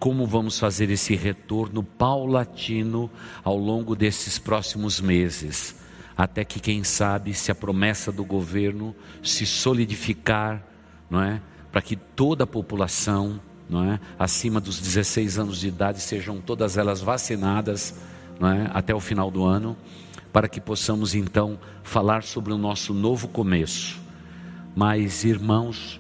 Como 0.01 0.27
vamos 0.27 0.59
fazer 0.59 0.91
esse 0.91 1.15
retorno 1.15 1.85
paulatino 1.85 3.09
ao 3.45 3.57
longo 3.57 3.95
desses 3.95 4.37
próximos 4.37 5.01
meses? 5.01 5.79
até 6.23 6.45
que, 6.45 6.61
quem 6.61 6.85
sabe, 6.85 7.33
se 7.33 7.51
a 7.51 7.55
promessa 7.55 8.13
do 8.13 8.23
governo 8.23 8.95
se 9.23 9.47
solidificar, 9.47 10.63
não 11.09 11.23
é? 11.23 11.41
Para 11.73 11.81
que 11.81 11.97
toda 11.97 12.45
a 12.45 12.47
população, 12.47 13.41
não 13.71 13.91
é? 13.91 13.99
Acima 14.19 14.61
dos 14.61 14.79
16 14.79 15.39
anos 15.39 15.61
de 15.61 15.69
idade 15.69 15.99
sejam 15.99 16.39
todas 16.39 16.77
elas 16.77 17.01
vacinadas, 17.01 17.99
não 18.39 18.51
é? 18.51 18.71
Até 18.75 18.95
o 18.95 19.01
final 19.01 19.31
do 19.31 19.45
ano, 19.45 19.75
para 20.31 20.47
que 20.47 20.61
possamos 20.61 21.15
então 21.15 21.59
falar 21.83 22.23
sobre 22.23 22.53
o 22.53 22.59
nosso 22.59 22.93
novo 22.93 23.27
começo. 23.27 23.99
Mas, 24.77 25.25
irmãos, 25.25 25.99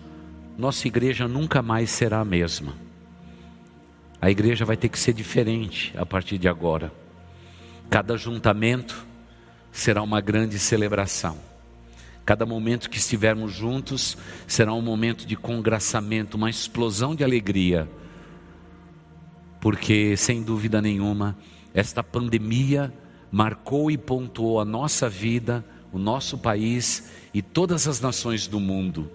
nossa 0.58 0.86
igreja 0.86 1.26
nunca 1.26 1.62
mais 1.62 1.88
será 1.88 2.20
a 2.20 2.24
mesma. 2.26 2.74
A 4.20 4.30
igreja 4.30 4.64
vai 4.64 4.76
ter 4.76 4.88
que 4.88 4.98
ser 4.98 5.12
diferente 5.12 5.92
a 5.96 6.04
partir 6.04 6.36
de 6.36 6.46
agora. 6.48 6.92
Cada 7.88 8.16
juntamento 8.16 9.06
será 9.72 10.02
uma 10.02 10.20
grande 10.20 10.58
celebração. 10.58 11.38
Cada 12.24 12.44
momento 12.44 12.90
que 12.90 12.98
estivermos 12.98 13.52
juntos 13.52 14.16
será 14.46 14.74
um 14.74 14.82
momento 14.82 15.26
de 15.26 15.36
congraçamento, 15.36 16.36
uma 16.36 16.50
explosão 16.50 17.14
de 17.14 17.24
alegria, 17.24 17.88
porque, 19.60 20.16
sem 20.16 20.42
dúvida 20.42 20.80
nenhuma, 20.80 21.36
esta 21.74 22.02
pandemia 22.02 22.92
marcou 23.30 23.90
e 23.90 23.98
pontuou 23.98 24.60
a 24.60 24.64
nossa 24.64 25.08
vida, 25.08 25.64
o 25.92 25.98
nosso 25.98 26.38
país 26.38 27.10
e 27.34 27.42
todas 27.42 27.86
as 27.86 28.00
nações 28.00 28.46
do 28.46 28.58
mundo. 28.58 29.10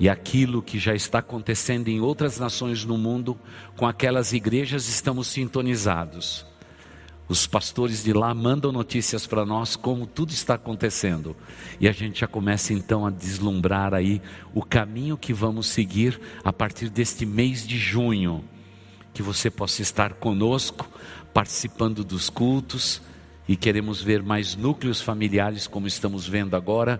E 0.00 0.08
aquilo 0.08 0.62
que 0.62 0.78
já 0.78 0.94
está 0.94 1.18
acontecendo 1.18 1.88
em 1.88 2.00
outras 2.00 2.38
nações 2.38 2.84
no 2.84 2.96
mundo, 2.96 3.38
com 3.76 3.86
aquelas 3.86 4.32
igrejas 4.32 4.88
estamos 4.88 5.26
sintonizados. 5.26 6.46
Os 7.28 7.46
pastores 7.46 8.02
de 8.02 8.14
lá 8.14 8.32
mandam 8.32 8.72
notícias 8.72 9.26
para 9.26 9.44
nós 9.44 9.76
como 9.76 10.06
tudo 10.06 10.30
está 10.30 10.54
acontecendo. 10.54 11.36
E 11.78 11.86
a 11.86 11.92
gente 11.92 12.20
já 12.20 12.26
começa 12.26 12.72
então 12.72 13.04
a 13.04 13.10
deslumbrar 13.10 13.92
aí 13.92 14.22
o 14.54 14.62
caminho 14.62 15.18
que 15.18 15.34
vamos 15.34 15.66
seguir 15.66 16.18
a 16.42 16.52
partir 16.52 16.88
deste 16.88 17.26
mês 17.26 17.66
de 17.66 17.76
junho. 17.76 18.42
Que 19.12 19.22
você 19.22 19.50
possa 19.50 19.82
estar 19.82 20.14
conosco, 20.14 20.88
participando 21.34 22.02
dos 22.02 22.30
cultos 22.30 23.02
e 23.46 23.56
queremos 23.56 24.00
ver 24.00 24.22
mais 24.22 24.56
núcleos 24.56 25.00
familiares 25.00 25.66
como 25.66 25.86
estamos 25.86 26.26
vendo 26.26 26.56
agora, 26.56 26.98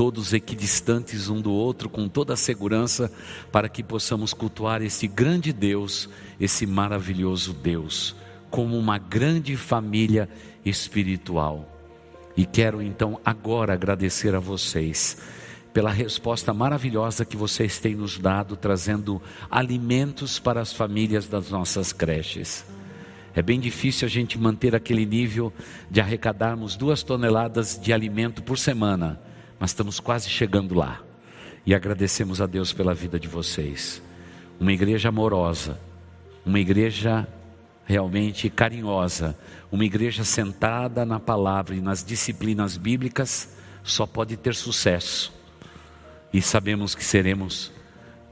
todos 0.00 0.32
equidistantes 0.32 1.28
um 1.28 1.42
do 1.42 1.52
outro, 1.52 1.90
com 1.90 2.08
toda 2.08 2.32
a 2.32 2.36
segurança, 2.36 3.12
para 3.52 3.68
que 3.68 3.82
possamos 3.82 4.32
cultuar 4.32 4.80
esse 4.80 5.06
grande 5.06 5.52
Deus, 5.52 6.08
esse 6.40 6.66
maravilhoso 6.66 7.52
Deus 7.52 8.16
como 8.50 8.78
uma 8.78 8.96
grande 8.96 9.58
família 9.58 10.26
espiritual. 10.64 11.68
E 12.34 12.46
quero 12.46 12.80
então 12.80 13.20
agora 13.22 13.74
agradecer 13.74 14.34
a 14.34 14.40
vocês 14.40 15.18
pela 15.70 15.90
resposta 15.90 16.54
maravilhosa 16.54 17.26
que 17.26 17.36
vocês 17.36 17.78
têm 17.78 17.94
nos 17.94 18.16
dado, 18.16 18.56
trazendo 18.56 19.20
alimentos 19.50 20.38
para 20.38 20.62
as 20.62 20.72
famílias 20.72 21.28
das 21.28 21.50
nossas 21.50 21.92
creches. 21.92 22.64
É 23.34 23.42
bem 23.42 23.60
difícil 23.60 24.06
a 24.06 24.10
gente 24.10 24.38
manter 24.38 24.74
aquele 24.74 25.04
nível 25.04 25.52
de 25.90 26.00
arrecadarmos 26.00 26.74
duas 26.74 27.02
toneladas 27.02 27.78
de 27.78 27.92
alimento 27.92 28.42
por 28.42 28.56
semana, 28.56 29.20
mas 29.60 29.70
estamos 29.70 30.00
quase 30.00 30.30
chegando 30.30 30.74
lá. 30.74 31.02
E 31.66 31.74
agradecemos 31.74 32.40
a 32.40 32.46
Deus 32.46 32.72
pela 32.72 32.94
vida 32.94 33.20
de 33.20 33.28
vocês. 33.28 34.02
Uma 34.58 34.72
igreja 34.72 35.10
amorosa, 35.10 35.78
uma 36.44 36.58
igreja 36.58 37.28
realmente 37.84 38.48
carinhosa. 38.48 39.36
Uma 39.70 39.84
igreja 39.84 40.24
sentada 40.24 41.04
na 41.04 41.20
palavra 41.20 41.74
e 41.74 41.80
nas 41.80 42.02
disciplinas 42.02 42.76
bíblicas 42.76 43.54
só 43.82 44.06
pode 44.06 44.36
ter 44.36 44.54
sucesso. 44.54 45.32
E 46.32 46.40
sabemos 46.40 46.94
que 46.94 47.04
seremos 47.04 47.72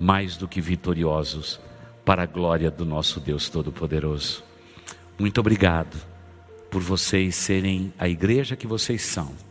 mais 0.01 0.37
do 0.37 0.49
que 0.49 0.61
vitoriosos 0.61 1.61
para 2.05 2.22
a 2.22 2.26
glória 2.26 2.70
do 2.70 2.85
nosso 2.85 3.20
Deus 3.20 3.49
Todo-Poderoso. 3.49 4.43
Muito 5.18 5.41
obrigado 5.41 6.01
por 6.70 6.81
vocês 6.81 7.35
serem 7.35 7.93
a 7.99 8.09
igreja 8.09 8.57
que 8.57 8.66
vocês 8.66 9.03
são. 9.03 9.47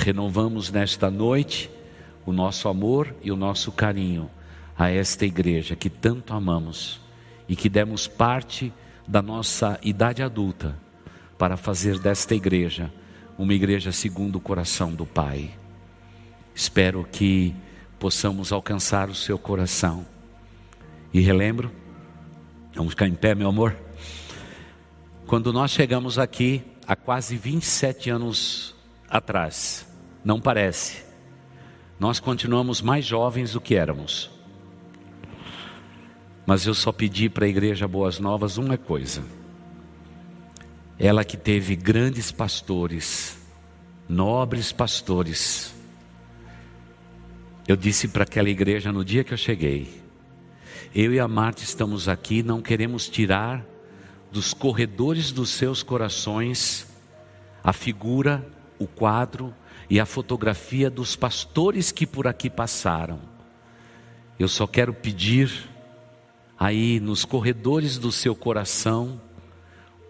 Renovamos 0.00 0.70
nesta 0.70 1.10
noite 1.10 1.68
o 2.24 2.32
nosso 2.32 2.68
amor 2.68 3.12
e 3.20 3.32
o 3.32 3.36
nosso 3.36 3.72
carinho 3.72 4.30
a 4.76 4.88
esta 4.88 5.26
igreja 5.26 5.74
que 5.74 5.90
tanto 5.90 6.32
amamos 6.32 7.00
e 7.48 7.56
que 7.56 7.68
demos 7.68 8.06
parte 8.06 8.72
da 9.08 9.20
nossa 9.20 9.76
idade 9.82 10.22
adulta 10.22 10.78
para 11.36 11.56
fazer 11.56 11.98
desta 11.98 12.32
igreja 12.32 12.92
uma 13.36 13.52
igreja 13.52 13.90
segundo 13.90 14.36
o 14.36 14.40
coração 14.40 14.92
do 14.94 15.04
Pai. 15.04 15.50
Espero 16.54 17.06
que 17.10 17.52
possamos 17.98 18.52
alcançar 18.52 19.08
o 19.08 19.14
seu 19.14 19.36
coração. 19.36 20.06
E 21.12 21.20
relembro, 21.20 21.72
vamos 22.72 22.92
ficar 22.92 23.08
em 23.08 23.14
pé, 23.14 23.34
meu 23.34 23.48
amor. 23.48 23.76
Quando 25.26 25.52
nós 25.52 25.72
chegamos 25.72 26.20
aqui, 26.20 26.62
há 26.86 26.94
quase 26.94 27.36
27 27.36 28.10
anos 28.10 28.76
atrás, 29.08 29.87
não 30.28 30.38
parece, 30.38 31.02
nós 31.98 32.20
continuamos 32.20 32.82
mais 32.82 33.02
jovens 33.02 33.54
do 33.54 33.62
que 33.62 33.74
éramos. 33.74 34.30
Mas 36.44 36.66
eu 36.66 36.74
só 36.74 36.92
pedi 36.92 37.30
para 37.30 37.46
a 37.46 37.48
igreja 37.48 37.88
Boas 37.88 38.18
Novas 38.18 38.58
uma 38.58 38.76
coisa. 38.76 39.24
Ela 40.98 41.24
que 41.24 41.38
teve 41.38 41.74
grandes 41.74 42.30
pastores, 42.30 43.38
nobres 44.06 44.70
pastores. 44.70 45.74
Eu 47.66 47.74
disse 47.74 48.06
para 48.06 48.24
aquela 48.24 48.50
igreja 48.50 48.92
no 48.92 49.02
dia 49.02 49.24
que 49.24 49.32
eu 49.32 49.38
cheguei: 49.38 50.02
eu 50.94 51.14
e 51.14 51.18
a 51.18 51.26
Marta 51.26 51.62
estamos 51.62 52.06
aqui, 52.06 52.42
não 52.42 52.60
queremos 52.60 53.08
tirar 53.08 53.64
dos 54.30 54.52
corredores 54.52 55.32
dos 55.32 55.48
seus 55.48 55.82
corações 55.82 56.86
a 57.64 57.72
figura, 57.72 58.46
o 58.78 58.86
quadro 58.86 59.54
e 59.90 59.98
a 59.98 60.06
fotografia 60.06 60.90
dos 60.90 61.16
pastores 61.16 61.90
que 61.90 62.06
por 62.06 62.26
aqui 62.26 62.50
passaram. 62.50 63.20
Eu 64.38 64.48
só 64.48 64.66
quero 64.66 64.92
pedir 64.92 65.50
aí 66.58 67.00
nos 67.00 67.24
corredores 67.24 67.98
do 67.98 68.12
seu 68.12 68.34
coração 68.34 69.20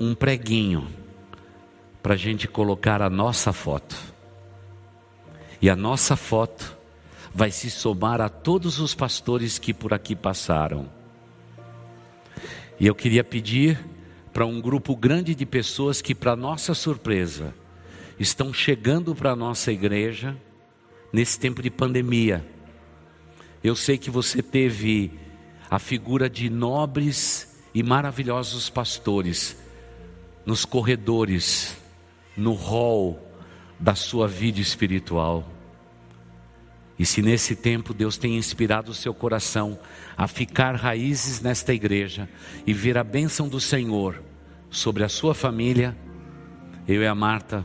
um 0.00 0.14
preguinho 0.14 0.88
para 2.02 2.14
a 2.14 2.16
gente 2.16 2.48
colocar 2.48 3.02
a 3.02 3.10
nossa 3.10 3.52
foto. 3.52 3.96
E 5.60 5.68
a 5.68 5.76
nossa 5.76 6.16
foto 6.16 6.76
vai 7.34 7.50
se 7.50 7.70
somar 7.70 8.20
a 8.20 8.28
todos 8.28 8.78
os 8.80 8.94
pastores 8.94 9.58
que 9.58 9.74
por 9.74 9.92
aqui 9.92 10.14
passaram. 10.14 10.88
E 12.80 12.86
eu 12.86 12.94
queria 12.94 13.24
pedir 13.24 13.78
para 14.32 14.46
um 14.46 14.60
grupo 14.60 14.94
grande 14.94 15.34
de 15.34 15.44
pessoas 15.44 16.00
que, 16.00 16.14
para 16.14 16.36
nossa 16.36 16.74
surpresa, 16.74 17.52
estão 18.18 18.52
chegando 18.52 19.14
para 19.14 19.32
a 19.32 19.36
nossa 19.36 19.70
igreja 19.70 20.36
nesse 21.12 21.38
tempo 21.38 21.62
de 21.62 21.70
pandemia. 21.70 22.44
Eu 23.62 23.74
sei 23.76 23.96
que 23.98 24.10
você 24.10 24.42
teve 24.42 25.12
a 25.70 25.78
figura 25.78 26.28
de 26.28 26.48
nobres 26.48 27.58
e 27.74 27.82
maravilhosos 27.82 28.70
pastores 28.70 29.56
nos 30.44 30.64
corredores, 30.64 31.76
no 32.36 32.54
hall 32.54 33.22
da 33.78 33.94
sua 33.94 34.26
vida 34.26 34.60
espiritual. 34.60 35.46
E 36.98 37.06
se 37.06 37.22
nesse 37.22 37.54
tempo 37.54 37.94
Deus 37.94 38.16
tem 38.16 38.36
inspirado 38.36 38.90
o 38.90 38.94
seu 38.94 39.14
coração 39.14 39.78
a 40.16 40.26
ficar 40.26 40.74
raízes 40.74 41.40
nesta 41.40 41.72
igreja 41.72 42.28
e 42.66 42.72
ver 42.72 42.98
a 42.98 43.04
bênção 43.04 43.48
do 43.48 43.60
Senhor 43.60 44.20
sobre 44.70 45.04
a 45.04 45.08
sua 45.08 45.34
família, 45.34 45.96
eu 46.88 47.02
e 47.02 47.06
a 47.06 47.14
Marta 47.14 47.64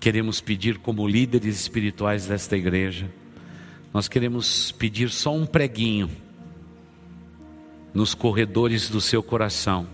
queremos 0.00 0.40
pedir 0.40 0.78
como 0.78 1.06
líderes 1.06 1.60
espirituais 1.60 2.26
desta 2.26 2.56
igreja, 2.56 3.10
nós 3.92 4.08
queremos 4.08 4.72
pedir 4.72 5.10
só 5.10 5.34
um 5.34 5.46
preguinho 5.46 6.10
nos 7.92 8.14
corredores 8.14 8.88
do 8.88 9.00
seu 9.00 9.22
coração, 9.22 9.86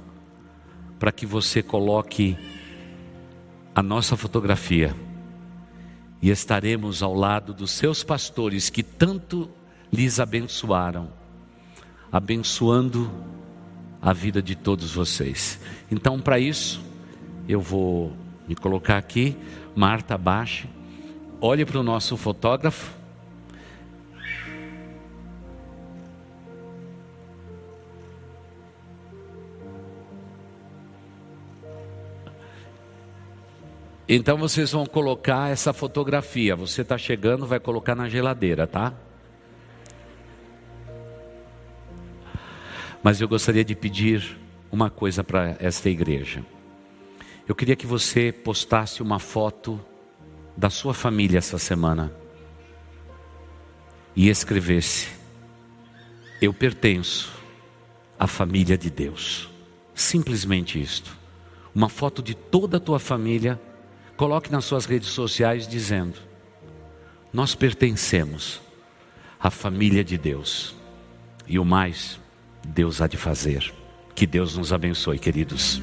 para 0.99 1.13
que 1.13 1.25
você 1.25 1.63
coloque 1.63 2.37
a 3.75 3.83
nossa 3.83 4.17
fotografia 4.17 4.95
e 6.21 6.31
estaremos 6.31 7.03
ao 7.03 7.15
lado 7.15 7.53
dos 7.53 7.71
seus 7.71 8.03
pastores 8.03 8.71
que 8.71 8.83
tanto 8.83 9.51
lhes 9.93 10.19
abençoaram, 10.19 11.11
abençoando 12.11 13.11
a 14.01 14.13
vida 14.13 14.43
de 14.43 14.55
todos 14.55 14.93
vocês. 14.95 15.59
Então, 15.91 16.21
para 16.21 16.39
isso, 16.39 16.83
eu 17.49 17.61
vou 17.61 18.13
me 18.49 18.55
colocar 18.55 18.97
aqui, 18.97 19.37
Marta, 19.75 20.17
baixe, 20.17 20.69
olhe 21.41 21.65
para 21.65 21.79
o 21.79 21.83
nosso 21.83 22.17
fotógrafo. 22.17 22.93
Então 34.07 34.37
vocês 34.37 34.71
vão 34.71 34.85
colocar 34.85 35.51
essa 35.51 35.73
fotografia. 35.73 36.55
Você 36.55 36.83
está 36.83 36.97
chegando, 36.97 37.47
vai 37.47 37.59
colocar 37.59 37.95
na 37.95 38.09
geladeira, 38.09 38.67
tá? 38.67 38.93
Mas 43.03 43.21
eu 43.21 43.27
gostaria 43.27 43.65
de 43.65 43.75
pedir 43.75 44.39
uma 44.71 44.89
coisa 44.89 45.25
para 45.25 45.57
esta 45.59 45.89
igreja. 45.91 46.45
Eu 47.47 47.55
queria 47.55 47.77
que 47.77 47.87
você 47.87 48.33
postasse 48.33 49.03
uma 49.03 49.19
foto 49.19 49.81
da 50.57 50.71
sua 50.71 50.95
família 50.95 51.39
essa 51.39 51.59
semana 51.59 52.13
e 54.17 54.29
escrevesse: 54.29 55.09
Eu 56.41 56.53
pertenço 56.55 57.33
à 58.19 58.27
família 58.27 58.79
de 58.79 58.91
Deus. 58.91 59.51
Simplesmente 59.95 60.81
isto. 60.81 61.17
Uma 61.75 61.89
foto 61.89 62.23
de 62.23 62.35
toda 62.35 62.77
a 62.77 62.81
tua 62.81 62.99
família 62.99 63.61
Coloque 64.17 64.51
nas 64.51 64.65
suas 64.65 64.85
redes 64.87 65.09
sociais 65.09 65.67
dizendo: 65.67 66.17
Nós 67.33 67.55
pertencemos 67.55 68.61
à 69.41 69.51
família 69.51 70.05
de 70.05 70.17
Deus. 70.17 70.75
E 71.47 71.59
o 71.59 71.65
mais, 71.65 72.19
Deus 72.67 73.01
há 73.01 73.07
de 73.07 73.17
fazer. 73.17 73.73
Que 74.15 74.27
Deus 74.27 74.57
nos 74.57 74.73
abençoe, 74.73 75.19
queridos. 75.19 75.83